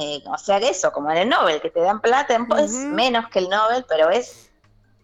eh, 0.00 0.22
o 0.26 0.38
sea, 0.38 0.58
eso, 0.58 0.92
como 0.92 1.10
en 1.10 1.18
el 1.18 1.28
Nobel, 1.28 1.60
que 1.60 1.70
te 1.70 1.80
dan 1.80 2.00
plata, 2.00 2.36
es 2.58 2.72
menos 2.72 3.28
que 3.28 3.40
el 3.40 3.48
Nobel, 3.48 3.84
pero 3.88 4.10
es, 4.10 4.50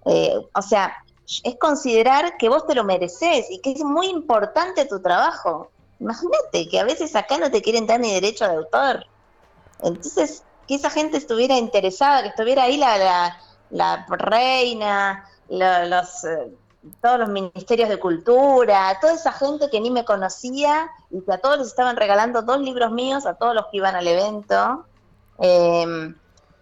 eh, 0.06 0.34
o 0.54 0.62
sea, 0.62 0.96
es 1.44 1.56
considerar 1.56 2.36
que 2.38 2.48
vos 2.48 2.66
te 2.66 2.74
lo 2.74 2.84
mereces 2.84 3.46
y 3.50 3.60
que 3.60 3.72
es 3.72 3.84
muy 3.84 4.08
importante 4.08 4.86
tu 4.86 5.00
trabajo. 5.00 5.70
Imagínate 6.00 6.68
que 6.68 6.80
a 6.80 6.84
veces 6.84 7.14
acá 7.14 7.38
no 7.38 7.50
te 7.50 7.62
quieren 7.62 7.86
dar 7.86 8.00
ni 8.00 8.12
derecho 8.12 8.48
de 8.48 8.56
autor. 8.56 9.06
Entonces, 9.82 10.42
que 10.66 10.74
esa 10.74 10.90
gente 10.90 11.18
estuviera 11.18 11.56
interesada, 11.56 12.22
que 12.22 12.28
estuviera 12.28 12.64
ahí 12.64 12.76
la, 12.76 13.36
la, 13.70 14.06
reina, 14.08 15.28
los, 15.48 16.24
eh, 16.24 16.52
todos 17.02 17.18
los 17.18 17.28
ministerios 17.28 17.88
de 17.88 17.98
cultura, 17.98 18.96
toda 19.00 19.14
esa 19.14 19.32
gente 19.32 19.68
que 19.70 19.80
ni 19.80 19.90
me 19.90 20.04
conocía 20.04 20.90
y 21.10 21.20
que 21.20 21.32
a 21.32 21.38
todos 21.38 21.58
les 21.58 21.66
estaban 21.68 21.96
regalando 21.96 22.42
dos 22.42 22.60
libros 22.60 22.90
míos, 22.92 23.26
a 23.26 23.34
todos 23.34 23.54
los 23.54 23.66
que 23.66 23.78
iban 23.78 23.94
al 23.96 24.06
evento. 24.06 24.84
Em, 25.38 26.14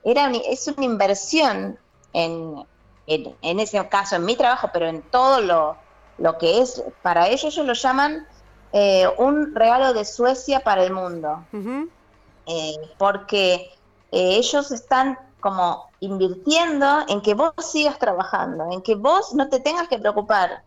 era, 0.04 0.30
es 0.30 0.66
una 0.68 0.84
inversión 0.84 1.78
en, 2.12 2.64
en, 3.06 3.60
ese 3.60 3.88
caso, 3.88 4.16
en 4.16 4.24
mi 4.24 4.36
trabajo, 4.36 4.70
pero 4.72 4.86
en 4.86 5.02
todo 5.02 5.40
lo, 5.40 5.76
lo 6.18 6.38
que 6.38 6.60
es, 6.60 6.82
para 7.02 7.28
ellos 7.28 7.54
ellos 7.54 7.66
lo 7.66 7.72
llaman 7.74 8.26
eh, 8.72 9.08
un 9.18 9.54
regalo 9.54 9.94
de 9.94 10.04
Suecia 10.04 10.60
para 10.60 10.84
el 10.84 10.92
mundo. 10.92 11.44
Eh, 12.46 12.76
porque 12.96 13.54
eh, 14.10 14.36
ellos 14.36 14.70
están 14.72 15.18
como 15.40 15.90
invirtiendo 16.00 17.04
en 17.08 17.20
que 17.20 17.34
vos 17.34 17.52
sigas 17.60 17.98
trabajando, 17.98 18.70
en 18.72 18.82
que 18.82 18.94
vos 18.94 19.34
no 19.34 19.48
te 19.48 19.60
tengas 19.60 19.88
que 19.88 19.98
preocupar 19.98 20.62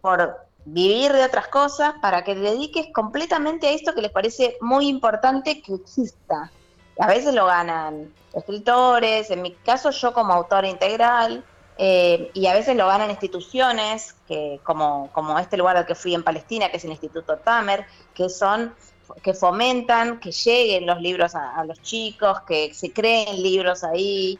por 0.00 0.46
vivir 0.64 1.12
de 1.12 1.24
otras 1.24 1.48
cosas 1.48 1.94
para 2.00 2.22
que 2.24 2.34
te 2.34 2.40
dediques 2.40 2.88
completamente 2.92 3.68
a 3.68 3.72
esto 3.72 3.94
que 3.94 4.02
les 4.02 4.10
parece 4.10 4.56
muy 4.60 4.88
importante 4.88 5.62
que 5.62 5.74
exista. 5.74 6.50
A 6.98 7.06
veces 7.06 7.34
lo 7.34 7.46
ganan 7.46 8.12
escritores, 8.34 9.30
en 9.30 9.42
mi 9.42 9.52
caso 9.52 9.90
yo 9.90 10.12
como 10.12 10.32
autora 10.32 10.68
integral, 10.68 11.44
eh, 11.82 12.30
y 12.34 12.46
a 12.46 12.52
veces 12.52 12.76
lo 12.76 12.86
ganan 12.86 13.08
instituciones, 13.08 14.14
que 14.28 14.60
como, 14.64 15.08
como 15.12 15.38
este 15.38 15.56
lugar 15.56 15.78
al 15.78 15.86
que 15.86 15.94
fui 15.94 16.14
en 16.14 16.22
Palestina, 16.22 16.70
que 16.70 16.76
es 16.76 16.84
el 16.84 16.90
Instituto 16.90 17.38
Tamer, 17.38 17.86
que 18.12 18.28
son 18.28 18.74
que 19.22 19.34
fomentan 19.34 20.20
que 20.20 20.32
lleguen 20.32 20.86
los 20.86 21.00
libros 21.00 21.34
a, 21.34 21.64
los 21.64 21.80
chicos, 21.82 22.40
que 22.42 22.72
se 22.74 22.92
creen 22.92 23.42
libros 23.42 23.84
ahí. 23.84 24.38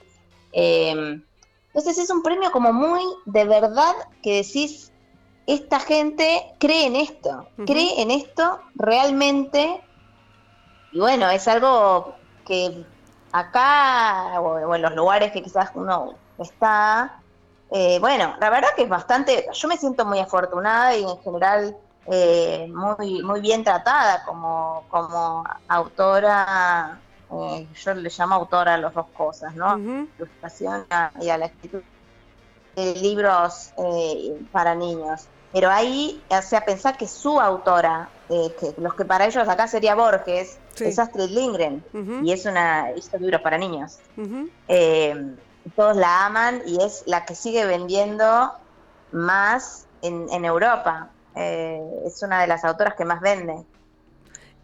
Eh, 0.52 1.20
entonces 1.66 1.98
es 1.98 2.10
un 2.10 2.22
premio 2.22 2.50
como 2.50 2.72
muy 2.72 3.02
de 3.26 3.44
verdad 3.44 3.94
que 4.22 4.36
decís, 4.42 4.90
esta 5.46 5.80
gente 5.80 6.54
cree 6.58 6.86
en 6.86 6.96
esto, 6.96 7.48
cree 7.66 8.00
en 8.02 8.10
esto 8.10 8.60
realmente. 8.74 9.80
Y 10.92 10.98
bueno, 10.98 11.28
es 11.30 11.46
algo 11.48 12.14
que 12.46 12.84
acá 13.32 14.40
o, 14.40 14.74
en 14.74 14.82
los 14.82 14.94
lugares 14.94 15.32
que 15.32 15.42
quizás 15.42 15.70
uno 15.74 16.14
está, 16.38 17.20
eh, 17.70 17.98
bueno, 18.00 18.34
la 18.40 18.50
verdad 18.50 18.68
que 18.76 18.82
es 18.82 18.88
bastante, 18.88 19.46
yo 19.52 19.68
me 19.68 19.76
siento 19.76 20.04
muy 20.04 20.18
afortunada 20.18 20.96
y 20.96 21.02
en 21.02 21.18
general 21.18 21.76
eh, 22.12 22.66
muy, 22.74 23.22
muy 23.22 23.40
bien 23.40 23.62
tratada 23.62 24.24
como, 24.24 24.84
como 24.88 25.44
autora, 25.68 26.98
eh, 27.30 27.68
yo 27.72 27.94
le 27.94 28.10
llamo 28.10 28.34
autora 28.34 28.74
a 28.74 28.78
las 28.78 28.92
dos 28.92 29.06
cosas, 29.16 29.54
¿no? 29.54 29.78
Ilustración 30.18 30.86
y 31.20 31.28
a 31.28 31.38
la 31.38 31.46
escritura 31.46 31.84
de 32.74 32.94
libros 32.96 33.70
eh, 33.78 34.42
para 34.50 34.74
niños. 34.74 35.28
Pero 35.52 35.70
ahí, 35.70 36.20
o 36.28 36.42
sea, 36.42 36.64
pensar 36.64 36.96
que 36.96 37.06
su 37.06 37.40
autora, 37.40 38.08
que 38.28 38.74
los 38.78 38.94
que 38.94 39.04
para 39.04 39.26
ellos 39.26 39.48
acá 39.48 39.68
sería 39.68 39.94
Borges, 39.94 40.58
es 40.80 40.98
Astrid 40.98 41.30
Lindgren, 41.30 41.84
y 42.24 42.32
es 42.32 42.44
una, 42.44 42.90
hizo 42.96 43.18
libros 43.18 43.40
para 43.40 43.56
niños. 43.56 43.98
todos 45.76 45.96
la 45.96 46.26
aman 46.26 46.62
y 46.66 46.82
es 46.82 47.04
la 47.06 47.24
que 47.24 47.36
sigue 47.36 47.66
vendiendo 47.66 48.52
más 49.12 49.86
en, 50.02 50.26
en 50.30 50.44
Europa. 50.44 51.10
Eh, 51.36 51.80
es 52.06 52.22
una 52.22 52.40
de 52.40 52.46
las 52.46 52.64
autoras 52.64 52.94
que 52.94 53.04
más 53.04 53.20
vende, 53.20 53.64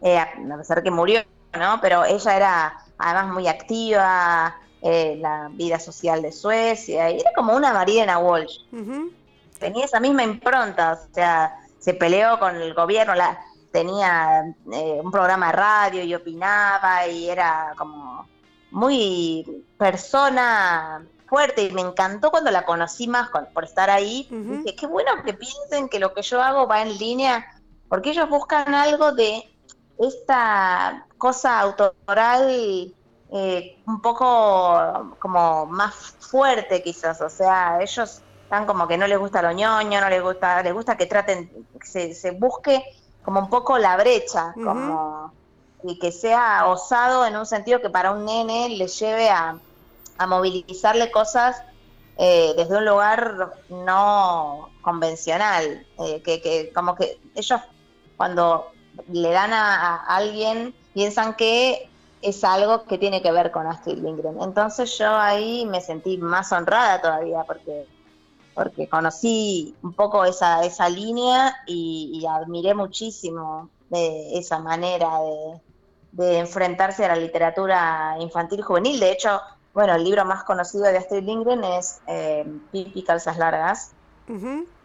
eh, 0.03 0.19
a 0.19 0.57
pesar 0.59 0.83
que 0.83 0.91
murió, 0.91 1.23
¿no? 1.59 1.81
Pero 1.81 2.05
ella 2.05 2.37
era 2.37 2.79
además 2.99 3.33
muy 3.33 3.49
activa, 3.49 4.57
eh, 4.83 5.17
la 5.21 5.49
vida 5.53 5.79
social 5.79 6.23
de 6.23 6.33
Suecia, 6.33 7.11
y 7.11 7.21
era 7.21 7.31
como 7.35 7.55
una 7.55 7.73
Mariana 7.73 8.19
Walsh. 8.19 8.59
Tenía 9.59 9.85
esa 9.85 10.01
misma 10.01 10.23
impronta, 10.23 10.93
o 10.93 11.14
sea, 11.14 11.57
se 11.79 11.95
peleó 11.95 12.39
con 12.39 12.57
el 12.57 12.75
gobierno, 12.75 13.14
la, 13.14 13.39
tenía 13.73 14.55
un 14.64 15.11
programa 15.11 15.47
de 15.49 15.53
radio 15.53 16.03
y 16.03 16.14
opinaba 16.14 17.07
y 17.07 17.29
era 17.29 17.75
como 17.77 18.27
muy 18.71 19.64
persona 19.79 21.07
fuerte 21.29 21.62
y 21.62 21.70
me 21.72 21.81
encantó 21.81 22.31
cuando 22.31 22.51
la 22.51 22.64
conocí 22.64 23.09
más 23.09 23.31
por 23.53 23.64
estar 23.64 23.91
ahí. 23.91 24.29
Dije, 24.31 24.77
qué 24.77 24.87
bueno 24.87 25.11
que 25.24 25.35
piensen 25.35 25.89
que 25.89 25.99
lo 25.99 26.14
que 26.14 26.22
yo 26.22 26.43
hago 26.43 26.66
va 26.66 26.83
en 26.83 26.97
línea, 26.99 27.45
porque 27.89 28.11
ellos 28.11 28.29
buscan 28.29 28.74
algo 28.74 29.12
de 29.12 29.43
esta 29.99 31.07
cosa 31.18 31.61
autoral 31.61 32.93
eh, 33.33 33.79
un 33.87 34.01
poco 34.01 35.16
como 35.18 35.66
más 35.66 35.95
fuerte 35.95 36.83
quizás, 36.83 37.20
o 37.20 37.29
sea, 37.29 37.79
ellos 37.81 38.22
están 38.45 38.66
como 38.66 38.87
que 38.87 38.97
no 38.97 39.07
les 39.07 39.18
gusta 39.18 39.43
lo 39.43 39.51
ñoño, 39.51 40.01
no 40.01 40.09
les 40.09 40.22
gusta, 40.22 40.62
les 40.62 40.72
gusta 40.72 40.97
que 40.97 41.07
traten, 41.07 41.51
se, 41.83 42.14
se 42.14 42.31
busque 42.31 42.85
como 43.24 43.41
un 43.41 43.51
poco 43.51 43.79
la 43.79 43.97
brecha, 43.97 44.55
como 44.55 45.33
y 45.83 45.99
que 45.99 46.11
sea 46.11 46.66
osado 46.66 47.27
en 47.27 47.37
un 47.37 47.47
sentido 47.47 47.81
que 47.81 47.91
para 47.91 48.12
un 48.12 48.24
nene 48.24 48.70
le 48.70 48.89
lleve 48.89 49.29
a, 49.31 49.57
a 50.19 50.27
movilizarle 50.27 51.11
cosas 51.11 51.62
eh, 52.19 52.55
desde 52.57 52.79
un 52.79 52.85
lugar 52.87 53.53
no 53.69 54.71
convencional, 54.81 55.87
eh, 55.99 56.23
que, 56.23 56.73
como 56.75 56.95
que 56.95 57.21
ellos 57.35 57.61
cuando 58.17 58.71
le 59.12 59.31
dan 59.31 59.53
a, 59.53 59.97
alguien 60.07 60.75
piensan 60.95 61.35
que 61.35 61.91
es 62.23 62.43
algo 62.43 62.85
que 62.85 62.97
tiene 62.97 63.21
que 63.21 63.33
ver 63.33 63.51
con 63.51 63.67
Astrid 63.67 63.99
Lindgren. 63.99 64.41
Entonces 64.41 64.97
yo 64.97 65.14
ahí 65.14 65.67
me 65.67 65.83
sentí 65.83 66.17
más 66.17 66.51
honrada 66.53 67.01
todavía 67.03 67.45
porque 67.47 67.87
porque 68.55 68.89
conocí 68.89 69.77
un 69.83 69.93
poco 69.93 70.25
esa, 70.25 70.64
esa 70.64 70.89
línea 70.89 71.55
y, 71.67 72.25
admiré 72.27 72.75
muchísimo 72.75 73.69
de 73.91 74.39
esa 74.39 74.59
manera 74.61 75.11
de, 75.21 75.61
de 76.12 76.39
enfrentarse 76.39 77.05
a 77.05 77.09
la 77.09 77.17
literatura 77.17 78.17
infantil 78.19 78.61
y 78.61 78.62
juvenil. 78.62 78.99
De 78.99 79.12
hecho, 79.12 79.43
bueno, 79.77 79.95
el 79.95 80.05
libro 80.05 80.24
más 80.24 80.43
conocido 80.45 80.85
de 80.85 80.97
Astrid 80.97 81.22
Lindgren 81.22 81.62
es 81.62 82.01
eh, 82.07 82.47
Pipi 82.72 83.03
Calzas 83.03 83.37
Largas. 83.37 83.91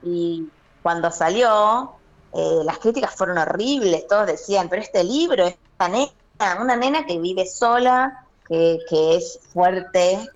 Y 0.03 0.49
cuando 0.83 1.09
salió, 1.11 1.93
eh, 2.33 2.59
las 2.65 2.77
críticas 2.79 3.15
fueron 3.15 3.37
horribles. 3.37 4.05
Todos 4.07 4.27
decían, 4.27 4.67
pero 4.67 4.81
este 4.81 5.05
libro 5.05 5.45
es 5.45 5.55
nena, 5.79 6.61
una 6.61 6.75
nena 6.75 7.05
que 7.05 7.17
vive 7.19 7.45
sola, 7.45 8.25
que, 8.49 8.81
es 9.15 9.39
fuerte, 9.53 10.27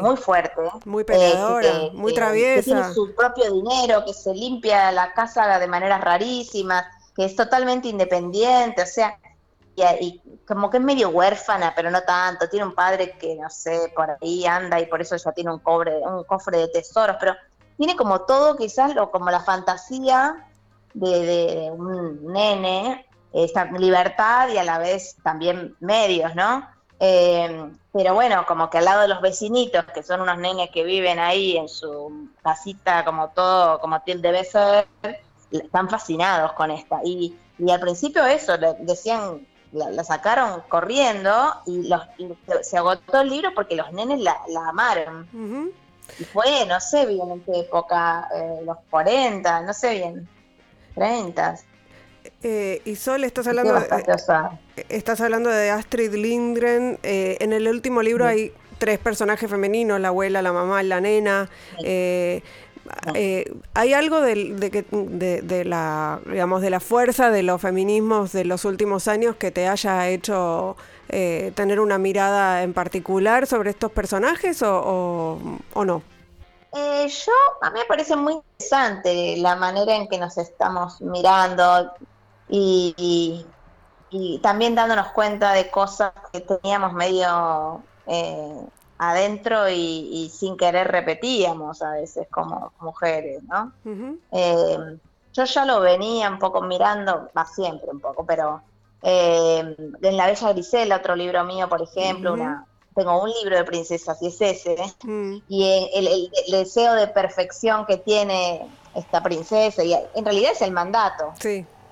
muy 0.00 0.16
fuerte. 0.16 0.62
Muy 0.84 1.02
peleadora, 1.02 1.68
eh, 1.68 1.90
muy 1.92 2.14
traviesa. 2.14 2.60
Que 2.60 2.62
tiene 2.62 2.94
su 2.94 3.12
propio 3.12 3.52
dinero, 3.52 4.04
que 4.04 4.14
se 4.14 4.32
limpia 4.32 4.92
la 4.92 5.14
casa 5.14 5.58
de 5.58 5.66
maneras 5.66 6.00
rarísimas, 6.00 6.84
que 7.16 7.24
es 7.24 7.34
totalmente 7.34 7.88
independiente. 7.88 8.82
O 8.82 8.86
sea, 8.86 9.18
y, 10.00 10.20
como 10.46 10.70
que 10.70 10.78
es 10.78 10.82
medio 10.82 11.10
huérfana, 11.10 11.72
pero 11.74 11.90
no 11.90 12.02
tanto. 12.02 12.48
Tiene 12.48 12.66
un 12.66 12.74
padre 12.74 13.16
que, 13.18 13.34
no 13.36 13.50
sé, 13.50 13.92
por 13.94 14.16
ahí 14.20 14.46
anda 14.46 14.80
y 14.80 14.86
por 14.86 15.00
eso 15.00 15.16
ya 15.16 15.32
tiene 15.32 15.52
un, 15.52 15.58
cobre, 15.58 15.96
un 15.96 16.24
cofre 16.24 16.58
de 16.58 16.68
tesoros, 16.68 17.16
pero 17.18 17.34
tiene 17.76 17.96
como 17.96 18.22
todo, 18.22 18.56
quizás, 18.56 18.94
lo, 18.94 19.10
como 19.10 19.30
la 19.30 19.40
fantasía 19.40 20.46
de, 20.94 21.70
un 21.72 22.32
nene, 22.32 23.06
esta 23.32 23.66
libertad 23.66 24.48
y 24.48 24.56
a 24.58 24.64
la 24.64 24.78
vez 24.78 25.16
también 25.22 25.76
medios, 25.80 26.34
¿no? 26.34 26.66
Eh, 26.98 27.70
pero 27.92 28.14
bueno, 28.14 28.46
como 28.46 28.70
que 28.70 28.78
al 28.78 28.86
lado 28.86 29.02
de 29.02 29.08
los 29.08 29.20
vecinitos, 29.20 29.84
que 29.86 30.02
son 30.02 30.22
unos 30.22 30.38
nenes 30.38 30.70
que 30.70 30.84
viven 30.84 31.18
ahí 31.18 31.56
en 31.56 31.68
su 31.68 32.30
casita, 32.42 33.04
como 33.04 33.28
todo, 33.30 33.78
como 33.80 34.00
debe 34.06 34.44
ser, 34.44 34.86
están 35.50 35.90
fascinados 35.90 36.52
con 36.52 36.70
esta. 36.70 37.00
Y, 37.04 37.36
y 37.58 37.70
al 37.70 37.80
principio 37.80 38.24
eso, 38.24 38.56
decían 38.80 39.46
la, 39.76 40.04
sacaron 40.04 40.62
corriendo 40.68 41.54
y, 41.66 41.88
los, 41.88 42.02
se 42.62 42.76
agotó 42.76 43.20
el 43.20 43.30
libro 43.30 43.50
porque 43.54 43.76
los 43.76 43.92
nenes 43.92 44.20
la, 44.20 44.36
amaron. 44.68 45.28
Y 46.18 46.24
fue, 46.24 46.64
no 46.66 46.80
sé 46.80 47.06
bien 47.06 47.30
en 47.30 47.40
qué 47.40 47.60
época, 47.60 48.28
eh, 48.34 48.60
los 48.64 48.78
40, 48.90 49.62
no 49.62 49.74
sé 49.74 49.94
bien, 49.94 50.28
30. 50.94 51.56
Eh, 52.42 52.80
y 52.84 52.96
Sol, 52.96 53.24
estás 53.24 53.46
hablando, 53.46 53.74
de, 53.74 53.88
estás 54.88 55.20
hablando 55.20 55.50
de 55.50 55.70
Astrid 55.70 56.14
Lindgren. 56.14 56.98
Eh, 57.02 57.36
en 57.40 57.52
el 57.52 57.68
último 57.68 58.02
libro 58.02 58.26
hay 58.26 58.52
tres 58.78 58.98
personajes 58.98 59.50
femeninos, 59.50 60.00
la 60.00 60.08
abuela, 60.08 60.42
la 60.42 60.52
mamá 60.52 60.82
y 60.82 60.86
la 60.86 61.00
nena. 61.00 61.50
Eh, 63.14 63.52
¿hay 63.74 63.92
algo 63.92 64.20
de, 64.20 65.62
la, 65.64 66.20
digamos, 66.26 66.62
de 66.62 66.70
la 66.70 66.80
fuerza 66.80 67.30
de 67.30 67.42
los 67.42 67.60
feminismos 67.60 68.32
de 68.32 68.44
los 68.44 68.64
últimos 68.64 69.08
años 69.08 69.36
que 69.36 69.50
te 69.50 69.68
haya 69.68 70.08
hecho 70.08 70.76
eh, 71.08 71.52
tener 71.54 71.80
una 71.80 71.98
mirada 71.98 72.62
en 72.62 72.74
particular 72.74 73.46
sobre 73.46 73.70
estos 73.70 73.92
personajes 73.92 74.62
o, 74.62 75.38
no? 75.74 76.02
Eh, 76.74 77.08
yo, 77.08 77.32
a 77.62 77.70
mí 77.70 77.78
me 77.80 77.84
parece 77.86 78.16
muy 78.16 78.34
interesante 78.34 79.36
la 79.38 79.56
manera 79.56 79.94
en 79.94 80.08
que 80.08 80.18
nos 80.18 80.36
estamos 80.36 81.00
mirando 81.00 81.92
y, 82.48 83.46
también 84.42 84.74
dándonos 84.74 85.08
cuenta 85.08 85.52
de 85.52 85.70
cosas 85.70 86.12
que 86.32 86.40
teníamos 86.40 86.92
medio 86.92 87.82
adentro 88.98 89.68
y, 89.68 90.30
sin 90.32 90.56
querer 90.56 90.88
repetíamos 90.88 91.82
a 91.82 91.92
veces 91.92 92.26
como 92.30 92.72
mujeres, 92.80 93.42
¿no? 93.44 93.72
yo 95.36 95.44
ya 95.44 95.64
lo 95.66 95.80
venía 95.80 96.30
un 96.30 96.38
poco 96.38 96.62
mirando, 96.62 97.28
va 97.36 97.44
siempre 97.44 97.90
un 97.90 98.00
poco, 98.00 98.24
pero 98.24 98.62
eh, 99.02 99.76
en 100.02 100.16
La 100.16 100.26
Bella 100.26 100.52
Grisela, 100.52 100.96
otro 100.96 101.14
libro 101.14 101.44
mío, 101.44 101.68
por 101.68 101.82
ejemplo, 101.82 102.32
una, 102.32 102.64
tengo 102.94 103.22
un 103.22 103.30
libro 103.30 103.56
de 103.56 103.64
princesas 103.64 104.20
y 104.22 104.28
es 104.28 104.40
ese, 104.40 104.76
mm. 105.04 105.36
y 105.48 105.90
el, 105.94 106.30
deseo 106.50 106.94
de 106.94 107.06
perfección 107.08 107.84
que 107.84 107.98
tiene 107.98 108.66
esta 108.94 109.22
princesa, 109.22 109.84
y 109.84 109.92
en 109.92 110.24
realidad 110.24 110.52
es 110.52 110.62
el 110.62 110.72
mandato. 110.72 111.34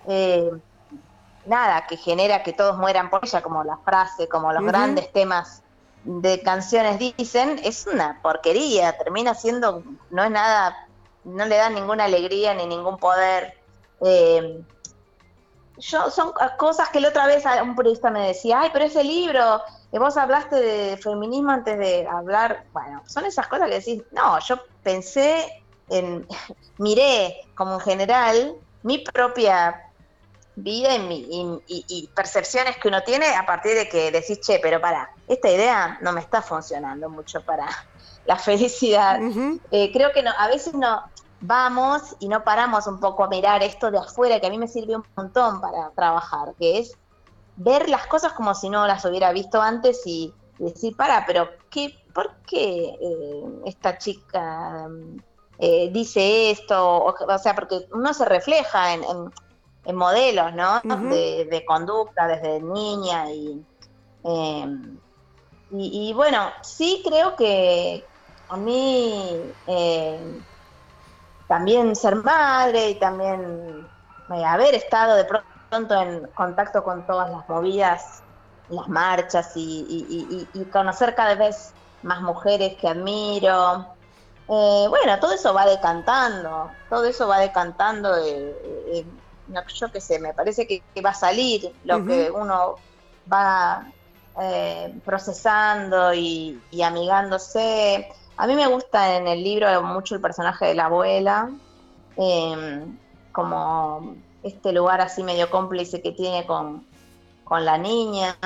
Eh, 0.06 0.50
nada, 1.44 1.86
que 1.86 1.98
genera 1.98 2.42
que 2.42 2.54
todos 2.54 2.78
mueran 2.78 3.10
por 3.10 3.20
ella, 3.22 3.42
como 3.42 3.62
la 3.62 3.76
frase, 3.76 4.26
como 4.26 4.50
los 4.54 4.64
grandes 4.64 5.12
temas 5.12 5.62
de 6.04 6.42
canciones 6.42 6.98
dicen, 6.98 7.60
es 7.64 7.86
una 7.86 8.20
porquería, 8.22 8.96
termina 8.96 9.34
siendo, 9.34 9.82
no 10.10 10.24
es 10.24 10.30
nada, 10.30 10.86
no 11.24 11.46
le 11.46 11.56
da 11.56 11.70
ninguna 11.70 12.04
alegría 12.04 12.54
ni 12.54 12.66
ningún 12.66 12.98
poder. 12.98 13.54
Eh, 14.00 14.62
yo 15.78 16.10
son 16.10 16.32
cosas 16.58 16.90
que 16.90 17.00
la 17.00 17.08
otra 17.08 17.26
vez 17.26 17.44
un 17.62 17.74
periodista 17.74 18.10
me 18.10 18.28
decía, 18.28 18.60
ay, 18.60 18.70
pero 18.72 18.84
ese 18.84 19.02
libro, 19.02 19.62
que 19.90 19.98
vos 19.98 20.16
hablaste 20.16 20.56
de 20.56 20.96
feminismo 20.98 21.50
antes 21.50 21.78
de 21.78 22.06
hablar, 22.06 22.64
bueno, 22.72 23.02
son 23.06 23.24
esas 23.24 23.48
cosas 23.48 23.68
que 23.68 23.76
decís, 23.76 24.02
no, 24.12 24.38
yo 24.40 24.56
pensé 24.82 25.64
en, 25.88 26.26
miré 26.78 27.40
como 27.54 27.74
en 27.74 27.80
general 27.80 28.54
mi 28.82 28.98
propia 28.98 29.90
vida 30.56 30.94
y, 30.96 31.60
y, 31.66 32.10
percepciones 32.14 32.76
que 32.76 32.88
uno 32.88 33.02
tiene 33.02 33.26
a 33.34 33.44
partir 33.44 33.74
de 33.74 33.88
que 33.88 34.10
decís, 34.12 34.40
che, 34.40 34.60
pero 34.60 34.80
para, 34.80 35.10
esta 35.26 35.50
idea 35.50 35.98
no 36.00 36.12
me 36.12 36.20
está 36.20 36.42
funcionando 36.42 37.08
mucho 37.08 37.42
para 37.42 37.66
la 38.26 38.36
felicidad. 38.36 39.20
Eh, 39.70 39.90
creo 39.92 40.12
que 40.12 40.22
no, 40.22 40.30
a 40.38 40.48
veces 40.48 40.74
no, 40.74 41.02
vamos 41.40 42.16
y 42.20 42.28
no 42.28 42.42
paramos 42.44 42.86
un 42.86 43.00
poco 43.00 43.24
a 43.24 43.28
mirar 43.28 43.62
esto 43.62 43.90
de 43.90 43.98
afuera, 43.98 44.40
que 44.40 44.46
a 44.46 44.50
mí 44.50 44.58
me 44.58 44.68
sirvió 44.68 44.98
un 44.98 45.04
montón 45.16 45.60
para 45.60 45.90
trabajar, 45.90 46.54
que 46.58 46.78
es 46.78 46.96
ver 47.56 47.88
las 47.88 48.06
cosas 48.06 48.32
como 48.32 48.54
si 48.54 48.68
no 48.70 48.86
las 48.86 49.04
hubiera 49.04 49.32
visto 49.32 49.60
antes 49.60 50.02
y, 50.06 50.32
decir, 50.58 50.96
para, 50.96 51.26
pero 51.26 51.48
¿qué, 51.68 51.98
¿por 52.14 52.32
qué 52.46 52.96
eh, 53.00 53.44
esta 53.66 53.98
chica 53.98 54.88
eh, 55.58 55.90
dice 55.92 56.52
esto? 56.52 57.04
O, 57.04 57.38
sea, 57.38 57.54
porque 57.54 57.86
uno 57.92 58.14
se 58.14 58.24
refleja 58.24 58.94
en, 58.94 59.02
modelos, 59.92 60.54
¿no? 60.54 60.80
de, 60.82 61.64
conducta 61.66 62.26
desde 62.26 62.60
niña 62.60 63.26
em, 63.30 64.98
y, 65.70 66.08
y, 66.08 66.12
bueno, 66.14 66.50
sí 66.62 67.02
creo 67.04 67.36
que 67.36 68.04
a 68.48 68.56
mí 68.56 69.52
eh, 69.66 70.40
también 71.48 71.94
ser 71.96 72.16
madre 72.16 72.90
y 72.90 72.94
también 72.96 73.86
eh, 74.34 74.44
haber 74.44 74.74
estado 74.74 75.16
de 75.16 75.24
pronto 75.24 75.94
en 76.00 76.26
contacto 76.28 76.84
con 76.84 77.06
todas 77.06 77.30
las 77.30 77.48
movidas, 77.48 78.22
las 78.68 78.88
marchas 78.88 79.52
y, 79.56 80.48
conocer 80.72 81.14
cada 81.14 81.34
vez 81.34 81.72
más 82.02 82.20
mujeres 82.22 82.76
que 82.80 82.88
admiro. 82.88 83.86
Eh, 84.48 84.86
bueno, 84.88 85.18
todo 85.20 85.32
eso 85.32 85.52
va 85.54 85.66
decantando, 85.66 86.70
todo 86.88 87.04
eso 87.04 87.26
va 87.28 87.38
decantando. 87.38 88.14
Eh, 89.52 89.72
yo 89.74 89.92
qué 89.92 90.00
sé, 90.00 90.18
me 90.18 90.34
parece 90.34 90.66
que, 90.66 90.82
va 91.00 91.10
a 91.10 91.14
salir 91.14 91.72
lo 91.84 92.04
que 92.04 92.30
uno 92.30 92.76
va 93.32 93.90
procesando 95.04 96.12
y 96.12 96.82
amigándose. 96.82 98.08
A 98.36 98.46
mí 98.46 98.54
me 98.54 98.66
gusta 98.66 99.16
en 99.16 99.28
el 99.28 99.44
libro 99.44 99.82
mucho 99.82 100.16
el 100.16 100.20
personaje 100.20 100.66
de 100.66 100.74
la 100.74 100.86
abuela, 100.86 101.50
em, 102.16 102.98
como 103.32 104.16
este 104.42 104.72
lugar 104.72 105.00
así 105.00 105.22
medio 105.22 105.50
cómplice 105.50 106.02
que 106.02 106.12
tiene 106.12 106.46
con, 106.46 106.84
la 107.50 107.78
niña. 107.78 108.36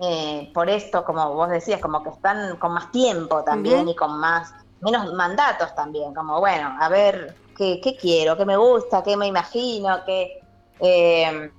Eh, 0.00 0.50
por 0.52 0.68
esto, 0.68 1.04
como 1.04 1.32
vos 1.32 1.48
decías, 1.48 1.80
como 1.80 2.02
que 2.02 2.10
están 2.10 2.56
con 2.58 2.72
más 2.72 2.92
tiempo 2.92 3.42
también 3.42 3.88
y 3.88 3.96
con 3.96 4.18
más, 4.20 4.52
menos 4.82 5.12
mandatos 5.14 5.74
también, 5.74 6.12
como 6.14 6.38
bueno, 6.38 6.76
a 6.78 6.88
ver 6.90 7.34
qué, 7.58 7.80
qué 7.82 7.96
quiero, 7.96 8.36
qué 8.36 8.46
me 8.46 8.56
gusta, 8.56 9.02
qué 9.02 9.16
me 9.16 9.26
imagino, 9.26 10.04
qué... 10.06 10.40
Em, 10.80 11.50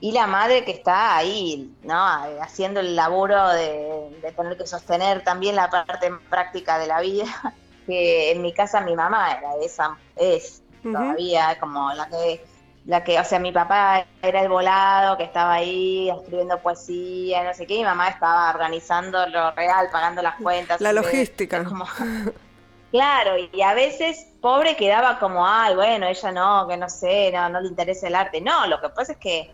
y 0.00 0.10
la 0.10 0.26
madre 0.26 0.64
que 0.64 0.72
está 0.72 1.16
ahí, 1.16 1.72
¿no? 1.84 1.96
Haciendo 2.42 2.80
el 2.80 2.96
laburo 2.96 3.50
de, 3.50 4.32
tener 4.36 4.58
que 4.58 4.66
sostener 4.66 5.22
también 5.22 5.54
la 5.54 5.70
parte 5.70 6.10
práctica 6.28 6.76
de 6.78 6.88
la 6.88 7.00
vida, 7.00 7.54
que 7.86 8.32
en 8.32 8.42
mi 8.42 8.52
casa 8.52 8.80
mi 8.80 8.96
mamá 8.96 9.30
era 9.30 9.50
esa, 9.64 9.96
es 10.16 10.62
todavía 10.82 11.56
como 11.60 11.92
la 11.94 12.08
que, 12.08 12.44
la 12.84 13.04
que, 13.04 13.20
o 13.20 13.24
sea, 13.24 13.38
mi 13.38 13.52
papá 13.52 14.04
era 14.20 14.42
el 14.42 14.48
volado 14.48 15.16
que 15.16 15.22
estaba 15.22 15.54
ahí 15.54 16.10
escribiendo 16.10 16.58
poesía, 16.58 17.44
no 17.44 17.54
sé 17.54 17.64
qué, 17.68 17.74
y 17.74 17.78
mi 17.78 17.84
mamá 17.84 18.08
estaba 18.08 18.50
organizando 18.50 19.24
lo 19.28 19.52
real, 19.52 19.88
pagando 19.92 20.20
las 20.20 20.34
cuentas. 20.34 20.80
La 20.80 20.92
logística. 20.92 21.64
Claro, 22.92 23.36
y 23.38 23.62
a 23.62 23.72
veces 23.72 24.26
pobre 24.42 24.76
quedaba 24.76 25.18
como, 25.18 25.46
ay, 25.46 25.74
bueno, 25.74 26.06
ella 26.06 26.30
no, 26.30 26.68
que 26.68 26.76
no 26.76 26.90
sé, 26.90 27.32
no, 27.32 27.48
no 27.48 27.62
le 27.62 27.68
interesa 27.68 28.06
el 28.06 28.14
arte. 28.14 28.42
No, 28.42 28.66
lo 28.66 28.82
que 28.82 28.90
pasa 28.90 29.12
es 29.12 29.18
que 29.18 29.50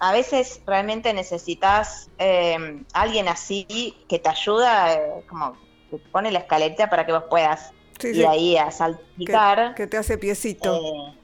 a 0.00 0.10
veces 0.10 0.60
realmente 0.66 1.14
necesitas 1.14 2.10
eh, 2.18 2.82
alguien 2.92 3.28
así 3.28 3.96
que 4.08 4.18
te 4.18 4.28
ayuda, 4.28 4.94
eh, 4.94 5.24
como 5.28 5.56
que 5.90 5.98
pone 5.98 6.32
la 6.32 6.40
escaleta 6.40 6.90
para 6.90 7.06
que 7.06 7.12
vos 7.12 7.22
puedas 7.30 7.70
ir 8.02 8.26
ahí 8.26 8.56
a 8.56 8.72
salpicar. 8.72 9.76
Que, 9.76 9.86
te 9.86 9.98
hace 9.98 10.18
piecito. 10.18 10.74
Eh, 10.74 11.14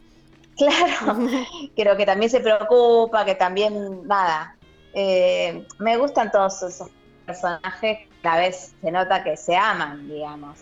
claro, 0.57 1.29
creo 1.75 1.97
que 1.97 2.07
también 2.07 2.31
se 2.31 2.39
preocupa, 2.39 3.25
que 3.25 3.35
también, 3.35 4.07
nada, 4.07 4.57
me 4.95 5.97
gustan 5.97 6.31
todos 6.31 6.63
esos 6.63 6.89
personajes, 7.29 7.99
a 8.24 8.29
la 8.29 8.37
vez 8.39 8.74
se 8.81 8.91
nota 8.91 9.22
que 9.22 9.37
se 9.37 9.57
aman, 9.57 10.09
digamos. 10.09 10.59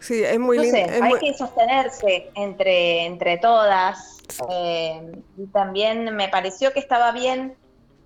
sí, 0.00 0.24
es 0.24 0.38
muy 0.38 0.58
lindo. 0.58 0.78
hay 1.02 1.18
que 1.20 1.34
sostenerse 1.34 2.30
entre, 2.34 3.04
entre 3.04 3.38
todas. 3.38 4.18
Eh, 4.50 5.12
y 5.36 5.46
también 5.46 6.14
me 6.16 6.28
pareció 6.28 6.72
que 6.72 6.80
estaba 6.80 7.12
bien 7.12 7.56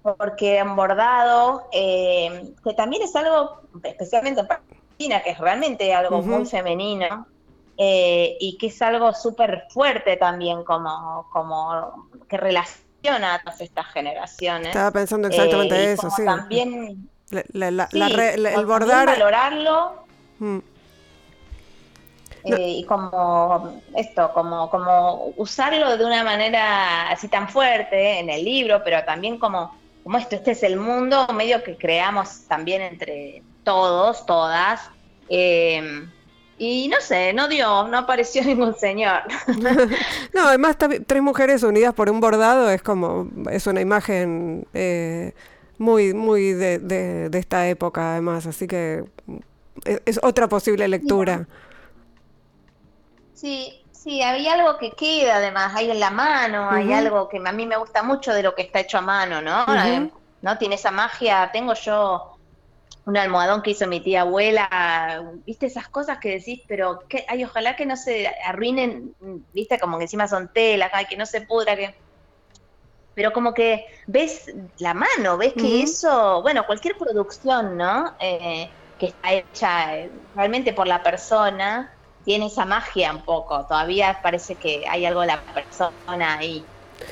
porque 0.03 0.59
han 0.59 0.77
bordado, 0.77 1.67
eh, 1.73 2.53
que 2.63 2.75
también 2.75 3.03
es 3.03 3.17
algo, 3.17 3.63
especialmente 3.83 4.43
en 4.43 4.47
Palestina, 4.47 5.23
que 5.23 5.31
es 5.31 5.39
realmente 5.39 5.95
algo 5.95 6.21
muy 6.21 6.45
femenino, 6.45 7.27
eh, 7.79 8.37
y 8.39 8.59
que 8.59 8.67
es 8.67 8.83
algo 8.83 9.15
súper 9.15 9.65
fuerte 9.71 10.17
también, 10.17 10.63
como, 10.63 11.27
como 11.33 12.09
que 12.29 12.37
relaciona 12.37 13.35
a 13.35 13.43
todas 13.43 13.63
estas 13.63 13.87
generaciones. 13.87 14.69
Estaba 14.69 14.91
pensando 14.91 15.29
exactamente 15.29 15.93
eso, 15.93 16.11
sí. 16.11 16.25
También 16.25 17.09
el 17.31 18.67
bordar. 18.67 19.07
valorarlo. 19.07 20.05
Mm. 20.39 20.59
Eh, 22.45 22.69
y 22.81 22.85
como 22.85 23.81
esto, 23.97 24.31
como, 24.35 24.69
como 24.69 25.33
usarlo 25.37 25.97
de 25.97 26.05
una 26.05 26.23
manera 26.25 27.09
así 27.09 27.29
tan 27.29 27.49
fuerte 27.49 28.19
en 28.19 28.29
el 28.29 28.45
libro, 28.45 28.83
pero 28.85 29.03
también 29.05 29.39
como, 29.39 29.75
como 30.03 30.19
esto, 30.19 30.37
este 30.37 30.51
es 30.51 30.63
el 30.63 30.77
mundo 30.77 31.27
medio 31.29 31.63
que 31.63 31.77
creamos 31.77 32.43
también 32.47 32.83
entre 32.83 33.43
todos, 33.63 34.27
todas. 34.27 34.83
Eh, 35.31 36.07
y 36.59 36.89
no 36.89 37.01
sé, 37.01 37.33
no 37.33 37.49
dio, 37.49 37.89
no 37.89 37.99
apareció 37.99 38.43
ningún 38.45 38.75
señor. 38.75 39.23
no, 40.35 40.47
además 40.49 40.77
tres 41.07 41.23
mujeres 41.23 41.63
unidas 41.63 41.95
por 41.95 42.11
un 42.11 42.21
bordado 42.21 42.71
es 42.71 42.83
como, 42.83 43.29
es 43.51 43.67
una 43.67 43.81
imagen 43.81 44.67
eh, 44.75 45.33
muy, 45.79 46.15
muy 46.15 46.53
de, 46.53 46.79
de, 46.79 47.39
esta 47.39 47.69
época 47.69 48.13
además, 48.13 48.47
así 48.47 48.67
que 48.67 49.05
es, 49.85 50.21
otra 50.23 50.49
posible 50.49 50.87
lectura. 50.89 51.47
Sí, 53.35 53.83
sí, 53.91 54.23
había 54.23 54.55
algo 54.55 54.79
que 54.79 54.93
queda 54.93 55.37
además, 55.37 55.75
hay 55.75 55.91
en 55.91 56.01
la 56.01 56.11
mano, 56.11 56.71
hay 56.71 56.93
algo 56.93 57.29
que 57.29 57.41
a 57.45 57.53
mí 57.53 57.67
me 57.67 57.77
gusta 57.77 58.03
mucho 58.03 58.33
de 58.33 58.43
lo 58.43 58.55
que 58.55 58.63
está 58.63 58.81
hecho 58.81 58.99
a 58.99 59.03
mano, 59.03 59.43
¿no? 59.43 59.67
¿No? 60.43 60.59
Tiene 60.59 60.75
esa 60.75 60.91
magia, 60.91 61.51
tengo 61.53 61.73
yo 61.73 62.37
un 63.07 63.17
almohadón 63.17 63.63
que 63.63 63.71
hizo 63.71 63.87
mi 63.87 64.01
tía 64.01 64.23
abuela, 64.23 65.23
viste 65.47 65.67
esas 65.67 65.89
cosas 65.89 66.19
que 66.19 66.31
decís, 66.31 66.63
pero 66.67 67.01
que, 67.09 67.25
ay, 67.29 67.45
ojalá 67.45 67.77
que 67.77 67.87
no 67.87 67.97
se 67.97 68.29
arruinen, 68.47 69.15
viste, 69.53 69.79
como 69.79 69.99
que 69.99 70.05
encima 70.05 70.29
son 70.29 70.51
telas, 70.53 70.91
ay, 70.93 71.07
que 71.07 71.17
no 71.17 71.27
se 71.27 71.43
pudra, 71.43 71.77
que 71.77 71.95
pero 73.15 73.33
como 73.33 73.55
que 73.55 73.87
ves 74.07 74.53
la 74.79 74.95
mano, 74.95 75.37
ves 75.37 75.55
que 75.55 75.83
eso, 75.83 76.43
bueno, 76.43 76.67
cualquier 76.67 76.97
producción, 76.97 77.77
¿no? 77.77 78.15
Eh, 78.19 78.69
que 78.99 79.07
está 79.07 79.33
hecha 79.33 79.97
eh, 79.97 80.11
realmente 80.35 80.73
por 80.73 80.87
la 80.87 81.03
persona, 81.03 81.93
tiene 82.25 82.47
esa 82.47 82.65
magia 82.65 83.13
un 83.13 83.23
poco, 83.23 83.67
todavía 83.67 84.21
parece 84.23 84.55
que 84.55 84.85
hay 84.89 85.05
algo 85.05 85.21
de 85.21 85.27
la 85.29 85.41
persona 85.41 86.39
ahí. 86.39 86.65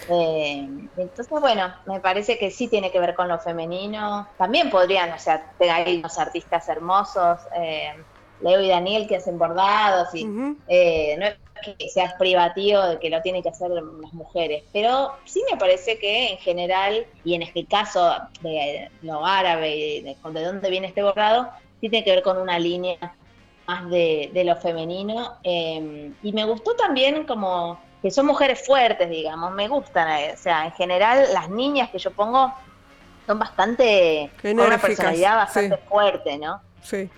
Eh, 0.08 0.68
entonces, 0.96 1.28
bueno, 1.28 1.72
me 1.86 2.00
parece 2.00 2.38
que 2.38 2.50
sí 2.50 2.68
tiene 2.68 2.90
que 2.90 3.00
ver 3.00 3.14
con 3.14 3.28
lo 3.28 3.38
femenino. 3.38 4.28
También 4.38 4.70
podrían, 4.70 5.12
o 5.12 5.18
sea, 5.18 5.50
hay 5.60 5.98
unos 5.98 6.18
artistas 6.18 6.68
hermosos, 6.68 7.40
eh, 7.56 7.94
Leo 8.42 8.60
y 8.60 8.68
Daniel 8.68 9.06
que 9.06 9.16
hacen 9.16 9.38
bordados, 9.38 10.14
y 10.14 10.26
eh, 10.68 11.16
no 11.18 11.26
es 11.26 11.36
que 11.78 11.88
sea 11.88 12.16
privativo 12.18 12.82
de 12.82 12.98
que 12.98 13.08
lo 13.08 13.22
tienen 13.22 13.42
que 13.42 13.50
hacer 13.50 13.70
las 13.70 14.12
mujeres, 14.12 14.64
pero 14.72 15.12
sí 15.24 15.42
me 15.50 15.56
parece 15.56 15.98
que 15.98 16.32
en 16.32 16.38
general, 16.38 17.06
y 17.24 17.34
en 17.34 17.42
este 17.42 17.64
caso 17.66 18.16
de 18.40 18.90
lo 19.02 19.24
árabe 19.24 19.76
y 19.76 20.00
de, 20.02 20.16
de 20.32 20.44
dónde 20.44 20.70
viene 20.70 20.88
este 20.88 21.02
bordado, 21.02 21.48
sí 21.80 21.88
tiene 21.88 22.04
que 22.04 22.10
ver 22.10 22.22
con 22.22 22.38
una 22.38 22.58
línea 22.58 23.14
más 23.66 23.88
de, 23.90 24.30
de 24.32 24.44
lo 24.44 24.56
femenino. 24.56 25.36
y 25.44 26.32
me 26.32 26.44
gustó 26.44 26.74
también 26.74 27.24
como 27.24 27.78
que 28.02 28.10
son 28.10 28.26
mujeres 28.26 28.66
fuertes, 28.66 29.08
digamos, 29.08 29.52
me 29.52 29.68
gustan, 29.68 30.08
eh, 30.18 30.32
o 30.34 30.36
sea, 30.36 30.64
en 30.64 30.72
general 30.72 31.24
las 31.32 31.48
niñas 31.48 31.88
que 31.90 31.98
yo 31.98 32.10
pongo 32.10 32.52
son 33.26 33.38
bastante, 33.38 34.28
con 34.42 34.58
una 34.58 34.76
personalidad 34.76 35.36
bastante 35.36 35.76
fuerte, 35.76 36.36
¿no? 36.36 36.60
Sí. 36.82 37.08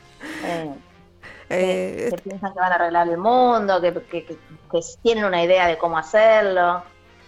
Eh, 0.44 0.70
que, 1.54 2.08
eh, 2.08 2.16
piensan 2.22 2.52
que 2.52 2.60
van 2.60 2.72
a 2.72 2.74
arreglar 2.76 3.08
el 3.08 3.18
mundo, 3.18 3.80
que, 3.80 3.92
que, 4.24 4.36
tienen 5.02 5.24
una 5.24 5.42
idea 5.42 5.66
de 5.66 5.78
cómo 5.78 5.98
hacerlo. 5.98 6.82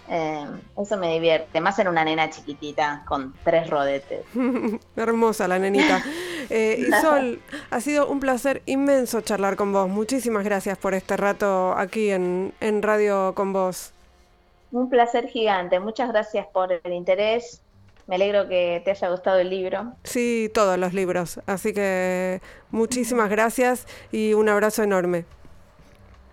Eh, 0.08 0.46
eso 0.80 0.96
me 0.96 1.12
divierte, 1.12 1.60
más 1.60 1.78
en 1.80 1.88
una 1.88 2.04
nena 2.04 2.30
chiquitita 2.30 3.04
con 3.06 3.34
tres 3.44 3.68
rodetes. 3.68 4.24
Hermosa 4.96 5.48
la 5.48 5.58
nenita. 5.58 6.02
Eh, 6.48 6.86
Sol, 7.02 7.40
ha 7.70 7.80
sido 7.80 8.06
un 8.06 8.20
placer 8.20 8.62
inmenso 8.66 9.20
charlar 9.20 9.56
con 9.56 9.72
vos. 9.72 9.88
Muchísimas 9.88 10.44
gracias 10.44 10.78
por 10.78 10.94
este 10.94 11.16
rato 11.16 11.72
aquí 11.76 12.10
en, 12.10 12.54
en 12.60 12.82
Radio 12.82 13.34
con 13.34 13.52
vos. 13.52 13.92
Un 14.70 14.88
placer 14.88 15.26
gigante. 15.26 15.80
Muchas 15.80 16.08
gracias 16.08 16.46
por 16.52 16.70
el 16.70 16.92
interés. 16.92 17.62
Me 18.06 18.14
alegro 18.14 18.46
que 18.46 18.80
te 18.84 18.92
haya 18.92 19.08
gustado 19.08 19.38
el 19.38 19.50
libro. 19.50 19.94
Sí, 20.04 20.50
todos 20.54 20.78
los 20.78 20.94
libros. 20.94 21.40
Así 21.46 21.72
que 21.72 22.40
muchísimas 22.70 23.28
gracias 23.28 23.86
y 24.12 24.34
un 24.34 24.48
abrazo 24.48 24.84
enorme. 24.84 25.24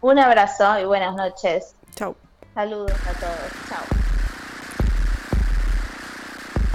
Un 0.02 0.20
abrazo 0.20 0.80
y 0.80 0.86
buenas 0.86 1.16
noches. 1.16 1.76
Chao. 1.96 2.16
Saludos 2.54 2.92
a 2.92 3.14
todos. 3.20 3.70
Chao. 3.70 3.84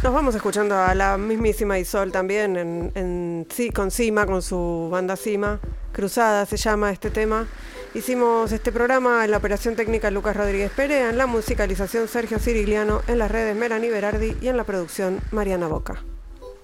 Nos 0.03 0.14
vamos 0.14 0.34
escuchando 0.34 0.76
a 0.76 0.94
la 0.94 1.18
mismísima 1.18 1.78
Isol 1.78 2.11
también 2.11 2.57
en, 2.57 2.92
en, 2.94 3.46
con 3.74 3.90
Cima, 3.90 4.26
con 4.26 4.42
su 4.42 4.88
banda 4.90 5.16
Cima. 5.16 5.61
Cruzada 5.92 6.46
se 6.46 6.57
llama 6.57 6.90
este 6.90 7.11
tema. 7.11 7.46
Hicimos 7.95 8.53
este 8.53 8.70
programa 8.70 9.24
en 9.24 9.30
la 9.30 9.39
operación 9.39 9.74
técnica 9.74 10.11
Lucas 10.11 10.36
Rodríguez 10.36 10.70
Perea, 10.70 11.09
en 11.09 11.16
la 11.16 11.26
musicalización 11.26 12.07
Sergio 12.07 12.39
Cirigliano, 12.39 13.01
en 13.09 13.18
las 13.18 13.30
redes 13.30 13.57
Melanie 13.57 13.91
Berardi 13.91 14.36
y 14.43 14.49
en 14.49 14.59
la 14.59 14.64
producción 14.64 15.20
Mariana 15.32 15.68
Boca. 15.68 16.05